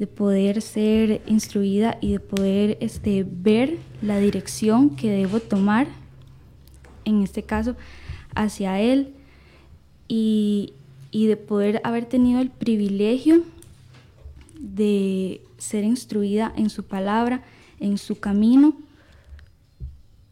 de 0.00 0.08
poder 0.08 0.62
ser 0.62 1.22
instruida 1.26 1.96
y 2.00 2.12
de 2.12 2.20
poder 2.20 2.76
este, 2.80 3.24
ver 3.24 3.78
la 4.02 4.18
dirección 4.18 4.96
que 4.96 5.10
debo 5.10 5.38
tomar 5.38 5.86
en 7.04 7.22
este 7.22 7.42
caso, 7.42 7.76
hacia 8.34 8.80
Él 8.80 9.14
y, 10.08 10.72
de 11.12 11.36
poder 11.36 11.80
haber 11.84 12.06
tenido 12.06 12.40
el 12.40 12.50
privilegio 12.50 13.42
de 14.58 15.40
ser 15.58 15.84
instruida 15.84 16.52
en 16.56 16.70
su 16.70 16.84
palabra, 16.84 17.42
en 17.78 17.98
su 17.98 18.18
camino, 18.18 18.74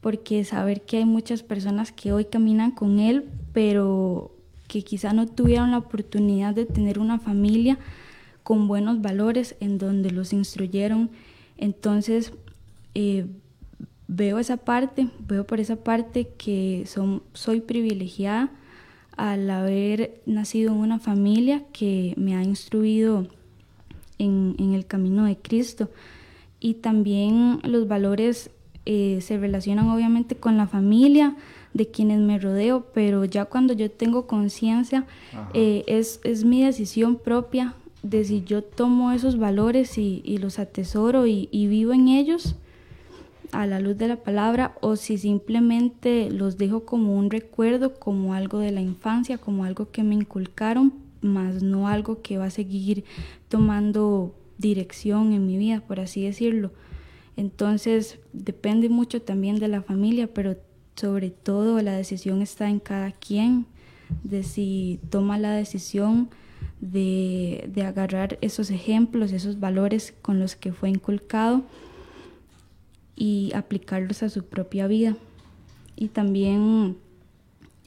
porque 0.01 0.45
saber 0.45 0.83
que 0.83 0.99
hay 0.99 1.05
muchas 1.05 1.43
personas 1.43 1.93
que 1.93 2.13
hoy 2.13 2.25
caminan 2.25 2.71
con 2.71 2.99
Él, 2.99 3.25
pero 3.53 4.33
que 4.69 4.83
quizá 4.83 5.13
no 5.13 5.27
tuvieron 5.27 5.71
la 5.71 5.79
oportunidad 5.79 6.55
de 6.55 6.67
tener 6.67 6.99
una 6.99 7.19
familia 7.19 7.79
con 8.43 8.69
buenos 8.69 9.01
valores 9.01 9.57
en 9.61 9.79
donde 9.79 10.11
los 10.11 10.33
instruyeron. 10.33 11.11
Entonces, 11.57 12.33
eh, 12.95 13.27
veo 14.09 14.39
esa 14.39 14.57
parte, 14.57 15.09
veo 15.21 15.47
por 15.47 15.61
esa 15.61 15.77
parte 15.77 16.29
que 16.39 16.85
son, 16.87 17.23
soy 17.35 17.61
privilegiada 17.61 18.51
al 19.17 19.51
haber 19.51 20.21
nacido 20.27 20.73
en 20.73 20.79
una 20.79 20.99
familia 20.99 21.65
que 21.73 22.15
me 22.17 22.35
ha 22.35 22.43
instruido 22.43 23.27
en, 24.19 24.57
el 24.59 24.87
camino 24.87 25.25
de 25.25 25.37
Cristo. 25.37 25.91
Y 26.61 26.75
también 26.75 27.61
los 27.65 27.87
valores 27.87 28.51
eh, 28.87 29.19
se 29.21 29.39
relacionan 29.39 29.89
obviamente 29.89 30.37
con 30.37 30.57
la 30.57 30.67
familia, 30.67 31.37
de 31.75 31.87
quienes 31.87 32.19
me 32.19 32.39
rodeo, 32.39 32.87
pero 32.95 33.25
ya 33.27 33.45
cuando 33.45 33.75
yo 33.75 33.91
tengo 33.91 34.27
conciencia, 34.27 35.07
eh, 35.53 35.85
es, 35.87 36.45
mi 36.45 36.65
decisión 36.65 37.17
propia 37.17 37.75
de 38.03 38.25
si 38.25 38.43
yo 38.43 38.65
tomo 38.65 39.13
esos 39.13 39.39
valores 39.39 39.99
y, 39.99 40.39
los 40.39 40.59
atesoro 40.59 41.27
y, 41.27 41.49
y 41.53 41.67
vivo 41.67 41.93
en 41.93 42.09
ellos 42.09 42.57
a 43.53 43.67
la 43.67 43.81
luz 43.81 43.97
de 43.97 44.09
la 44.09 44.17
palabra 44.17 44.75
o 44.81 44.97
si 44.97 45.19
simplemente 45.19 46.31
los 46.31 46.59
dejo 46.59 46.85
como 46.85 47.17
un 47.17 47.31
recuerdo, 47.31 47.95
como 47.95 48.35
algo 48.35 48.59
de 48.59 48.73
la 48.73 48.81
infancia, 48.81 49.39
como 49.39 49.65
algo 49.65 49.91
que 49.91 50.03
me 50.03 50.15
inculcaron, 50.15 50.93
más 51.21 51.63
no 51.63 51.89
algo 51.89 52.23
que 52.23 52.39
va 52.39 52.47
a 52.47 52.51
seguir 52.51 53.05
tomando 53.49 54.35
dirección 54.59 55.33
en 55.33 55.47
mi 55.47 55.57
vida, 55.57 55.81
por 55.81 56.01
así 56.01 56.23
decirlo. 56.23 56.73
Entonces 57.37 58.19
depende 58.33 58.89
mucho 58.89 59.23
también 59.23 59.57
de 59.57 59.69
la 59.69 59.83
familia, 59.83 60.33
pero 60.33 60.57
sobre 60.97 61.31
todo 61.31 61.81
la 61.83 61.93
decisión 61.93 62.43
está 62.43 62.69
en 62.69 62.81
cada 62.81 63.13
quien, 63.13 63.67
de 64.25 64.43
si 64.43 65.01
toma 65.11 65.39
la 65.39 65.53
decisión 65.53 66.31
de, 66.81 67.69
de 67.73 67.83
agarrar 67.83 68.39
esos 68.41 68.71
ejemplos, 68.71 69.33
esos 69.33 69.61
valores 69.61 70.15
con 70.23 70.41
los 70.41 70.57
que 70.57 70.73
fue 70.73 70.89
inculcado 70.91 71.65
y 73.19 73.51
aplicarlos 73.53 74.23
a 74.23 74.29
su 74.29 74.45
propia 74.45 74.87
vida. 74.87 75.17
Y 75.97 76.09
también, 76.09 76.97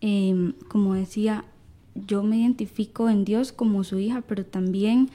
em, 0.02 0.52
como 0.68 0.94
decía, 0.94 1.46
yo 1.96 2.22
me 2.22 2.38
identifico 2.38 3.10
en 3.10 3.24
Dios 3.24 3.54
como 3.54 3.86
su 3.86 3.98
hija, 3.98 4.22
pero 4.28 4.46
también 4.46 5.10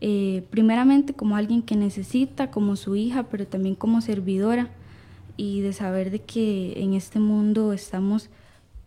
eh, 0.00 0.44
primeramente 0.50 1.14
como 1.14 1.34
alguien 1.34 1.62
que 1.62 1.76
necesita, 1.76 2.50
como 2.50 2.76
su 2.76 2.94
hija, 2.94 3.24
pero 3.24 3.46
también 3.46 3.74
como 3.74 4.02
servidora 4.02 4.70
y 5.36 5.60
de 5.62 5.72
saber 5.72 6.10
de 6.10 6.20
que 6.20 6.74
en 6.82 6.92
este 6.92 7.18
mundo 7.18 7.72
estamos 7.72 8.28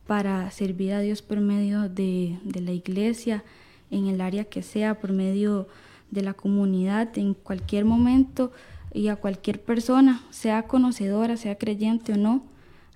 para 0.06 0.50
servir 0.52 0.94
a 0.94 1.02
Dios 1.02 1.22
por 1.24 1.40
medio 1.42 1.90
de, 1.90 2.38
de 2.44 2.62
la 2.62 2.72
iglesia, 2.72 3.44
en 3.90 4.08
el 4.08 4.22
área 4.22 4.46
que 4.46 4.62
sea, 4.62 5.00
por 5.00 5.12
medio 5.12 5.68
de 6.12 6.22
la 6.22 6.34
comunidad, 6.34 7.18
en 7.18 7.34
cualquier 7.34 7.84
momento 7.84 8.52
y 8.94 9.08
a 9.08 9.16
cualquier 9.16 9.62
persona, 9.62 10.22
sea 10.30 10.64
conocedora, 10.64 11.38
sea 11.38 11.58
creyente 11.58 12.14
o 12.14 12.18
no, 12.18 12.44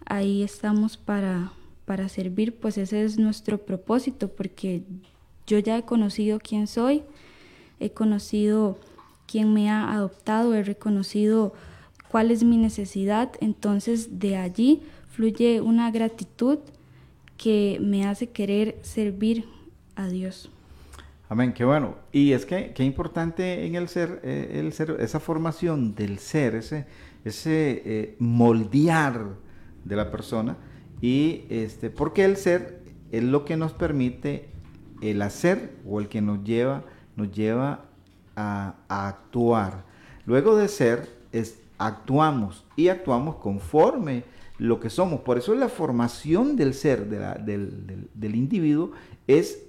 ahí 0.05 0.43
estamos 0.43 0.97
para, 0.97 1.51
para 1.85 2.09
servir, 2.09 2.55
pues 2.55 2.77
ese 2.77 3.03
es 3.03 3.17
nuestro 3.17 3.59
propósito, 3.59 4.27
porque 4.29 4.83
yo 5.47 5.59
ya 5.59 5.77
he 5.77 5.83
conocido 5.83 6.39
quién 6.39 6.67
soy, 6.67 7.03
he 7.79 7.91
conocido 7.91 8.77
quién 9.27 9.53
me 9.53 9.69
ha 9.69 9.91
adoptado, 9.91 10.53
he 10.53 10.63
reconocido 10.63 11.53
cuál 12.09 12.31
es 12.31 12.43
mi 12.43 12.57
necesidad, 12.57 13.31
entonces 13.39 14.19
de 14.19 14.37
allí 14.37 14.81
fluye 15.09 15.61
una 15.61 15.91
gratitud 15.91 16.59
que 17.37 17.77
me 17.81 18.05
hace 18.05 18.29
querer 18.29 18.77
servir 18.81 19.45
a 19.95 20.07
Dios. 20.07 20.49
Amén, 21.28 21.53
qué 21.53 21.65
bueno. 21.65 21.95
Y 22.11 22.34
es 22.34 22.45
que 22.45 22.71
qué 22.73 22.84
importante 22.84 23.65
en 23.65 23.76
el 23.76 23.88
ser, 23.89 24.21
eh, 24.23 24.59
el 24.59 24.73
ser, 24.73 24.97
esa 24.99 25.19
formación 25.19 25.95
del 25.95 26.19
ser, 26.19 26.53
ese, 26.53 26.86
ese 27.23 27.82
eh, 27.84 28.15
moldear 28.19 29.30
de 29.84 29.95
la 29.95 30.11
persona. 30.11 30.57
Y 31.01 31.45
este, 31.49 31.89
porque 31.89 32.26
el 32.26 32.38
ser 32.38 32.84
es 33.11 33.23
lo 33.23 33.43
que 33.43 33.57
nos 33.57 33.73
permite 33.73 34.49
el 35.01 35.21
hacer 35.23 35.76
o 35.88 35.99
el 35.99 36.09
que 36.09 36.21
nos 36.21 36.43
lleva, 36.43 36.84
nos 37.15 37.32
lleva 37.32 37.86
a, 38.36 38.76
actuar. 38.88 39.84
Luego 40.28 40.55
de 40.55 40.67
ser, 40.67 41.09
es, 41.32 41.59
actuamos 41.80 42.65
y 42.76 42.89
actuamos 42.89 43.38
conforme 43.38 44.26
lo 44.59 44.80
que 44.80 44.91
somos. 44.91 45.21
Por 45.21 45.39
eso 45.39 45.55
la 45.55 45.69
formación 45.69 46.55
del 46.55 46.76
ser, 46.76 47.09
del, 47.09 47.45
del, 47.45 48.09
del 48.13 48.36
individuo, 48.36 48.91
es 49.28 49.65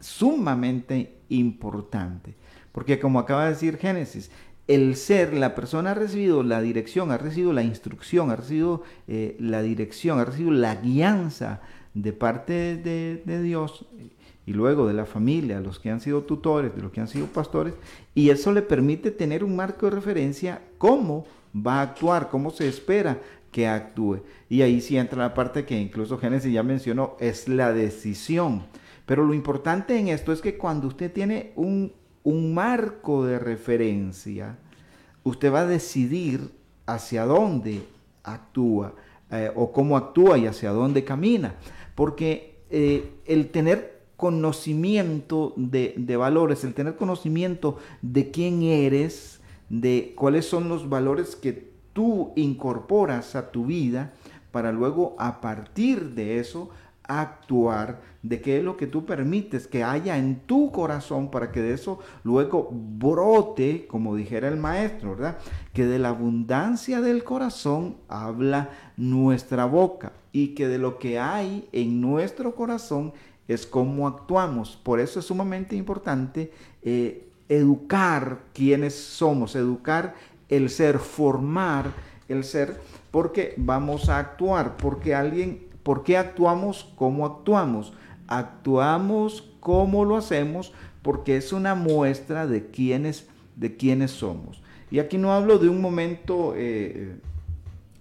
sumamente 0.00 1.18
importante. 1.28 2.34
Porque 2.72 2.98
como 2.98 3.18
acaba 3.18 3.44
de 3.44 3.50
decir 3.50 3.76
Génesis, 3.78 4.30
el 4.68 4.96
ser, 4.96 5.32
la 5.32 5.54
persona 5.54 5.92
ha 5.92 5.94
recibido 5.94 6.42
la 6.42 6.60
dirección, 6.60 7.10
ha 7.10 7.18
recibido 7.18 7.54
la 7.54 7.62
instrucción, 7.62 8.30
ha 8.30 8.36
recibido 8.36 8.82
eh, 9.08 9.34
la 9.40 9.62
dirección, 9.62 10.20
ha 10.20 10.26
recibido 10.26 10.52
la 10.52 10.74
guianza 10.76 11.62
de 11.94 12.12
parte 12.12 12.76
de, 12.76 13.42
Dios 13.42 13.86
y 14.46 14.52
luego 14.52 14.86
de 14.86 14.94
la 14.94 15.06
familia, 15.06 15.60
los 15.60 15.78
que 15.78 15.90
han 15.90 16.00
sido 16.00 16.22
tutores, 16.22 16.76
de 16.76 16.82
los 16.82 16.92
que 16.92 17.00
han 17.00 17.08
sido 17.08 17.26
pastores, 17.26 17.74
y 18.14 18.28
eso 18.28 18.52
le 18.52 18.62
permite 18.62 19.10
tener 19.10 19.42
un 19.42 19.56
marco 19.56 19.86
de 19.86 19.96
referencia 19.96 20.60
cómo 20.76 21.26
va 21.54 21.80
a 21.80 21.82
actuar, 21.82 22.28
cómo 22.28 22.50
se 22.50 22.68
espera 22.68 23.18
que 23.50 23.66
actúe. 23.66 24.20
Y 24.50 24.60
ahí 24.60 24.80
sí 24.82 24.96
entra 24.98 25.22
la 25.22 25.34
parte 25.34 25.64
que 25.64 25.78
incluso 25.80 26.18
Génesis 26.18 26.52
ya 26.52 26.62
mencionó, 26.62 27.16
es 27.20 27.48
la 27.48 27.72
decisión. 27.72 28.64
Pero 29.08 29.24
lo 29.24 29.32
importante 29.32 29.98
en 29.98 30.08
esto 30.08 30.32
es 30.32 30.42
que 30.42 30.58
cuando 30.58 30.86
usted 30.86 31.10
tiene 31.10 31.52
un, 31.56 31.94
marco 32.52 33.24
de 33.24 33.38
referencia, 33.38 34.58
usted 35.24 35.50
va 35.50 35.60
a 35.60 35.66
decidir 35.66 36.50
hacia 36.84 37.24
dónde 37.24 37.86
actúa 38.22 38.92
eh, 39.30 39.50
o 39.56 39.72
cómo 39.72 39.96
actúa 39.96 40.36
y 40.36 40.46
hacia 40.46 40.72
dónde 40.72 41.04
camina. 41.04 41.54
Porque 41.94 42.58
eh, 42.68 43.14
el 43.24 43.50
tener 43.50 44.02
conocimiento 44.18 45.54
de, 45.56 45.94
de, 45.96 46.16
valores, 46.18 46.62
el 46.64 46.74
tener 46.74 46.96
conocimiento 46.96 47.78
de 48.02 48.30
quién 48.30 48.62
eres, 48.62 49.40
de 49.70 50.12
cuáles 50.18 50.44
son 50.44 50.68
los 50.68 50.90
valores 50.90 51.34
que 51.34 51.70
tú 51.94 52.34
incorporas 52.36 53.36
a 53.36 53.52
tu 53.52 53.64
vida, 53.64 54.12
para 54.50 54.70
luego 54.70 55.16
a 55.18 55.40
partir 55.40 56.10
de 56.10 56.40
eso 56.40 56.68
actuar, 57.08 58.02
de 58.28 58.40
qué 58.40 58.58
es 58.58 58.64
lo 58.64 58.76
que 58.76 58.86
tú 58.86 59.06
permites 59.06 59.66
que 59.66 59.82
haya 59.82 60.18
en 60.18 60.40
tu 60.40 60.70
corazón 60.70 61.30
para 61.30 61.50
que 61.50 61.62
de 61.62 61.72
eso 61.72 61.98
luego 62.24 62.68
brote, 62.70 63.86
como 63.88 64.14
dijera 64.14 64.48
el 64.48 64.58
maestro, 64.58 65.16
¿verdad? 65.16 65.38
Que 65.72 65.86
de 65.86 65.98
la 65.98 66.10
abundancia 66.10 67.00
del 67.00 67.24
corazón 67.24 67.96
habla 68.08 68.70
nuestra 68.96 69.64
boca. 69.64 70.12
y 70.30 70.48
que 70.48 70.68
de 70.68 70.78
lo 70.78 70.98
que 70.98 71.18
hay 71.18 71.68
en 71.72 72.02
nuestro 72.02 72.54
corazón 72.54 73.14
es 73.48 73.66
cómo 73.66 74.06
actuamos. 74.06 74.76
Por 74.76 75.00
eso 75.00 75.20
es 75.20 75.26
sumamente 75.26 75.74
importante 75.74 76.52
eh, 76.82 77.28
educar 77.48 78.40
quienes 78.52 78.94
somos, 78.94 79.56
educar 79.56 80.14
el 80.50 80.68
ser, 80.68 80.98
formar 80.98 81.86
el 82.28 82.44
ser, 82.44 82.78
porque 83.10 83.54
vamos 83.56 84.10
a 84.10 84.18
actuar, 84.18 84.76
porque 84.76 85.14
alguien, 85.14 85.66
¿por 85.82 86.04
qué 86.04 86.18
actuamos 86.18 86.92
como 86.94 87.24
actuamos? 87.24 87.94
Actuamos 88.28 89.42
como 89.60 90.04
lo 90.04 90.16
hacemos 90.16 90.72
porque 91.02 91.36
es 91.36 91.52
una 91.52 91.74
muestra 91.74 92.46
de 92.46 92.66
quiénes, 92.66 93.26
de 93.56 94.08
somos. 94.08 94.62
Y 94.90 95.00
aquí 95.00 95.18
no 95.18 95.32
hablo 95.32 95.58
de 95.58 95.68
un 95.68 95.80
momento 95.80 96.54
eh, 96.56 97.16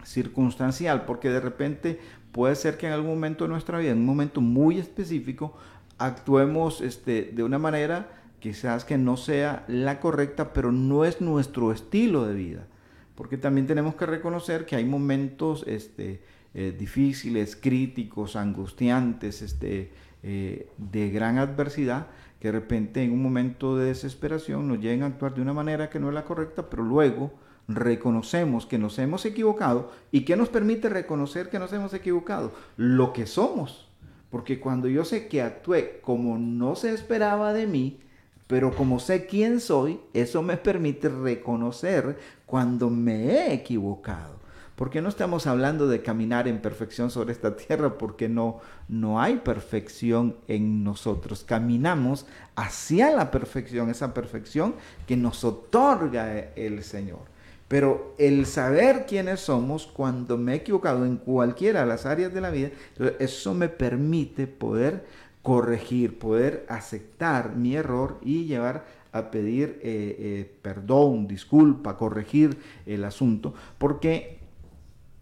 circunstancial, 0.06 1.06
porque 1.06 1.30
de 1.30 1.40
repente 1.40 2.00
puede 2.32 2.56
ser 2.56 2.78
que 2.78 2.88
en 2.88 2.94
algún 2.94 3.12
momento 3.12 3.46
de 3.46 3.50
nuestra 3.50 3.80
vida, 3.80 3.92
en 3.92 4.00
un 4.00 4.06
momento 4.06 4.42
muy 4.42 4.78
específico, 4.78 5.56
actuemos 5.98 6.82
este, 6.82 7.32
de 7.34 7.44
una 7.44 7.58
manera 7.58 8.10
quizás 8.40 8.86
que 8.86 8.98
no 8.98 9.18
sea 9.18 9.66
la 9.68 10.00
correcta, 10.00 10.54
pero 10.54 10.72
no 10.72 11.06
es 11.06 11.22
nuestro 11.22 11.72
estilo 11.72 12.26
de 12.26 12.36
vida. 12.36 12.68
Porque 13.16 13.38
también 13.38 13.68
tenemos 13.68 13.96
que 13.96 14.06
reconocer 14.06 14.66
que 14.66 14.76
hay 14.76 14.86
momentos 14.86 15.64
este, 15.68 16.22
eh, 16.54 16.76
difíciles, 16.78 17.56
críticos, 17.56 18.36
angustiantes, 18.36 19.42
este, 19.42 19.92
eh, 20.30 20.68
de 20.78 21.10
gran 21.10 21.38
adversidad, 21.38 22.08
que 22.42 22.50
de 22.50 22.60
repente 22.60 23.02
en 23.02 23.14
un 23.14 23.24
momento 23.24 23.78
de 23.78 23.86
desesperación 23.86 24.68
nos 24.68 24.82
llegan 24.82 25.04
a 25.04 25.06
actuar 25.06 25.34
de 25.34 25.42
una 25.42 25.54
manera 25.54 25.90
que 25.90 26.02
no 26.02 26.10
es 26.10 26.14
la 26.14 26.26
correcta, 26.26 26.70
pero 26.70 26.84
luego 26.84 27.32
reconocemos 27.70 28.66
que 28.66 28.78
nos 28.78 29.00
hemos 29.00 29.26
equivocado 29.26 29.90
y 30.12 30.26
que 30.26 30.36
nos 30.36 30.50
permite 30.50 30.90
reconocer 30.90 31.50
que 31.50 31.60
nos 31.60 31.72
hemos 31.72 31.94
equivocado, 31.94 32.52
lo 32.76 33.14
que 33.14 33.26
somos. 33.26 33.88
Porque 34.30 34.60
cuando 34.60 34.90
yo 34.90 35.06
sé 35.06 35.30
que 35.30 35.42
actué 35.42 36.02
como 36.02 36.38
no 36.38 36.76
se 36.76 36.94
esperaba 36.94 37.54
de 37.54 37.66
mí, 37.66 38.02
pero 38.48 38.76
como 38.76 39.00
sé 39.00 39.28
quién 39.28 39.62
soy, 39.62 40.02
eso 40.14 40.42
me 40.42 40.58
permite 40.58 41.08
reconocer 41.08 42.18
cuando 42.46 42.90
me 42.90 43.28
he 43.28 43.54
equivocado. 43.54 44.37
Porque 44.78 45.02
no 45.02 45.10
estamos 45.10 45.48
hablando 45.48 45.88
de 45.88 46.04
caminar 46.04 46.48
en 46.48 46.62
perfección 46.62 47.10
sobre 47.10 47.32
esta 47.32 47.56
tierra, 47.56 47.98
porque 47.98 48.30
no, 48.30 48.60
no 48.88 49.20
hay 49.20 49.38
perfección 49.38 50.38
en 50.48 50.84
nosotros. 50.84 51.44
Caminamos 51.44 52.28
hacia 52.56 53.10
la 53.10 53.32
perfección, 53.32 53.90
esa 53.90 54.14
perfección 54.14 54.76
que 55.08 55.18
nos 55.18 55.44
otorga 55.44 56.52
el 56.56 56.84
Señor. 56.84 57.22
Pero 57.68 58.14
el 58.20 58.46
saber 58.46 59.08
quiénes 59.08 59.40
somos 59.40 59.88
cuando 59.88 60.38
me 60.38 60.54
he 60.54 60.58
equivocado 60.58 61.06
en 61.06 61.18
cualquiera 61.18 61.80
de 61.80 61.88
las 61.88 62.06
áreas 62.06 62.32
de 62.32 62.42
la 62.42 62.52
vida, 62.52 62.70
eso 63.18 63.56
me 63.56 63.70
permite 63.70 64.46
poder 64.46 65.06
corregir, 65.42 66.20
poder 66.20 66.68
aceptar 66.70 67.56
mi 67.56 67.76
error 67.76 68.20
y 68.22 68.46
llevar 68.46 68.86
a 69.12 69.32
pedir 69.32 69.80
eh, 69.82 70.16
eh, 70.20 70.58
perdón, 70.62 71.28
disculpa, 71.28 71.98
corregir 71.98 72.58
el 72.86 73.04
asunto, 73.04 73.56
porque 73.78 74.37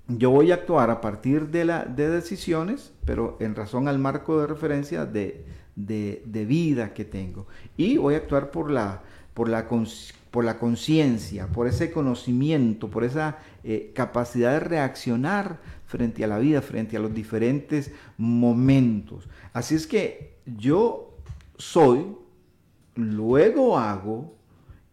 yo 0.08 0.30
voy 0.30 0.52
a 0.52 0.56
actuar 0.56 0.90
a 0.92 1.02
partir 1.02 1.48
de, 1.48 1.66
la, 1.66 1.86
de 1.86 2.10
decisiones, 2.10 2.94
pero 3.06 3.38
en 3.40 3.56
razón 3.56 3.88
al 3.88 4.00
marco 4.00 4.40
de 4.40 4.48
referencia 4.48 5.06
de, 5.06 5.46
de, 5.76 6.46
vida 6.46 6.94
que 6.94 7.06
tengo. 7.06 7.48
Y 7.76 7.98
voy 7.98 8.14
a 8.14 8.18
actuar 8.18 8.52
por 8.52 8.70
la, 8.70 9.02
por 9.34 9.50
la 9.50 9.68
por 10.32 10.58
conciencia, 10.58 11.48
por 11.48 11.68
ese 11.68 11.92
conocimiento, 11.92 12.90
por 12.90 13.04
esa 13.04 13.38
eh, 13.64 13.92
capacidad 13.96 14.52
de 14.54 14.60
reaccionar 14.60 15.60
frente 15.86 16.24
a 16.24 16.28
la 16.28 16.40
vida, 16.40 16.62
frente 16.62 16.98
a 16.98 17.00
los 17.00 17.14
diferentes 17.14 17.92
momentos. 18.18 19.30
Así 19.54 19.76
es 19.76 19.88
que 19.88 20.38
yo 20.46 21.18
soy, 21.58 22.16
luego 22.96 23.78
hago 23.78 24.36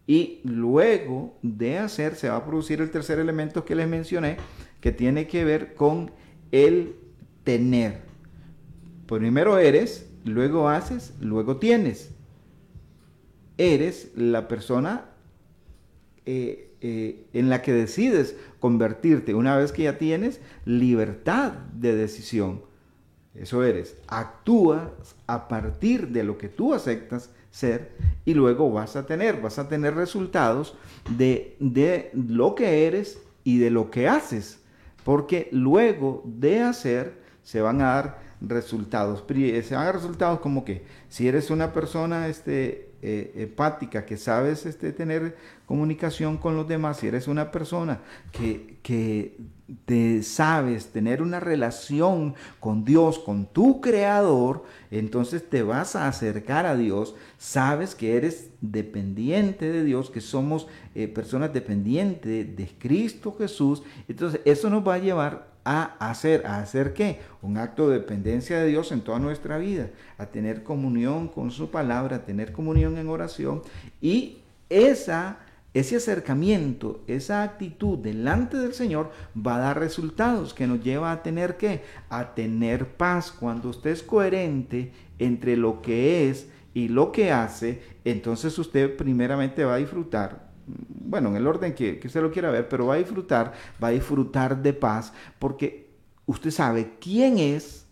y 0.07 0.41
luego 0.43 1.37
de 1.41 1.77
hacer 1.79 2.15
se 2.15 2.29
va 2.29 2.37
a 2.37 2.45
producir 2.45 2.81
el 2.81 2.91
tercer 2.91 3.19
elemento 3.19 3.63
que 3.63 3.75
les 3.75 3.87
mencioné, 3.87 4.37
que 4.83 4.91
tiene 4.91 5.27
que 5.27 5.45
ver 5.45 5.75
con 5.75 6.11
el 6.51 6.97
tener. 7.45 8.01
Primero 9.07 9.57
eres, 9.57 10.09
luego 10.25 10.67
haces, 10.67 11.13
luego 11.21 11.55
tienes. 11.55 12.11
Eres 13.57 14.11
la 14.17 14.49
persona 14.49 15.05
eh, 16.25 16.73
eh, 16.81 17.27
en 17.31 17.49
la 17.49 17.61
que 17.61 17.71
decides 17.71 18.35
convertirte 18.59 19.33
una 19.33 19.55
vez 19.55 19.71
que 19.71 19.83
ya 19.83 19.97
tienes 19.97 20.41
libertad 20.65 21.53
de 21.73 21.95
decisión. 21.95 22.61
Eso 23.35 23.63
eres. 23.63 23.95
Actúas 24.07 24.89
a 25.27 25.47
partir 25.47 26.09
de 26.09 26.25
lo 26.25 26.37
que 26.37 26.49
tú 26.49 26.73
aceptas 26.73 27.29
ser 27.51 27.93
y 28.25 28.33
luego 28.33 28.69
vas 28.69 28.97
a 28.97 29.05
tener, 29.05 29.39
vas 29.39 29.59
a 29.59 29.69
tener 29.69 29.95
resultados 29.95 30.75
de, 31.15 31.55
de 31.61 32.11
lo 32.13 32.53
que 32.53 32.85
eres 32.85 33.21
y 33.45 33.59
de 33.59 33.69
lo 33.69 33.89
que 33.89 34.09
haces. 34.09 34.59
Porque 35.03 35.49
luego 35.51 36.23
de 36.25 36.61
hacer 36.61 37.21
se 37.43 37.61
van 37.61 37.81
a 37.81 37.95
dar 37.95 38.19
resultados. 38.41 39.23
Se 39.27 39.75
van 39.75 39.83
a 39.83 39.85
dar 39.85 39.95
resultados 39.95 40.39
como 40.39 40.63
que 40.65 40.85
si 41.09 41.27
eres 41.27 41.49
una 41.49 41.73
persona 41.73 42.27
este, 42.27 42.92
eh, 43.05 43.33
empática, 43.35 44.05
que 44.05 44.15
sabes 44.15 44.65
este, 44.65 44.93
tener 44.93 45.35
comunicación 45.65 46.37
con 46.37 46.55
los 46.55 46.65
demás, 46.67 46.99
si 46.99 47.07
eres 47.07 47.27
una 47.27 47.51
persona 47.51 47.99
que, 48.31 48.77
que 48.81 49.35
te 49.85 50.23
sabes 50.23 50.87
tener 50.87 51.21
una 51.21 51.41
relación 51.41 52.35
con 52.61 52.85
Dios, 52.85 53.19
con 53.19 53.45
tu 53.45 53.81
creador, 53.81 54.63
entonces 54.89 55.49
te 55.49 55.63
vas 55.63 55.97
a 55.97 56.07
acercar 56.07 56.65
a 56.65 56.77
Dios, 56.77 57.13
sabes 57.37 57.93
que 57.93 58.15
eres 58.15 58.51
dependiente 58.61 59.69
de 59.69 59.83
Dios, 59.83 60.09
que 60.09 60.21
somos 60.21 60.67
eh, 60.95 61.09
personas 61.09 61.51
dependientes 61.51 62.55
de 62.55 62.67
Cristo 62.79 63.35
Jesús, 63.37 63.83
entonces 64.07 64.39
eso 64.45 64.69
nos 64.69 64.87
va 64.87 64.93
a 64.93 64.99
llevar 64.99 65.52
a 65.65 65.95
hacer, 65.99 66.45
a 66.45 66.59
hacer 66.59 66.93
qué? 66.93 67.19
Un 67.41 67.57
acto 67.57 67.89
de 67.89 67.99
dependencia 67.99 68.59
de 68.59 68.67
Dios 68.67 68.91
en 68.91 69.01
toda 69.01 69.19
nuestra 69.19 69.57
vida, 69.57 69.89
a 70.17 70.25
tener 70.27 70.63
comunión 70.63 71.27
con 71.27 71.51
su 71.51 71.69
palabra, 71.69 72.17
a 72.17 72.25
tener 72.25 72.51
comunión 72.51 72.97
en 72.97 73.09
oración 73.09 73.61
y 74.01 74.39
esa 74.69 75.37
ese 75.73 75.95
acercamiento, 75.95 77.01
esa 77.07 77.41
actitud 77.41 77.97
delante 77.97 78.57
del 78.57 78.73
Señor 78.73 79.11
va 79.35 79.55
a 79.55 79.59
dar 79.59 79.79
resultados 79.79 80.53
que 80.53 80.67
nos 80.67 80.83
lleva 80.83 81.11
a 81.11 81.23
tener 81.23 81.57
qué? 81.57 81.81
A 82.09 82.35
tener 82.35 82.95
paz. 82.95 83.31
Cuando 83.31 83.69
usted 83.69 83.89
es 83.89 84.03
coherente 84.03 84.91
entre 85.17 85.57
lo 85.57 85.81
que 85.81 86.29
es 86.29 86.47
y 86.75 86.89
lo 86.89 87.11
que 87.11 87.31
hace, 87.31 87.81
entonces 88.05 88.57
usted 88.59 88.95
primeramente 88.95 89.65
va 89.65 89.75
a 89.75 89.77
disfrutar 89.77 90.42
bueno, 90.65 91.29
en 91.29 91.35
el 91.35 91.47
orden 91.47 91.73
que, 91.73 91.99
que 91.99 92.07
usted 92.07 92.21
lo 92.21 92.31
quiera 92.31 92.51
ver, 92.51 92.67
pero 92.69 92.87
va 92.87 92.95
a 92.95 92.97
disfrutar, 92.97 93.53
va 93.83 93.89
a 93.89 93.91
disfrutar 93.91 94.61
de 94.61 94.73
paz, 94.73 95.13
porque 95.39 95.89
usted 96.25 96.51
sabe 96.51 96.93
quién 96.99 97.37
es, 97.37 97.82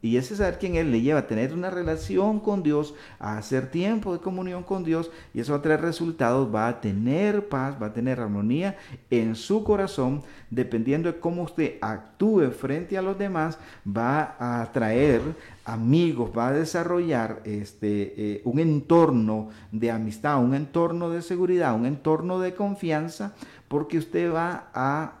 y 0.00 0.16
ese 0.16 0.36
saber 0.36 0.58
quién 0.58 0.76
es 0.76 0.86
le 0.86 1.00
lleva 1.00 1.20
a 1.20 1.26
tener 1.26 1.52
una 1.52 1.70
relación 1.70 2.38
con 2.38 2.62
Dios, 2.62 2.94
a 3.18 3.38
hacer 3.38 3.70
tiempo 3.70 4.12
de 4.12 4.20
comunión 4.20 4.62
con 4.62 4.84
Dios, 4.84 5.10
y 5.34 5.40
eso 5.40 5.52
va 5.52 5.58
a 5.58 5.62
traer 5.62 5.80
resultados, 5.80 6.54
va 6.54 6.68
a 6.68 6.80
tener 6.80 7.48
paz, 7.48 7.76
va 7.80 7.86
a 7.86 7.92
tener 7.92 8.20
armonía 8.20 8.76
en 9.10 9.34
su 9.34 9.64
corazón, 9.64 10.22
dependiendo 10.50 11.12
de 11.12 11.18
cómo 11.18 11.42
usted 11.42 11.78
actúe 11.80 12.50
frente 12.50 12.96
a 12.96 13.02
los 13.02 13.18
demás, 13.18 13.58
va 13.86 14.36
a 14.38 14.70
traer 14.72 15.20
amigos, 15.64 16.30
va 16.36 16.48
a 16.48 16.52
desarrollar 16.52 17.42
este, 17.44 18.14
eh, 18.16 18.42
un 18.44 18.60
entorno 18.60 19.50
de 19.72 19.90
amistad, 19.90 20.42
un 20.42 20.54
entorno 20.54 21.10
de 21.10 21.22
seguridad, 21.22 21.74
un 21.74 21.86
entorno 21.86 22.38
de 22.38 22.54
confianza, 22.54 23.34
porque 23.66 23.98
usted 23.98 24.32
va 24.32 24.70
a 24.72 25.17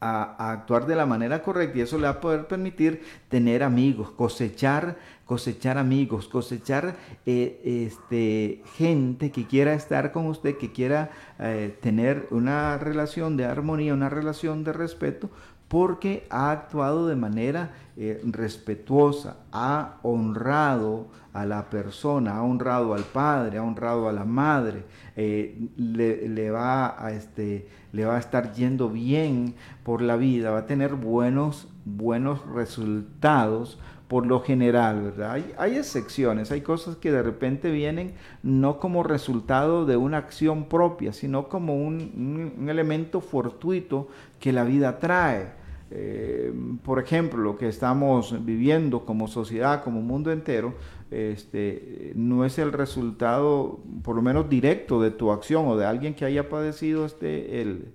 a, 0.00 0.52
actuar 0.52 0.86
de 0.86 0.96
la 0.96 1.06
manera 1.06 1.42
correcta 1.42 1.78
y 1.78 1.80
eso 1.82 1.96
le 1.96 2.04
va 2.04 2.10
a 2.10 2.20
poder 2.20 2.46
permitir 2.46 3.02
tener 3.28 3.62
amigos, 3.62 4.10
cosechar, 4.10 4.96
cosechar 5.26 5.78
amigos, 5.78 6.28
cosechar 6.28 6.96
eh, 7.26 7.86
este, 7.86 8.62
gente 8.76 9.30
que 9.30 9.46
quiera 9.46 9.74
estar 9.74 10.12
con 10.12 10.26
usted, 10.26 10.56
que 10.56 10.72
quiera 10.72 11.10
eh, 11.38 11.76
tener 11.80 12.28
una 12.30 12.78
relación 12.78 13.36
de 13.36 13.44
armonía, 13.44 13.94
una 13.94 14.08
relación 14.08 14.64
de 14.64 14.72
respeto, 14.72 15.30
porque 15.68 16.26
ha 16.30 16.50
actuado 16.50 17.06
de 17.06 17.16
manera 17.16 17.72
eh, 17.96 18.20
respetuosa, 18.24 19.36
ha 19.52 19.98
honrado 20.02 21.08
a 21.34 21.44
la 21.44 21.68
persona, 21.68 22.36
ha 22.36 22.42
honrado 22.42 22.94
al 22.94 23.04
padre, 23.04 23.58
ha 23.58 23.62
honrado 23.62 24.08
a 24.08 24.12
la 24.12 24.24
madre, 24.24 24.84
eh, 25.14 25.68
le, 25.76 26.50
va 26.50 27.04
a, 27.04 27.12
este, 27.12 27.68
le 27.92 28.04
va 28.04 28.16
a 28.16 28.20
estar 28.20 28.52
yendo 28.52 28.88
bien 28.88 29.54
por 29.82 30.02
la 30.02 30.16
vida, 30.16 30.50
va 30.50 30.60
a 30.60 30.66
tener 30.66 30.94
buenos, 30.94 31.68
buenos 31.84 32.46
resultados 32.46 33.78
por 34.08 34.26
lo 34.26 34.40
general, 34.40 35.02
¿verdad? 35.02 35.32
Hay, 35.32 35.52
hay, 35.58 35.76
excepciones, 35.76 36.50
hay 36.50 36.62
cosas 36.62 36.96
que 36.96 37.12
de 37.12 37.22
repente 37.22 37.70
vienen 37.70 38.14
no 38.42 38.78
como 38.78 39.02
resultado 39.02 39.84
de 39.84 39.98
una 39.98 40.16
acción 40.16 40.64
propia, 40.64 41.12
sino 41.12 41.48
como 41.48 41.76
un 41.76 42.66
elemento 42.68 43.20
fortuito 43.20 44.08
que 44.40 44.52
la 44.52 44.64
vida 44.64 44.98
trae 44.98 45.58
eh, 45.90 46.52
por 46.84 46.98
ejemplo, 46.98 47.42
lo 47.42 47.56
que 47.56 47.68
estamos 47.68 48.44
viviendo 48.44 49.04
como 49.04 49.28
sociedad, 49.28 49.82
como 49.82 50.02
mundo 50.02 50.30
entero, 50.30 50.74
este, 51.10 52.12
no 52.14 52.44
es 52.44 52.58
el 52.58 52.72
resultado, 52.72 53.80
por 54.02 54.16
lo 54.16 54.22
menos 54.22 54.48
directo, 54.48 55.00
de 55.00 55.10
tu 55.10 55.30
acción 55.30 55.66
o 55.66 55.76
de 55.76 55.86
alguien 55.86 56.14
que 56.14 56.24
haya 56.24 56.48
padecido 56.48 57.06
este, 57.06 57.62
el, 57.62 57.94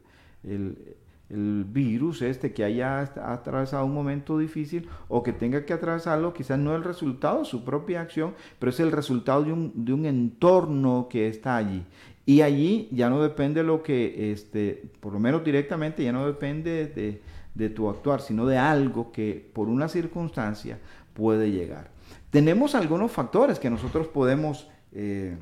el 1.34 1.66
virus 1.68 2.22
este 2.22 2.54
que 2.54 2.64
haya 2.64 3.00
atravesado 3.00 3.86
un 3.86 3.94
momento 3.94 4.38
difícil 4.38 4.88
o 5.08 5.24
que 5.24 5.34
tenga 5.34 5.66
que 5.66 5.74
atravesarlo, 5.74 6.34
quizás 6.34 6.60
no 6.60 6.72
es 6.72 6.78
el 6.78 6.84
resultado 6.84 7.40
de 7.40 7.46
su 7.46 7.64
propia 7.64 8.02
acción, 8.02 8.34
pero 8.60 8.70
es 8.70 8.80
el 8.80 8.92
resultado 8.92 9.44
de 9.44 9.52
un, 9.52 9.86
de 9.86 9.94
un 9.94 10.06
entorno 10.06 11.08
que 11.10 11.28
está 11.28 11.58
allí. 11.58 11.84
Y 12.26 12.42
allí 12.42 12.88
ya 12.92 13.10
no 13.10 13.22
depende 13.22 13.64
lo 13.64 13.84
que, 13.84 14.32
este, 14.32 14.84
por 15.00 15.12
lo 15.12 15.20
menos 15.20 15.44
directamente, 15.44 16.04
ya 16.04 16.14
no 16.14 16.26
depende 16.26 16.88
de, 16.88 17.22
de 17.56 17.70
tu 17.70 17.90
actuar, 17.90 18.22
sino 18.22 18.46
de 18.46 18.58
algo 18.58 19.12
que 19.12 19.50
por 19.54 19.68
una 19.68 19.88
circunstancia 19.88 20.80
puede 21.14 21.52
llegar. 21.52 21.92
Tenemos 22.30 22.76
algunos 22.76 23.12
factores 23.12 23.60
que 23.60 23.70
nosotros 23.70 24.08
podemos 24.08 24.68
eh, 24.92 25.38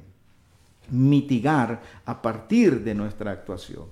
mitigar 0.89 1.81
a 2.05 2.21
partir 2.21 2.83
de 2.83 2.93
nuestra 2.95 3.31
actuación 3.31 3.85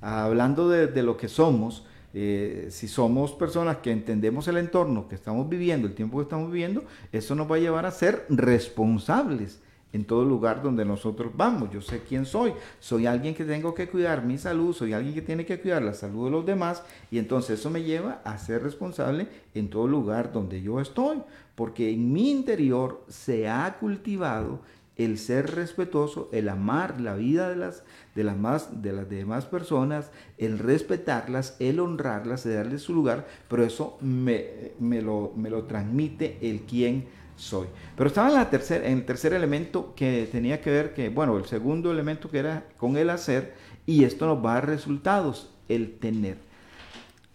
hablando 0.00 0.68
de, 0.68 1.02
lo 1.02 1.16
que 1.16 1.28
somos, 1.28 1.84
eh, 2.14 2.68
si 2.70 2.88
somos 2.88 3.32
personas 3.32 3.78
que 3.78 3.90
entendemos 3.90 4.48
el 4.48 4.58
entorno 4.58 5.08
que 5.08 5.14
estamos 5.14 5.48
viviendo, 5.48 5.86
el 5.86 5.94
tiempo 5.94 6.18
que 6.18 6.24
estamos 6.24 6.50
viviendo, 6.50 6.84
eso 7.12 7.34
nos 7.34 7.50
va 7.50 7.56
a 7.56 7.60
llevar 7.60 7.86
a 7.86 7.90
ser 7.90 8.24
responsables 8.28 9.60
en 9.96 10.04
todo 10.04 10.24
lugar 10.24 10.62
donde 10.62 10.84
nosotros 10.84 11.32
vamos. 11.34 11.70
Yo 11.72 11.80
sé 11.80 12.02
quién 12.08 12.24
soy. 12.24 12.52
Soy 12.78 13.06
alguien 13.06 13.34
que 13.34 13.44
tengo 13.44 13.74
que 13.74 13.88
cuidar 13.88 14.24
mi 14.24 14.38
salud, 14.38 14.74
soy 14.74 14.92
alguien 14.92 15.14
que 15.14 15.22
tiene 15.22 15.44
que 15.44 15.58
cuidar 15.58 15.82
la 15.82 15.94
salud 15.94 16.26
de 16.26 16.30
los 16.30 16.46
demás 16.46 16.82
y 17.10 17.18
entonces 17.18 17.58
eso 17.58 17.70
me 17.70 17.82
lleva 17.82 18.20
a 18.24 18.38
ser 18.38 18.62
responsable 18.62 19.26
en 19.54 19.68
todo 19.68 19.88
lugar 19.88 20.32
donde 20.32 20.60
yo 20.62 20.80
estoy, 20.80 21.22
porque 21.54 21.90
en 21.90 22.12
mi 22.12 22.30
interior 22.30 23.04
se 23.08 23.48
ha 23.48 23.76
cultivado 23.80 24.60
el 24.96 25.18
ser 25.18 25.54
respetuoso, 25.54 26.28
el 26.32 26.48
amar 26.48 27.00
la 27.00 27.14
vida 27.14 27.50
de 27.50 27.56
las, 27.56 27.82
de 28.14 28.24
las, 28.24 28.36
más, 28.36 28.82
de 28.82 28.92
las 28.92 29.08
demás 29.08 29.44
personas, 29.44 30.10
el 30.38 30.58
respetarlas, 30.58 31.56
el 31.58 31.80
honrarlas, 31.80 32.46
el 32.46 32.54
darles 32.54 32.82
su 32.82 32.94
lugar, 32.94 33.26
pero 33.48 33.62
eso 33.62 33.98
me, 34.00 34.72
me, 34.78 35.02
lo, 35.02 35.32
me 35.36 35.50
lo 35.50 35.64
transmite 35.64 36.38
el 36.40 36.62
quién 36.62 37.08
soy. 37.36 37.68
Pero 37.96 38.08
estaba 38.08 38.48
en, 38.50 38.98
el 38.98 39.04
tercer 39.04 39.32
elemento 39.32 39.94
que 39.94 40.28
tenía 40.30 40.60
que 40.60 40.70
ver, 40.70 40.94
que, 40.94 41.08
bueno, 41.08 41.36
el 41.36 41.46
segundo 41.46 41.90
elemento 41.90 42.30
que 42.30 42.38
era 42.38 42.66
con 42.76 42.96
el 42.96 43.10
hacer, 43.10 43.54
y 43.86 44.04
esto 44.04 44.26
nos 44.26 44.44
va 44.44 44.52
a 44.52 44.54
dar 44.54 44.66
resultados, 44.66 45.50
el 45.68 45.98
tener. 45.98 46.38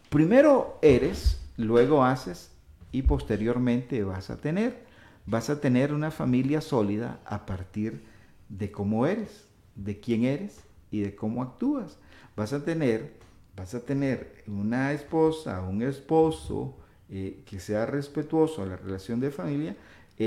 Primero 0.09 0.77
eres, 0.81 1.41
luego 1.57 2.03
haces 2.03 2.51
y 2.91 3.03
posteriormente 3.03 4.03
vas 4.03 4.29
a 4.29 4.37
tener 4.37 4.91
vas 5.25 5.49
a 5.49 5.59
tener 5.59 5.93
una 5.93 6.11
familia 6.11 6.61
sólida 6.61 7.19
a 7.25 7.45
partir 7.45 8.03
de 8.49 8.71
cómo 8.71 9.05
eres, 9.05 9.45
de 9.75 9.99
quién 9.99 10.25
eres 10.25 10.61
y 10.89 11.01
de 11.01 11.15
cómo 11.15 11.41
actúas. 11.41 11.97
Vas 12.35 12.53
a 12.53 12.63
tener, 12.63 13.13
vas 13.55 13.73
a 13.73 13.81
tener 13.81 14.43
una 14.47 14.93
esposa, 14.93 15.61
un 15.61 15.81
esposo 15.81 16.77
eh, 17.09 17.43
que 17.45 17.59
sea 17.59 17.85
respetuoso 17.85 18.63
a 18.63 18.65
la 18.65 18.77
relación 18.77 19.19
de 19.19 19.31
familia 19.31 19.75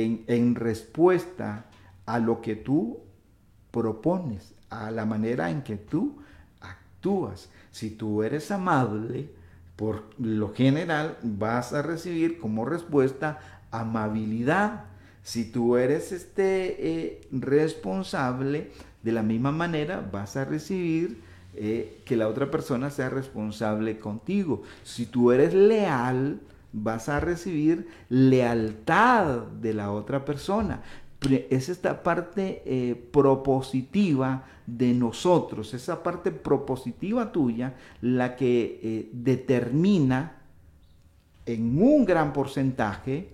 en, 0.02 0.54
respuesta 0.54 1.66
a 2.06 2.18
lo 2.18 2.40
que 2.40 2.56
tú 2.56 3.00
propones, 3.70 4.54
a 4.70 4.90
la 4.90 5.04
manera 5.04 5.50
en 5.50 5.62
que 5.62 5.76
tú 5.76 6.18
actúas. 6.60 7.50
Si 7.70 7.90
tú 7.90 8.22
eres 8.22 8.50
amable, 8.50 9.30
por 9.76 10.04
lo 10.18 10.52
general 10.54 11.18
vas 11.22 11.72
a 11.72 11.82
recibir 11.82 12.38
como 12.38 12.64
respuesta 12.64 13.62
amabilidad. 13.70 14.84
Si 15.22 15.50
tú 15.50 15.76
eres 15.76 16.12
este 16.12 17.06
eh, 17.06 17.20
responsable, 17.32 18.70
de 19.02 19.12
la 19.12 19.22
misma 19.22 19.52
manera 19.52 20.08
vas 20.12 20.36
a 20.36 20.44
recibir 20.44 21.22
eh, 21.56 22.02
que 22.04 22.16
la 22.16 22.28
otra 22.28 22.50
persona 22.50 22.90
sea 22.90 23.10
responsable 23.10 23.98
contigo. 23.98 24.62
Si 24.82 25.06
tú 25.06 25.30
eres 25.30 25.54
leal, 25.54 26.40
vas 26.74 27.08
a 27.08 27.20
recibir 27.20 27.88
lealtad 28.10 29.44
de 29.60 29.72
la 29.72 29.92
otra 29.92 30.24
persona. 30.24 30.82
Es 31.48 31.70
esta 31.70 32.02
parte 32.02 32.62
eh, 32.66 32.94
propositiva 33.10 34.44
de 34.66 34.92
nosotros, 34.92 35.72
esa 35.72 36.02
parte 36.02 36.30
propositiva 36.30 37.32
tuya, 37.32 37.74
la 38.02 38.36
que 38.36 39.08
determina 39.12 40.36
en 41.46 41.82
un 41.82 42.04
gran 42.04 42.32
porcentaje 42.32 43.28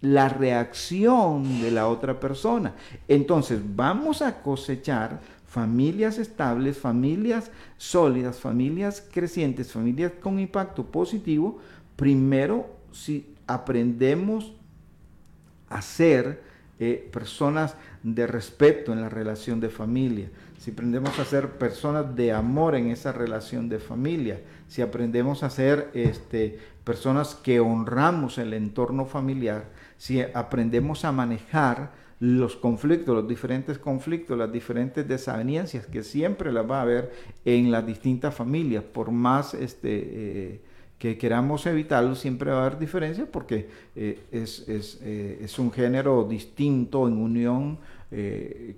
la 0.00 0.28
reacción 0.28 1.62
de 1.62 1.70
la 1.70 1.88
otra 1.88 2.20
persona. 2.20 2.74
Entonces 3.08 3.60
vamos 3.74 4.20
a 4.20 4.42
cosechar 4.42 5.20
familias 5.46 6.18
estables, 6.18 6.76
familias 6.76 7.50
sólidas, 7.78 8.38
familias 8.38 9.02
crecientes, 9.12 9.72
familias 9.72 10.12
con 10.20 10.38
impacto 10.38 10.84
positivo, 10.84 11.58
primero 11.96 12.68
si 12.94 13.34
aprendemos 13.46 14.54
a 15.68 15.82
ser 15.82 16.42
eh, 16.78 17.08
personas 17.12 17.76
de 18.02 18.26
respeto 18.26 18.92
en 18.92 19.00
la 19.00 19.08
relación 19.08 19.60
de 19.60 19.68
familia, 19.68 20.30
si 20.58 20.70
aprendemos 20.70 21.18
a 21.18 21.24
ser 21.24 21.50
personas 21.58 22.14
de 22.14 22.32
amor 22.32 22.74
en 22.74 22.90
esa 22.90 23.12
relación 23.12 23.68
de 23.68 23.80
familia, 23.80 24.40
si 24.68 24.80
aprendemos 24.80 25.42
a 25.42 25.50
ser 25.50 25.90
este, 25.92 26.58
personas 26.84 27.34
que 27.34 27.60
honramos 27.60 28.38
el 28.38 28.54
entorno 28.54 29.06
familiar, 29.06 29.64
si 29.98 30.22
aprendemos 30.22 31.04
a 31.04 31.12
manejar 31.12 31.92
los 32.20 32.56
conflictos, 32.56 33.14
los 33.14 33.28
diferentes 33.28 33.78
conflictos, 33.78 34.38
las 34.38 34.52
diferentes 34.52 35.06
desavenencias 35.06 35.86
que 35.86 36.02
siempre 36.02 36.52
las 36.52 36.70
va 36.70 36.78
a 36.78 36.82
haber 36.82 37.12
en 37.44 37.70
las 37.70 37.84
distintas 37.84 38.34
familias, 38.34 38.84
por 38.84 39.10
más 39.10 39.52
este, 39.52 39.90
eh, 39.92 40.60
que 41.04 41.18
queramos 41.18 41.66
evitarlo, 41.66 42.14
siempre 42.14 42.50
va 42.50 42.62
a 42.62 42.66
haber 42.66 42.78
diferencias 42.78 43.28
porque 43.30 43.68
eh, 43.94 44.20
es, 44.32 44.66
es, 44.66 44.98
eh, 45.02 45.38
es, 45.42 45.58
un 45.58 45.70
género 45.70 46.24
distinto 46.24 47.06
en 47.06 47.18
unión 47.18 47.78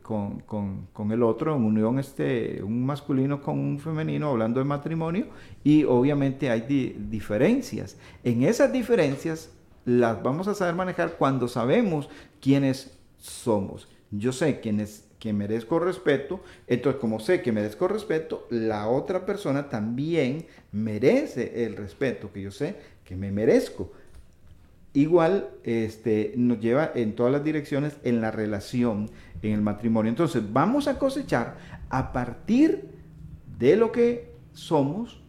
con, 0.03 0.41
con, 0.41 0.89
con, 0.93 1.13
el 1.13 1.23
otro, 1.23 1.55
en 1.55 1.63
unión 1.63 2.01
este, 2.01 2.61
un 2.65 2.85
masculino 2.85 3.41
con 3.41 3.61
un 3.61 3.79
femenino, 3.79 4.31
hablando 4.31 4.59
de 4.59 4.65
matrimonio, 4.65 5.27
y 5.63 5.85
obviamente 5.85 6.51
hay 6.51 6.63
diferencias. 6.99 7.97
En 8.25 8.43
esas 8.43 8.73
diferencias 8.73 9.53
las 9.85 10.21
vamos 10.21 10.49
a 10.49 10.55
saber 10.55 10.75
manejar 10.75 11.19
cuando 11.19 11.47
sabemos 11.47 12.09
quiénes 12.41 12.99
somos. 13.19 13.89
Yo 14.11 14.33
sé 14.33 14.59
quién 14.59 14.81
es, 14.81 15.06
que 15.27 15.33
merezco 15.33 15.81
respeto, 15.81 16.41
entonces 16.69 17.01
como 17.01 17.19
sé 17.19 17.43
que 17.43 17.51
merezco 17.51 17.89
respeto, 17.89 18.47
la 18.49 18.87
otra 18.87 19.27
persona 19.27 19.69
también 19.69 20.47
merece 20.71 21.65
el 21.65 21.77
respeto 21.77 22.33
que 22.33 22.43
yo 22.43 22.53
sé 22.53 22.77
que 23.05 23.17
me 23.17 23.33
merezco. 23.33 23.91
Igual 24.93 25.49
este, 25.65 26.33
nos 26.37 26.61
lleva 26.61 26.93
en 26.95 27.17
todas 27.17 27.33
las 27.33 27.43
direcciones 27.43 27.97
en 28.05 28.21
la 28.21 28.31
relación, 28.31 29.11
en 29.43 29.53
el 29.53 29.63
matrimonio. 29.63 30.11
Entonces 30.11 30.45
vamos 30.53 30.87
a 30.87 30.97
cosechar 30.97 31.57
a 31.91 32.13
partir 32.13 32.89
de 33.59 33.75
lo 33.75 33.91
que 33.91 34.31
somos, 34.53 35.21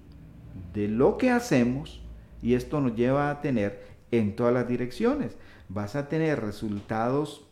de 0.76 0.88
lo 0.88 1.18
que 1.18 1.32
hacemos, 1.32 2.04
y 2.44 2.54
esto 2.54 2.82
nos 2.82 2.96
lleva 2.96 3.32
a 3.32 3.42
tener 3.42 3.82
en 4.12 4.36
todas 4.36 4.54
las 4.54 4.68
direcciones. 4.68 5.36
Vas 5.70 5.96
a 5.96 6.08
tener 6.08 6.40
resultados 6.40 7.48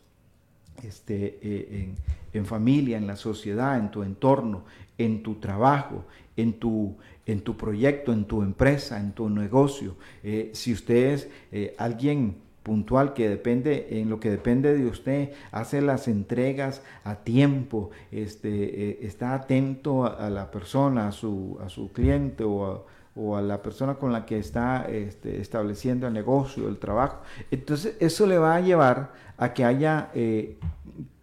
este, 0.82 1.38
eh, 1.42 1.68
en, 1.70 1.96
familia, 2.44 2.98
en 2.98 3.06
la 3.06 3.16
sociedad, 3.16 3.78
en 3.78 3.90
tu 3.90 4.02
entorno, 4.02 4.64
en 4.98 5.22
tu 5.22 5.36
trabajo, 5.36 6.04
en 6.36 6.54
tu, 6.58 6.96
en 7.24 7.40
tu 7.40 7.56
proyecto, 7.56 8.12
en 8.12 8.24
tu 8.26 8.42
empresa, 8.42 9.00
en 9.00 9.12
tu 9.12 9.30
negocio. 9.30 9.96
Eh, 10.22 10.50
si 10.52 10.72
usted 10.72 11.14
es 11.14 11.28
eh, 11.52 11.74
alguien 11.78 12.36
puntual 12.62 13.14
que 13.14 13.28
depende 13.28 14.00
en 14.00 14.10
lo 14.10 14.18
que 14.18 14.28
depende 14.28 14.76
de 14.76 14.86
usted 14.86 15.30
hace 15.52 15.80
las 15.80 16.08
entregas 16.08 16.82
a 17.04 17.14
tiempo 17.14 17.90
este 18.10 19.06
está 19.06 19.34
atento 19.34 20.04
a, 20.04 20.28
la 20.30 20.50
persona 20.50 21.06
a 21.06 21.12
su 21.12 21.58
a 21.64 21.68
su 21.68 21.92
cliente 21.92 22.42
o 22.42 22.66
a, 22.66 22.82
o 23.16 23.36
a 23.36 23.42
la 23.42 23.62
persona 23.62 23.94
con 23.94 24.12
la 24.12 24.26
que 24.26 24.38
está 24.38 24.86
este, 24.88 25.40
estableciendo 25.40 26.06
el 26.06 26.12
negocio, 26.12 26.68
el 26.68 26.78
trabajo. 26.78 27.22
Entonces 27.50 27.96
eso 27.98 28.26
le 28.26 28.38
va 28.38 28.56
a 28.56 28.60
llevar 28.60 29.12
a 29.38 29.54
que 29.54 29.64
haya 29.64 30.10
eh, 30.14 30.58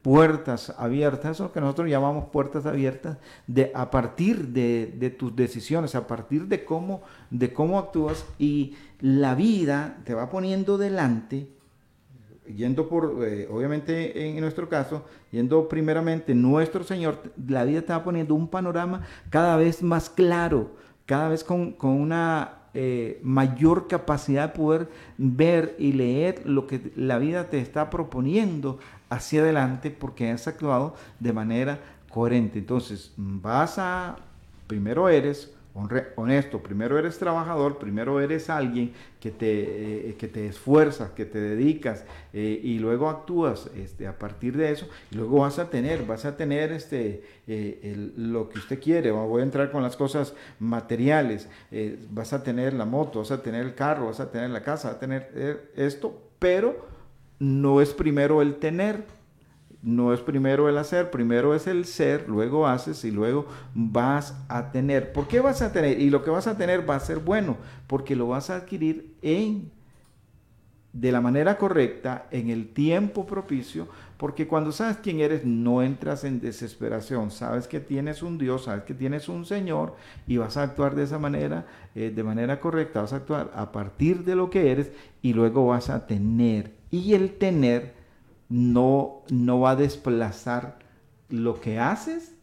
puertas 0.03 0.75
abiertas, 0.77 1.31
eso 1.31 1.51
que 1.51 1.61
nosotros 1.61 1.89
llamamos 1.89 2.25
puertas 2.25 2.65
abiertas, 2.65 3.17
de, 3.47 3.71
a 3.73 3.89
partir 3.89 4.49
de, 4.49 5.15
tus 5.17 5.35
decisiones, 5.35 5.95
a 5.95 6.05
partir 6.05 6.47
de 6.47 6.65
cómo, 6.65 7.01
de 7.31 7.53
cómo 7.53 7.79
actúas 7.79 8.25
y 8.37 8.75
la 8.99 9.33
vida 9.33 9.97
te 10.03 10.13
va 10.13 10.29
poniendo 10.29 10.77
delante 10.77 11.47
yendo 12.45 12.89
por, 12.89 13.25
eh, 13.25 13.47
obviamente 13.49 14.27
en 14.27 14.41
nuestro 14.41 14.67
caso, 14.67 15.05
yendo 15.31 15.69
primeramente 15.69 16.35
nuestro 16.35 16.83
Señor, 16.83 17.31
la 17.47 17.63
vida 17.63 17.81
te 17.83 17.93
va 17.93 18.03
poniendo 18.03 18.35
un 18.35 18.49
panorama 18.49 19.03
cada 19.29 19.55
vez 19.55 19.81
más 19.81 20.09
claro, 20.09 20.71
cada 21.05 21.29
vez 21.29 21.45
con, 21.45 21.77
una 21.79 22.63
eh, 22.73 23.21
mayor 23.23 23.87
capacidad 23.87 24.49
de 24.49 24.55
poder 24.57 24.89
ver 25.17 25.73
y 25.79 25.93
leer 25.93 26.41
lo 26.45 26.67
que 26.67 26.91
la 26.97 27.17
vida 27.17 27.49
te 27.49 27.59
está 27.59 27.89
proponiendo 27.89 28.77
hacia 29.13 29.41
adelante 29.41 29.91
porque 29.91 30.31
has 30.31 30.47
actuado 30.47 30.95
de 31.19 31.33
manera 31.33 31.79
coherente. 32.09 32.59
Entonces, 32.59 33.13
vas 33.17 33.77
a, 33.77 34.17
primero 34.67 35.09
eres 35.09 35.53
honesto, 36.15 36.61
primero 36.61 36.99
eres 36.99 37.17
trabajador, 37.17 37.79
primero 37.79 38.21
eres 38.21 38.49
alguien 38.49 38.93
que 39.19 39.31
te, 39.31 40.09
eh, 40.09 40.15
que 40.15 40.27
te 40.27 40.45
esfuerzas, 40.45 41.11
que 41.11 41.25
te 41.25 41.39
dedicas 41.39 42.05
eh, 42.31 42.59
y 42.61 42.77
luego 42.77 43.09
actúas 43.09 43.71
este, 43.75 44.05
a 44.05 44.19
partir 44.19 44.55
de 44.55 44.71
eso 44.71 44.87
y 45.09 45.15
luego 45.15 45.39
vas 45.39 45.57
a 45.57 45.71
tener, 45.71 46.05
vas 46.05 46.25
a 46.25 46.37
tener 46.37 46.71
este, 46.71 47.23
eh, 47.47 48.11
lo 48.17 48.49
que 48.49 48.59
usted 48.59 48.79
quiere, 48.79 49.09
voy 49.09 49.41
a 49.41 49.43
entrar 49.43 49.71
con 49.71 49.81
las 49.81 49.95
cosas 49.95 50.35
materiales, 50.59 51.49
vas 52.11 52.33
a 52.33 52.43
tener 52.43 52.73
la 52.73 52.85
moto, 52.85 53.19
vas 53.19 53.31
a 53.31 53.41
tener 53.41 53.65
el 53.65 53.73
carro, 53.73 54.07
vas 54.07 54.19
a 54.19 54.29
tener 54.29 54.51
la 54.51 54.61
casa, 54.61 54.89
vas 54.89 54.97
a 54.97 54.99
tener 54.99 55.71
esto, 55.75 56.21
pero 56.37 56.92
no 57.43 57.81
es 57.81 57.93
primero 57.93 58.41
el 58.41 58.55
tener, 58.55 59.03
no 59.81 60.13
es 60.13 60.21
primero 60.21 60.69
el 60.69 60.77
hacer, 60.77 61.11
primero 61.11 61.53
es 61.53 61.67
el 61.67 61.83
ser, 61.83 62.29
luego 62.29 62.67
haces 62.67 63.03
y 63.03 63.11
luego 63.11 63.47
vas 63.73 64.37
a 64.47 64.71
tener. 64.71 65.11
¿Por 65.11 65.27
qué 65.27 65.41
vas 65.41 65.61
a 65.61 65.73
tener? 65.73 65.99
Y 65.99 66.09
lo 66.09 66.23
que 66.23 66.29
vas 66.29 66.47
a 66.47 66.57
tener 66.57 66.89
va 66.89 66.95
a 66.95 67.01
ser 67.01 67.19
bueno, 67.19 67.57
porque 67.87 68.15
lo 68.15 68.29
vas 68.29 68.49
a 68.49 68.55
adquirir 68.55 69.13
en 69.21 69.71
de 70.93 71.11
la 71.11 71.21
manera 71.21 71.57
correcta, 71.57 72.27
en 72.29 72.49
el 72.49 72.67
tiempo 72.69 73.25
propicio, 73.25 73.87
porque 74.15 74.47
cuando 74.47 74.71
sabes 74.71 74.97
quién 74.97 75.19
eres, 75.19 75.43
no 75.43 75.81
entras 75.81 76.23
en 76.23 76.39
desesperación, 76.39 77.31
sabes 77.31 77.67
que 77.67 77.79
tienes 77.79 78.21
un 78.21 78.37
Dios, 78.37 78.65
sabes 78.65 78.83
que 78.83 78.93
tienes 78.93 79.27
un 79.27 79.43
Señor 79.43 79.95
y 80.27 80.37
vas 80.37 80.55
a 80.55 80.63
actuar 80.63 80.95
de 80.95 81.03
esa 81.03 81.17
manera, 81.17 81.65
eh, 81.95 82.13
de 82.15 82.23
manera 82.23 82.59
correcta, 82.59 83.01
vas 83.01 83.11
a 83.11 83.17
actuar 83.17 83.51
a 83.55 83.71
partir 83.71 84.23
de 84.23 84.35
lo 84.35 84.51
que 84.51 84.71
eres 84.71 84.91
y 85.23 85.33
luego 85.33 85.65
vas 85.65 85.89
a 85.89 86.05
tener. 86.05 86.82
Y 86.93 87.15
el 87.15 87.39
tener 87.39 87.95
no, 88.49 89.23
no 89.31 89.61
va 89.61 89.71
a 89.71 89.75
desplazar 89.75 90.77
lo 91.27 91.59
que 91.59 91.79
haces 91.79 92.35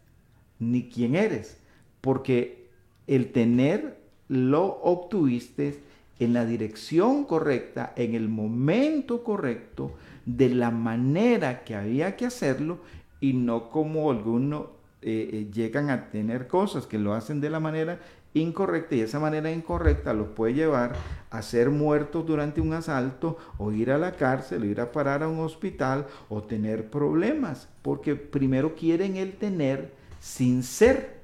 ni 0.59 0.89
quién 0.89 1.15
eres, 1.15 1.57
porque 2.01 2.67
el 3.07 3.31
tener 3.31 4.01
lo 4.27 4.65
obtuviste 4.83 5.79
en 6.19 6.33
la 6.33 6.45
dirección 6.47 7.27
correcta, 7.27 7.93
en 7.95 8.17
el 8.17 8.29
momento 8.29 9.23
correcto, 9.23 9.93
de 10.27 10.49
la 10.49 10.73
manera 10.73 11.63
que 11.63 11.77
había 11.77 12.17
que 12.17 12.27
hacerlo 12.27 12.81
y 13.21 13.35
no 13.35 13.71
como 13.71 14.11
algunos 14.11 14.67
eh, 15.03 15.31
eh, 15.33 15.51
llegan 15.55 15.91
a 15.91 16.11
tener 16.11 16.49
cosas 16.49 16.89
que 16.89 16.99
lo 16.99 17.15
hacen 17.15 17.41
de 17.41 17.51
la 17.51 17.61
manera 17.61 18.01
incorrecta 18.35 18.95
y 18.95 19.01
esa 19.01 19.19
manera 19.19 19.51
incorrecta 19.51 20.13
los 20.13 20.29
puede 20.29 20.55
llevar 20.55 20.95
a 21.31 21.43
ser 21.43 21.71
muertos 21.71 22.27
durante 22.27 22.61
un 22.61 22.73
asalto 22.73 23.37
o 23.59 23.73
ir 23.73 23.91
a 23.91 23.99
la 23.99 24.13
cárcel 24.13 24.63
o 24.63 24.67
ir 24.67 24.81
a 24.81 24.93
parar 24.93 25.23
a 25.23 25.29
un 25.29 25.41
hospital 25.41 26.07
o 26.29 26.43
tener 26.43 26.91
problemas 26.91 27.69
porque 27.83 28.15
primero 28.15 28.75
quieren 28.75 29.17
el 29.17 29.33
tener 29.37 29.93
sin 30.21 30.63
ser. 30.63 31.21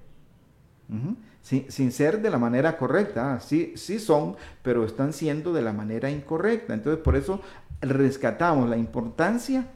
Sin, 1.43 1.93
ser 1.93 2.23
de 2.23 2.31
la 2.31 2.39
manera 2.39 2.77
correcta. 2.77 3.39
Sí, 3.41 3.73
sí 3.77 4.01
son 4.01 4.37
pero 4.63 4.85
están 4.85 5.13
siendo 5.13 5.53
de 5.53 5.63
la 5.63 5.73
manera 5.73 6.11
incorrecta. 6.11 6.75
Entonces 6.75 7.03
por 7.03 7.15
eso 7.15 7.41
rescatamos 7.81 8.69
la 8.69 8.77
importancia 8.77 9.69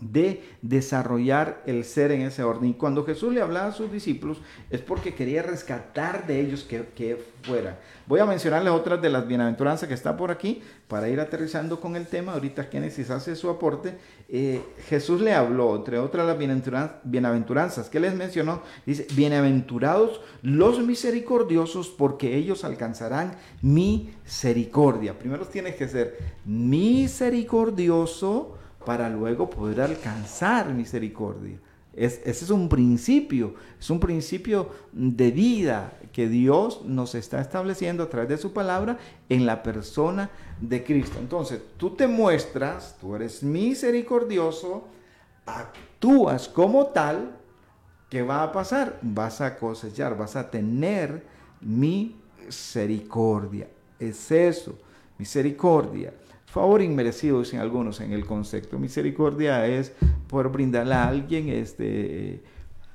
de 0.00 0.42
desarrollar 0.60 1.62
el 1.66 1.84
ser 1.84 2.12
en 2.12 2.22
ese 2.22 2.42
orden. 2.42 2.70
Y 2.70 2.74
cuando 2.74 3.04
Jesús 3.04 3.32
le 3.32 3.40
hablaba 3.40 3.68
a 3.68 3.72
sus 3.72 3.90
discípulos 3.90 4.38
es 4.70 4.80
porque 4.80 5.14
quería 5.14 5.42
rescatar 5.42 6.26
de 6.26 6.40
ellos 6.40 6.64
que, 6.64 6.84
que 6.94 7.22
fuera. 7.42 7.78
Voy 8.06 8.20
a 8.20 8.26
mencionarles 8.26 8.72
otras 8.72 9.00
de 9.00 9.08
las 9.08 9.26
bienaventuranzas 9.26 9.88
que 9.88 9.94
está 9.94 10.16
por 10.16 10.30
aquí 10.30 10.62
para 10.88 11.08
ir 11.08 11.20
aterrizando 11.20 11.80
con 11.80 11.96
el 11.96 12.06
tema. 12.06 12.34
Ahorita 12.34 12.64
Génesis 12.64 13.10
hace 13.10 13.34
su 13.34 13.48
aporte. 13.48 13.96
Eh, 14.28 14.60
Jesús 14.88 15.20
le 15.20 15.32
habló, 15.32 15.76
entre 15.76 15.98
otras 15.98 16.26
las 16.26 16.36
bienaventuranzas 17.04 17.88
que 17.88 18.00
les 18.00 18.14
mencionó, 18.14 18.62
dice, 18.84 19.06
bienaventurados 19.14 20.20
los 20.42 20.80
misericordiosos 20.80 21.88
porque 21.88 22.36
ellos 22.36 22.64
alcanzarán 22.64 23.36
misericordia. 23.62 25.18
Primero 25.18 25.46
tienes 25.46 25.76
que 25.76 25.88
ser 25.88 26.18
misericordioso 26.44 28.58
para 28.84 29.08
luego 29.08 29.50
poder 29.50 29.80
alcanzar 29.80 30.72
misericordia. 30.72 31.58
Es, 31.92 32.20
ese 32.24 32.44
es 32.44 32.50
un 32.50 32.68
principio, 32.68 33.54
es 33.78 33.88
un 33.88 34.00
principio 34.00 34.68
de 34.92 35.30
vida 35.30 35.92
que 36.12 36.28
Dios 36.28 36.82
nos 36.84 37.14
está 37.14 37.40
estableciendo 37.40 38.02
a 38.02 38.08
través 38.08 38.30
de 38.30 38.38
su 38.38 38.52
palabra 38.52 38.98
en 39.28 39.46
la 39.46 39.62
persona 39.62 40.28
de 40.60 40.82
Cristo. 40.82 41.18
Entonces, 41.20 41.60
tú 41.76 41.90
te 41.90 42.08
muestras, 42.08 42.96
tú 43.00 43.14
eres 43.14 43.44
misericordioso, 43.44 44.88
actúas 45.46 46.48
como 46.48 46.86
tal, 46.86 47.36
¿qué 48.10 48.22
va 48.22 48.42
a 48.42 48.50
pasar? 48.50 48.98
Vas 49.02 49.40
a 49.40 49.56
cosechar, 49.56 50.16
vas 50.16 50.34
a 50.34 50.50
tener 50.50 51.24
misericordia. 51.60 53.68
Es 54.00 54.32
eso, 54.32 54.76
misericordia 55.16 56.12
favor 56.54 56.80
inmerecido, 56.82 57.40
dicen 57.40 57.58
algunos 57.58 58.00
en 58.00 58.12
el 58.12 58.24
concepto. 58.24 58.78
Misericordia 58.78 59.66
es 59.66 59.92
poder 60.28 60.48
brindarle 60.48 60.94
a 60.94 61.08
alguien 61.08 61.48
este, 61.48 62.42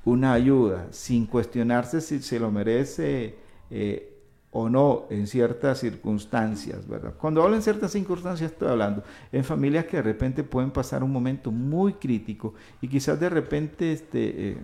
una 0.04 0.32
ayuda 0.32 0.88
sin 0.90 1.26
cuestionarse 1.26 2.00
si 2.00 2.20
se 2.20 2.40
lo 2.40 2.50
merece 2.50 3.36
eh, 3.70 4.16
o 4.50 4.70
no 4.70 5.04
en 5.10 5.26
ciertas 5.26 5.78
circunstancias, 5.78 6.88
¿verdad? 6.88 7.14
Cuando 7.20 7.42
hablo 7.42 7.54
en 7.54 7.62
ciertas 7.62 7.92
circunstancias 7.92 8.50
estoy 8.50 8.68
hablando 8.68 9.04
en 9.30 9.44
familias 9.44 9.84
que 9.84 9.98
de 9.98 10.02
repente 10.04 10.42
pueden 10.42 10.70
pasar 10.70 11.04
un 11.04 11.12
momento 11.12 11.52
muy 11.52 11.92
crítico 11.92 12.54
y 12.80 12.88
quizás 12.88 13.20
de 13.20 13.28
repente 13.28 13.92
este, 13.92 14.52
eh, 14.52 14.56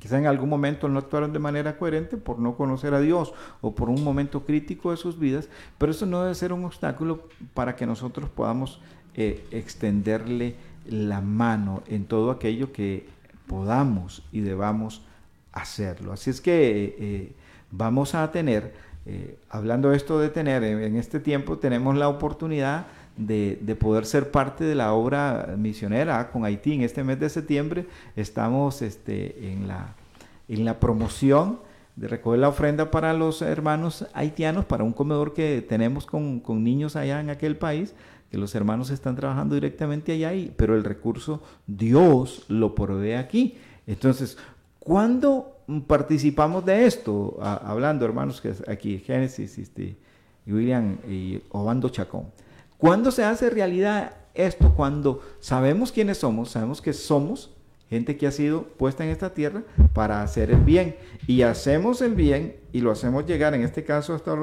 Quizá 0.00 0.18
en 0.18 0.26
algún 0.26 0.48
momento 0.48 0.88
no 0.88 0.98
actuaron 0.98 1.32
de 1.32 1.38
manera 1.38 1.76
coherente 1.76 2.16
por 2.16 2.38
no 2.38 2.56
conocer 2.56 2.94
a 2.94 3.00
Dios 3.00 3.34
o 3.60 3.74
por 3.74 3.90
un 3.90 4.02
momento 4.02 4.46
crítico 4.46 4.90
de 4.90 4.96
sus 4.96 5.18
vidas, 5.18 5.50
pero 5.76 5.92
eso 5.92 6.06
no 6.06 6.22
debe 6.22 6.34
ser 6.34 6.54
un 6.54 6.64
obstáculo 6.64 7.28
para 7.52 7.76
que 7.76 7.84
nosotros 7.84 8.30
podamos 8.30 8.80
eh, 9.14 9.46
extenderle 9.50 10.54
la 10.86 11.20
mano 11.20 11.82
en 11.86 12.06
todo 12.06 12.30
aquello 12.30 12.72
que 12.72 13.06
podamos 13.46 14.22
y 14.32 14.40
debamos 14.40 15.02
hacerlo. 15.52 16.14
Así 16.14 16.30
es 16.30 16.40
que 16.40 16.84
eh, 16.84 16.96
eh, 16.98 17.32
vamos 17.70 18.14
a 18.14 18.32
tener, 18.32 18.72
hablando 19.50 19.90
de 19.90 19.96
esto 19.96 20.18
de 20.18 20.30
tener, 20.30 20.62
en 20.64 20.96
este 20.96 21.20
tiempo 21.20 21.58
tenemos 21.58 21.96
la 21.96 22.08
oportunidad 22.08 22.86
de, 23.16 23.76
poder 23.78 24.06
ser 24.06 24.30
parte 24.30 24.64
de 24.64 24.74
la 24.74 24.92
obra 24.92 25.54
misionera 25.58 26.30
con 26.30 26.44
Haití. 26.44 26.74
En 26.74 26.82
este 26.82 27.04
mes 27.04 27.20
de 27.20 27.28
septiembre 27.28 27.86
estamos 28.16 28.82
este, 28.82 29.52
en, 29.52 29.68
la, 29.68 29.94
en 30.48 30.64
la 30.64 30.80
promoción 30.80 31.58
de 31.96 32.08
recoger 32.08 32.40
la 32.40 32.48
ofrenda 32.48 32.90
para 32.90 33.12
los 33.12 33.42
hermanos 33.42 34.06
haitianos, 34.14 34.64
para 34.64 34.84
un 34.84 34.92
comedor 34.92 35.34
que 35.34 35.64
tenemos 35.66 36.06
con, 36.06 36.42
niños 36.64 36.96
allá 36.96 37.20
en 37.20 37.30
aquel 37.30 37.56
país, 37.56 37.94
que 38.30 38.38
los 38.38 38.54
hermanos 38.54 38.90
están 38.90 39.16
trabajando 39.16 39.54
directamente 39.54 40.12
allá, 40.12 40.32
y, 40.32 40.52
pero 40.56 40.76
el 40.76 40.84
recurso 40.84 41.42
Dios 41.66 42.44
lo 42.48 42.74
provee 42.74 43.14
aquí. 43.14 43.58
Entonces, 43.86 44.38
¿cuándo 44.78 45.58
participamos 45.86 46.64
de 46.64 46.86
esto? 46.86 47.38
hablando, 47.42 48.04
hermanos, 48.04 48.40
que 48.40 48.54
aquí 48.68 48.98
Génesis, 48.98 49.58
este, 49.58 49.96
William 50.46 50.96
y 51.08 51.40
Obando 51.50 51.88
Chacón. 51.90 52.26
¿Cuándo 52.80 53.10
se 53.10 53.24
hace 53.24 53.50
realidad 53.50 54.16
esto? 54.32 54.72
Cuando 54.74 55.20
sabemos 55.38 55.92
quiénes 55.92 56.16
somos, 56.18 56.50
sabemos 56.50 56.80
que 56.80 56.94
somos 56.94 57.50
gente 57.90 58.16
que 58.16 58.26
ha 58.26 58.30
sido 58.30 58.62
puesta 58.62 59.04
en 59.04 59.10
esta 59.10 59.34
tierra 59.34 59.64
para 59.92 60.22
hacer 60.22 60.50
el 60.50 60.60
bien. 60.60 60.96
Y 61.26 61.42
hacemos 61.42 62.00
el 62.00 62.14
bien 62.14 62.56
y 62.72 62.80
lo 62.80 62.90
hacemos 62.90 63.26
llegar, 63.26 63.52
en 63.52 63.62
este 63.62 63.84
caso, 63.84 64.14
hasta 64.14 64.34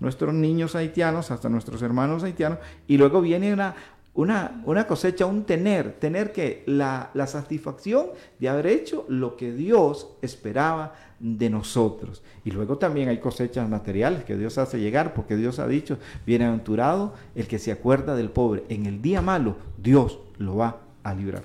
nuestros 0.00 0.34
niños 0.34 0.74
haitianos, 0.74 1.30
hasta 1.30 1.48
nuestros 1.48 1.82
hermanos 1.82 2.24
haitianos. 2.24 2.58
Y 2.88 2.96
luego 2.96 3.20
viene 3.20 3.52
una, 3.52 3.76
una, 4.14 4.62
una 4.64 4.86
cosecha, 4.86 5.26
un 5.26 5.44
tener, 5.44 5.94
tener 5.94 6.32
que 6.32 6.62
la, 6.66 7.10
la 7.14 7.26
satisfacción 7.26 8.06
de 8.38 8.48
haber 8.48 8.68
hecho 8.68 9.04
lo 9.08 9.36
que 9.36 9.52
Dios 9.52 10.08
esperaba 10.22 10.94
de 11.18 11.50
nosotros. 11.50 12.22
Y 12.44 12.50
luego 12.52 12.78
también 12.78 13.08
hay 13.08 13.18
cosechas 13.18 13.68
materiales 13.68 14.24
que 14.24 14.36
Dios 14.36 14.58
hace 14.58 14.78
llegar, 14.78 15.14
porque 15.14 15.36
Dios 15.36 15.58
ha 15.58 15.66
dicho, 15.66 15.98
bienaventurado 16.26 17.14
el 17.34 17.48
que 17.48 17.58
se 17.58 17.72
acuerda 17.72 18.14
del 18.14 18.30
pobre. 18.30 18.64
En 18.68 18.86
el 18.86 19.02
día 19.02 19.20
malo, 19.20 19.56
Dios 19.82 20.18
lo 20.38 20.56
va 20.56 20.80
a 21.02 21.14
librar. 21.14 21.44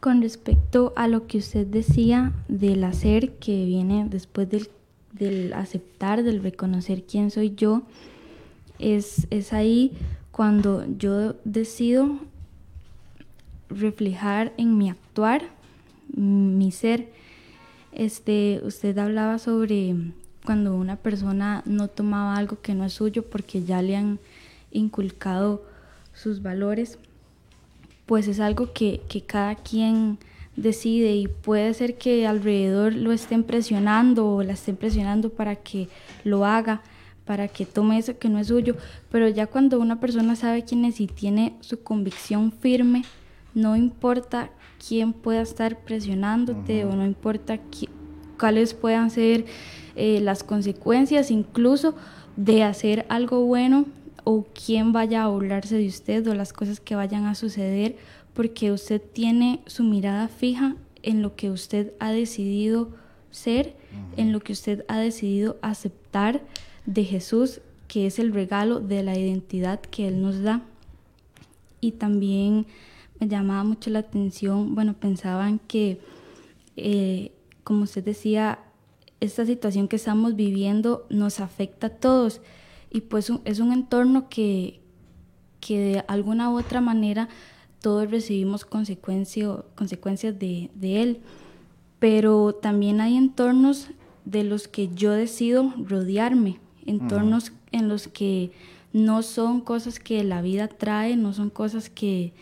Con 0.00 0.20
respecto 0.20 0.92
a 0.94 1.08
lo 1.08 1.26
que 1.26 1.38
usted 1.38 1.66
decía 1.66 2.32
del 2.48 2.84
hacer 2.84 3.32
que 3.34 3.64
viene 3.64 4.06
después 4.08 4.48
del, 4.50 4.68
del 5.12 5.52
aceptar, 5.54 6.22
del 6.22 6.42
reconocer 6.42 7.04
quién 7.04 7.30
soy 7.30 7.54
yo, 7.54 7.82
es, 8.78 9.26
es 9.30 9.52
ahí 9.52 9.92
cuando 10.30 10.84
yo 10.98 11.34
decido 11.44 12.18
reflejar 13.68 14.52
en 14.56 14.78
mi 14.78 14.90
actuar 14.90 15.42
mi 16.14 16.70
ser. 16.72 17.08
Este, 17.92 18.60
usted 18.64 18.96
hablaba 18.98 19.38
sobre 19.38 19.94
cuando 20.44 20.74
una 20.76 20.96
persona 20.96 21.62
no 21.66 21.88
tomaba 21.88 22.36
algo 22.36 22.60
que 22.60 22.74
no 22.74 22.84
es 22.84 22.94
suyo 22.94 23.24
porque 23.24 23.64
ya 23.64 23.82
le 23.82 23.96
han 23.96 24.18
inculcado 24.70 25.64
sus 26.14 26.42
valores, 26.42 26.98
pues 28.06 28.28
es 28.28 28.40
algo 28.40 28.72
que, 28.72 29.02
que 29.08 29.22
cada 29.22 29.54
quien 29.54 30.18
decide 30.56 31.14
y 31.14 31.28
puede 31.28 31.72
ser 31.74 31.98
que 31.98 32.26
alrededor 32.26 32.94
lo 32.94 33.12
estén 33.12 33.44
presionando 33.44 34.34
o 34.34 34.42
la 34.42 34.54
estén 34.54 34.76
presionando 34.76 35.30
para 35.30 35.56
que 35.56 35.88
lo 36.24 36.44
haga, 36.44 36.82
para 37.28 37.46
que 37.46 37.66
tome 37.66 37.98
eso 37.98 38.18
que 38.18 38.30
no 38.30 38.38
es 38.38 38.46
suyo, 38.46 38.74
pero 39.10 39.28
ya 39.28 39.46
cuando 39.46 39.78
una 39.78 40.00
persona 40.00 40.34
sabe 40.34 40.64
quién 40.64 40.86
es 40.86 40.98
y 40.98 41.06
tiene 41.06 41.56
su 41.60 41.82
convicción 41.82 42.52
firme, 42.52 43.04
no 43.52 43.76
importa 43.76 44.48
quién 44.88 45.12
pueda 45.12 45.42
estar 45.42 45.78
presionándote 45.80 46.86
o 46.86 46.96
no 46.96 47.04
importa 47.04 47.60
cuáles 48.40 48.72
puedan 48.72 49.10
ser 49.10 49.44
eh, 49.94 50.20
las 50.22 50.42
consecuencias 50.42 51.30
incluso 51.30 51.94
de 52.36 52.62
hacer 52.62 53.04
algo 53.10 53.44
bueno 53.44 53.84
o 54.24 54.46
quién 54.54 54.94
vaya 54.94 55.24
a 55.24 55.28
burlarse 55.28 55.76
de 55.76 55.86
usted 55.86 56.26
o 56.28 56.34
las 56.34 56.54
cosas 56.54 56.80
que 56.80 56.96
vayan 56.96 57.26
a 57.26 57.34
suceder 57.34 57.96
porque 58.32 58.72
usted 58.72 59.02
tiene 59.02 59.60
su 59.66 59.84
mirada 59.84 60.28
fija 60.28 60.76
en 61.02 61.20
lo 61.20 61.36
que 61.36 61.50
usted 61.50 61.92
ha 62.00 62.10
decidido 62.10 62.88
ser, 63.30 63.76
en 64.16 64.32
lo 64.32 64.40
que 64.40 64.54
usted 64.54 64.86
ha 64.88 64.98
decidido 64.98 65.58
aceptar 65.60 66.40
de 66.88 67.04
Jesús, 67.04 67.60
que 67.86 68.06
es 68.06 68.18
el 68.18 68.32
regalo 68.32 68.80
de 68.80 69.02
la 69.02 69.16
identidad 69.16 69.78
que 69.80 70.08
Él 70.08 70.22
nos 70.22 70.42
da. 70.42 70.62
Y 71.82 71.92
también 71.92 72.66
me 73.20 73.28
llamaba 73.28 73.62
mucho 73.62 73.90
la 73.90 73.98
atención, 74.00 74.74
bueno, 74.74 74.94
pensaban 74.94 75.60
que, 75.60 76.00
eh, 76.76 77.32
como 77.62 77.82
usted 77.82 78.02
decía, 78.02 78.60
esta 79.20 79.44
situación 79.44 79.86
que 79.86 79.96
estamos 79.96 80.34
viviendo 80.34 81.06
nos 81.10 81.40
afecta 81.40 81.88
a 81.88 81.90
todos. 81.90 82.40
Y 82.90 83.02
pues 83.02 83.30
es 83.44 83.60
un 83.60 83.72
entorno 83.72 84.30
que, 84.30 84.80
que 85.60 85.78
de 85.78 86.04
alguna 86.08 86.50
u 86.50 86.58
otra 86.58 86.80
manera 86.80 87.28
todos 87.82 88.10
recibimos 88.10 88.64
consecuencias 88.64 90.38
de, 90.38 90.70
él, 90.80 91.20
pero 91.98 92.54
también 92.54 93.02
hay 93.02 93.16
entornos 93.16 93.88
de 94.24 94.44
los 94.44 94.68
que 94.68 94.88
yo 94.94 95.12
decido 95.12 95.74
rodearme, 95.76 96.58
entornos 96.88 97.52
en 97.72 97.88
los 97.88 98.08
que 98.08 98.50
no 98.92 99.22
son 99.22 99.60
cosas 99.60 99.98
que 100.00 100.24
la 100.24 100.42
vida 100.42 100.68
trae, 100.68 101.16
no 101.16 101.32
son 101.32 101.50
cosas 101.50 101.90
que, 101.90 102.32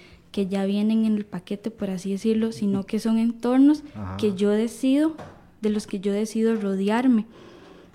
ya 0.50 0.66
vienen 0.66 1.06
en 1.06 1.16
el 1.16 1.24
paquete, 1.24 1.70
por 1.70 1.88
así 1.88 2.10
decirlo, 2.12 2.52
sino 2.52 2.84
que 2.84 2.98
son 2.98 3.16
entornos 3.16 3.82
que 4.18 4.34
yo 4.34 4.50
decido, 4.50 5.16
de 5.62 5.70
los 5.70 5.86
que 5.86 5.98
yo 5.98 6.12
decido 6.12 6.54
rodearme. 6.56 7.24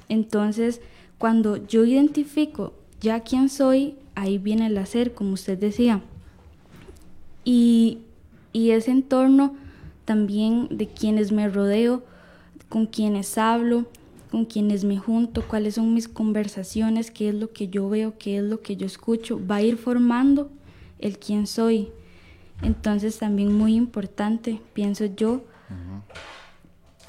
Entonces, 0.10 0.82
cuando 1.20 1.68
yo 1.68 1.86
identifico 1.86 2.74
ya 3.00 3.20
quién 3.20 3.48
soy, 3.48 3.94
ahí 4.16 4.40
viene 4.40 4.66
el 4.66 4.78
hacer, 4.80 5.14
como 5.14 5.34
usted 5.34 5.58
decía. 5.58 6.02
Y, 7.44 8.00
ese 8.54 8.92
entorno 8.92 9.56
también 10.06 10.68
de 10.72 10.88
quienes 10.88 11.32
me 11.32 11.48
rodeo, 11.48 12.04
con 12.70 12.88
quienes 12.88 13.38
hablo, 13.38 13.86
con 14.32 14.46
quienes 14.46 14.86
me 14.86 14.98
junto, 14.98 15.46
cuáles 15.46 15.76
son 15.76 15.94
mis 15.94 16.08
conversaciones, 16.08 17.12
qué 17.12 17.30
es 17.30 17.36
lo 17.36 17.52
que 17.52 17.68
yo 17.68 17.90
veo, 17.90 18.18
qué 18.18 18.38
es 18.38 18.44
lo 18.44 18.62
que 18.62 18.78
yo 18.78 18.86
escucho, 18.86 19.40
va 19.46 19.58
a 19.58 19.62
ir 19.62 19.78
formando 19.78 20.50
el 21.00 21.20
quién 21.20 21.46
soy. 21.46 21.90
Entonces 22.62 23.18
también 23.18 23.54
muy 23.54 23.76
importante, 23.76 24.62
pienso 24.74 25.06
yo, 25.06 25.44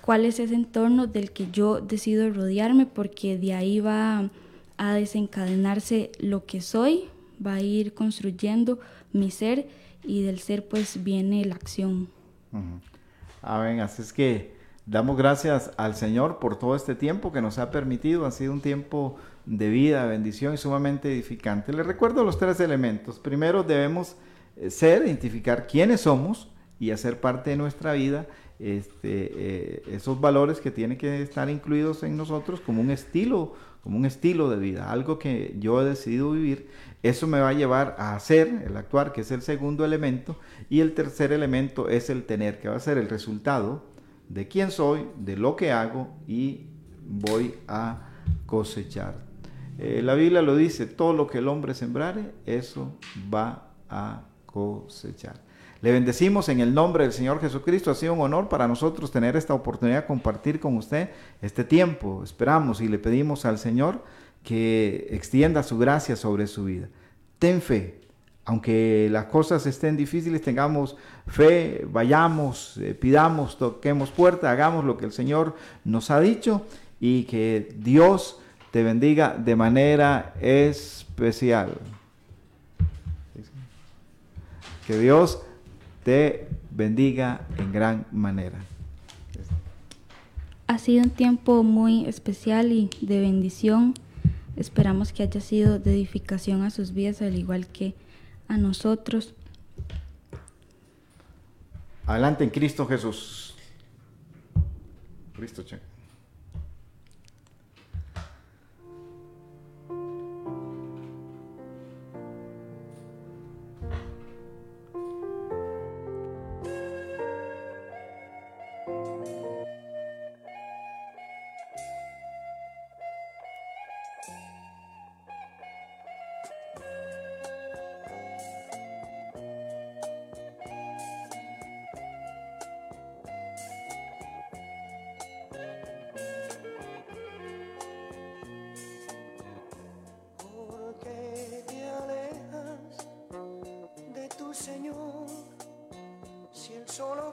cuál 0.03 0.24
es 0.24 0.40
ese 0.40 0.55
entorno 0.55 1.07
del 1.07 1.31
que 1.31 1.49
yo 1.53 1.81
decido 1.81 2.28
rodearme, 2.31 2.86
porque 2.86 3.39
de 3.39 3.55
ahí 3.55 3.78
va 3.78 4.28
a 4.77 4.93
desencadenarse 4.94 6.11
lo 6.19 6.44
que 6.44 6.61
soy, 6.61 7.05
va 7.44 7.55
a 7.55 7.62
ir 7.62 7.94
construyendo 7.94 8.81
mi 9.12 9.31
ser 9.31 9.69
y 10.03 10.23
del 10.23 10.40
ser 10.40 10.66
pues 10.66 11.05
viene 11.05 11.44
la 11.44 11.55
acción. 11.55 12.09
Amén, 13.43 13.78
así 13.81 14.03
es 14.03 14.12
que 14.12 14.62
damos 14.87 15.17
gracias 15.17 15.71
al 15.77 15.95
Señor 15.95 16.39
por 16.39 16.59
todo 16.59 16.75
este 16.75 16.95
tiempo 16.95 17.33
que 17.33 17.43
nos 17.43 17.59
ha 17.59 17.71
permitido, 17.71 18.27
ha 18.27 18.31
sido 18.31 18.53
un 18.53 18.61
tiempo 18.61 19.17
de 19.47 19.69
vida, 19.69 20.07
bendición 20.07 20.55
y 20.55 20.57
sumamente 20.57 21.13
edificante. 21.13 21.73
Les 21.73 21.87
recuerdo 21.87 22.25
los 22.25 22.39
tres 22.39 22.61
elementos. 22.61 23.19
Primero 23.19 23.63
debemos 23.63 24.17
eh, 24.57 24.71
ser, 24.71 25.07
identificar 25.07 25.67
quiénes 25.67 26.03
somos 26.03 26.49
y 26.79 26.91
hacer 26.91 27.21
parte 27.21 27.51
de 27.51 27.57
nuestra 27.57 27.93
vida 27.93 28.27
este, 28.59 29.31
eh, 29.35 29.83
esos 29.89 30.21
valores 30.21 30.61
que 30.61 30.71
tienen 30.71 30.99
que 30.99 31.23
estar 31.23 31.51
incluidos 31.51 32.03
en 32.03 32.17
nosotros 32.17 32.61
como 32.61 32.81
un 32.81 32.91
estilo, 32.91 33.55
como 33.83 33.97
un 33.97 34.05
estilo 34.05 34.49
de 34.49 34.57
vida, 34.57 34.91
algo 34.93 35.19
que 35.19 35.57
yo 35.59 35.83
he 35.83 35.85
decidido 35.85 36.31
vivir 36.31 36.69
eso 37.03 37.27
me 37.27 37.41
va 37.41 37.49
a 37.49 37.53
llevar 37.53 37.97
a 37.99 38.15
hacer, 38.15 38.63
el 38.65 38.77
actuar, 38.77 39.13
que 39.13 39.23
es 39.23 39.31
el 39.33 39.43
segundo 39.43 39.85
elemento, 39.85 40.37
y 40.71 40.81
el 40.81 40.95
tercer 40.95 41.33
elemento 41.33 41.89
es 41.89 42.11
el 42.11 42.25
tener, 42.25 42.61
que 42.61 42.69
va 42.69 42.77
a 42.77 42.81
ser 42.81 42.97
el 42.97 43.09
resultado 43.09 43.85
de 44.33 44.49
quién 44.49 44.71
soy, 44.71 45.07
de 45.19 45.37
lo 45.37 45.57
que 45.57 45.73
hago 45.73 46.09
y 46.27 46.67
voy 47.07 47.55
a 47.69 48.09
cosechar. 48.47 49.15
Eh, 49.79 50.01
la 50.03 50.15
Biblia 50.15 50.43
lo 50.43 50.57
dice, 50.57 50.87
todo 50.87 51.13
lo 51.13 51.27
que 51.27 51.39
el 51.39 51.49
hombre 51.49 51.75
sembrare, 51.75 52.33
eso 52.47 52.97
va 53.33 53.71
a 53.89 54.23
cosechar. 54.47 55.41
Le 55.83 55.91
bendecimos 55.91 56.49
en 56.49 56.61
el 56.61 56.73
nombre 56.73 57.05
del 57.05 57.13
Señor 57.13 57.41
Jesucristo. 57.41 57.91
Ha 57.91 57.95
sido 57.95 58.15
un 58.15 58.21
honor 58.21 58.49
para 58.49 58.69
nosotros 58.69 59.11
tener 59.11 59.37
esta 59.37 59.53
oportunidad 59.53 60.03
de 60.03 60.07
compartir 60.07 60.61
con 60.61 60.77
usted 60.77 61.11
este 61.43 61.65
tiempo. 61.65 62.23
Esperamos 62.23 62.81
y 62.81 62.89
le 62.89 62.99
pedimos 62.99 63.45
al 63.45 63.59
Señor 63.59 64.05
que 64.45 65.09
extienda 65.11 65.63
su 65.63 65.79
gracia 65.79 66.15
sobre 66.15 66.47
su 66.47 66.65
vida. 66.65 66.89
Ten 67.41 67.61
fe, 67.61 68.02
aunque 68.44 69.09
las 69.10 69.27
cosas 69.27 69.66
estén 69.66 69.97
difíciles, 69.97 70.43
tengamos 70.43 70.97
fe, 71.27 71.86
vayamos, 71.89 72.77
eh, 72.78 72.94
pidamos, 72.94 73.56
toquemos 73.56 74.10
puerta, 74.10 74.51
hagamos 74.51 74.85
lo 74.85 74.97
que 74.97 75.05
el 75.05 75.12
Señor 75.12 75.56
nos 75.85 76.10
ha 76.10 76.20
dicho 76.20 76.62
y 77.01 77.24
que 77.24 77.74
Dios 77.78 78.40
te 78.73 78.82
bendiga 78.82 79.36
de 79.36 79.55
manera 79.55 80.35
especial. 80.40 81.74
Que 84.86 84.98
Dios 84.98 85.40
te 86.02 86.48
bendiga 86.70 87.43
en 87.59 87.73
gran 87.73 88.06
manera. 88.10 88.59
Ha 90.66 90.78
sido 90.78 91.05
un 91.05 91.10
tiempo 91.10 91.62
muy 91.62 92.06
especial 92.06 92.73
y 92.73 92.90
de 93.02 93.20
bendición. 93.20 93.94
Esperamos 94.56 95.12
que 95.12 95.23
haya 95.23 95.40
sido 95.40 95.78
de 95.78 95.93
edificación 95.93 96.62
a 96.62 96.70
sus 96.70 96.93
vidas, 96.93 97.23
al 97.23 97.39
igual 97.39 97.66
que 97.66 97.94
a 98.48 98.56
nosotros. 98.56 99.35
Adelante 102.06 102.44
en 102.44 102.51
Cristo 102.51 102.86
Jesús. 102.86 103.55
Cristo, 105.35 105.64
che. 105.64 105.91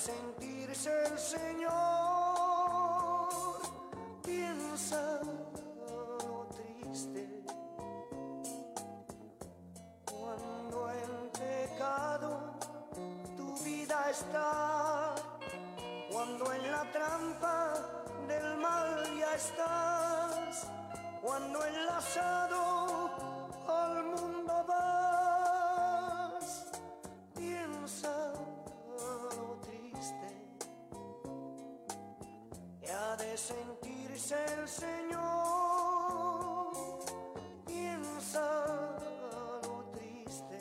sentirse 0.00 0.90
el 1.08 1.18
Señor, 1.18 1.68
piensa 4.24 5.20
lo 5.22 6.48
triste. 6.56 7.44
Cuando 10.06 10.90
en 11.02 11.12
pecado 11.44 12.30
tu 13.36 13.48
vida 13.62 14.10
está, 14.10 15.14
cuando 16.10 16.52
en 16.54 16.72
la 16.72 16.84
trampa 16.92 17.74
del 18.26 18.56
mal 18.56 19.04
ya 19.18 19.34
estás, 19.34 20.66
cuando 21.20 21.62
enlazado 21.66 22.59
sentirse 33.40 34.36
el 34.60 34.68
Señor, 34.68 35.00
lo 39.64 39.90
triste. 39.94 40.58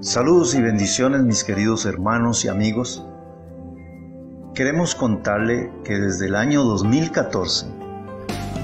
Saludos 0.00 0.54
y 0.54 0.62
bendiciones 0.62 1.22
mis 1.22 1.44
queridos 1.44 1.86
hermanos 1.86 2.44
y 2.44 2.48
amigos. 2.48 3.04
Queremos 4.58 4.90
contarle 4.96 5.70
que 5.84 6.00
desde 6.00 6.26
el 6.26 6.34
año 6.34 6.64
2014 6.64 7.66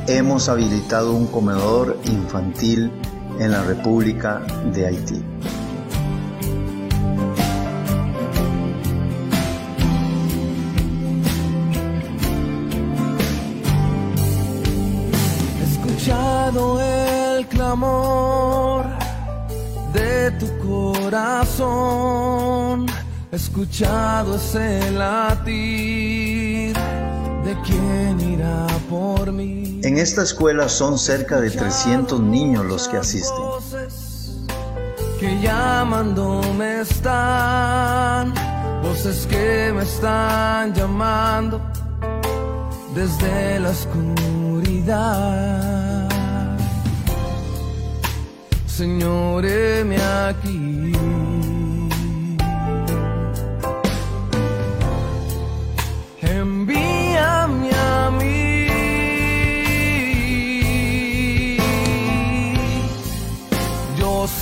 hemos 0.09 0.49
habilitado 0.49 1.15
un 1.15 1.29
comedor 1.29 1.97
infantil 2.07 2.91
en 3.39 3.53
la 3.53 3.63
República 3.63 4.41
de 4.73 4.89
Haití. 4.89 5.23
Escuchado 15.63 16.83
el 16.83 17.47
clamor 17.47 18.87
de 19.93 20.33
tu 20.41 20.59
corazón, 20.59 22.05
escuchado 23.55 24.35
ese 24.35 24.91
latir 24.91 26.75
de 27.45 27.57
quien 27.65 28.21
irá 28.21 28.67
por 28.91 29.31
mí. 29.31 29.81
En 29.85 29.97
esta 29.97 30.25
escuela 30.25 30.69
son 30.69 30.99
cerca 30.99 31.41
de 31.41 31.53
300 31.53 32.19
niños 32.19 32.65
los 32.65 32.89
que 32.89 32.97
asisten. 32.97 33.39
Voces 33.39 34.41
que 35.21 35.41
llamándome 35.41 36.81
están, 36.81 38.35
voces 38.83 39.25
que 39.29 39.73
me 39.73 39.85
están 39.85 40.75
llamando 40.75 41.61
desde 42.93 43.61
la 43.61 43.71
oscuridad. 43.71 44.99
Señor, 48.67 49.47
heme 49.47 50.03
aquí. 50.03 50.93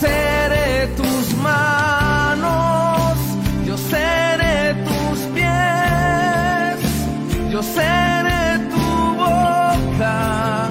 Seré 0.02 0.88
tus 0.96 1.36
manos, 1.36 3.16
yo 3.64 3.76
seré 3.78 4.74
tus 4.88 5.18
pies, 5.34 6.76
yo 7.52 7.62
seré 7.62 8.58
tu 8.72 8.86
boca, 9.24 10.68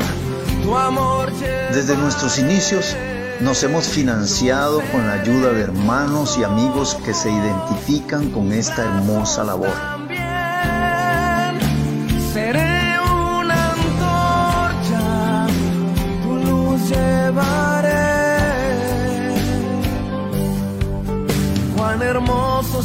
tu 0.63 0.75
amor. 0.75 1.31
Desde 1.73 1.95
nuestros 1.95 2.37
inicios 2.39 2.95
nos 3.39 3.63
hemos 3.63 3.87
financiado 3.87 4.81
con 4.91 5.07
la 5.07 5.13
ayuda 5.13 5.53
de 5.53 5.61
hermanos 5.61 6.37
y 6.37 6.43
amigos 6.43 6.97
que 7.05 7.13
se 7.13 7.31
identifican 7.31 8.31
con 8.31 8.51
esta 8.51 8.83
hermosa 8.83 9.45
labor. 9.45 10.00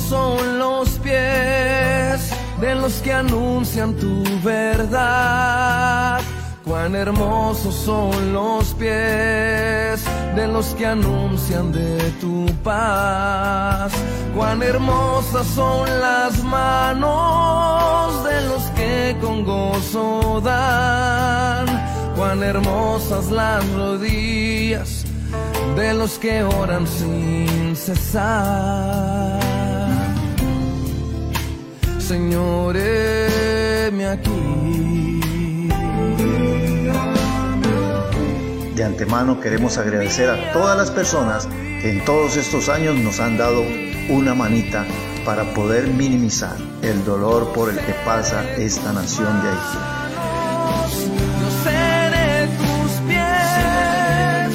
Son 0.01 0.59
los 0.59 0.89
pies 0.99 2.31
de 2.61 2.75
los 2.75 2.95
que 3.03 3.13
anuncian 3.13 3.95
tu 3.95 4.23
verdad. 4.43 6.21
Cuán 6.65 6.95
hermosos 6.97 7.75
son 7.75 8.33
los 8.33 8.75
pies 8.75 10.05
de 10.35 10.49
los 10.49 10.67
que 10.75 10.87
anuncian 10.87 11.71
de 11.73 12.11
tu 12.21 12.47
paz. 12.65 13.93
Cuán 14.35 14.63
hermosas 14.63 15.47
son 15.47 15.89
las 16.01 16.43
manos 16.43 18.25
de 18.25 18.41
los 18.49 18.63
que 18.77 19.17
con 19.21 19.45
gozo 19.45 20.41
dan. 20.45 21.67
Cuán 22.17 22.43
hermosas 22.43 23.31
las 23.31 23.65
rodillas 23.73 25.05
de 25.77 25.95
los 25.95 26.19
que 26.19 26.43
oran 26.43 26.87
sin 26.87 27.77
cesar. 27.77 29.56
Señor, 32.07 32.77
heme 32.77 34.07
aquí. 34.07 34.31
De 38.77 38.85
antemano 38.85 39.41
queremos 39.41 39.77
agradecer 39.77 40.31
a 40.31 40.53
todas 40.53 40.79
las 40.79 40.93
personas 40.93 41.49
que 41.83 41.91
en 41.91 42.05
todos 42.05 42.37
estos 42.37 42.69
años 42.69 42.95
nos 42.95 43.19
han 43.19 43.37
dado 43.37 43.65
una 44.09 44.35
manita 44.37 44.87
para 45.25 45.53
poder 45.53 45.89
minimizar 45.89 46.57
el 46.83 47.05
dolor 47.05 47.53
por 47.53 47.71
el 47.71 47.79
que 47.85 47.95
pasa 48.05 48.45
esta 48.53 48.93
nación 48.93 49.43
de 49.43 49.49
Haití. 49.49 49.96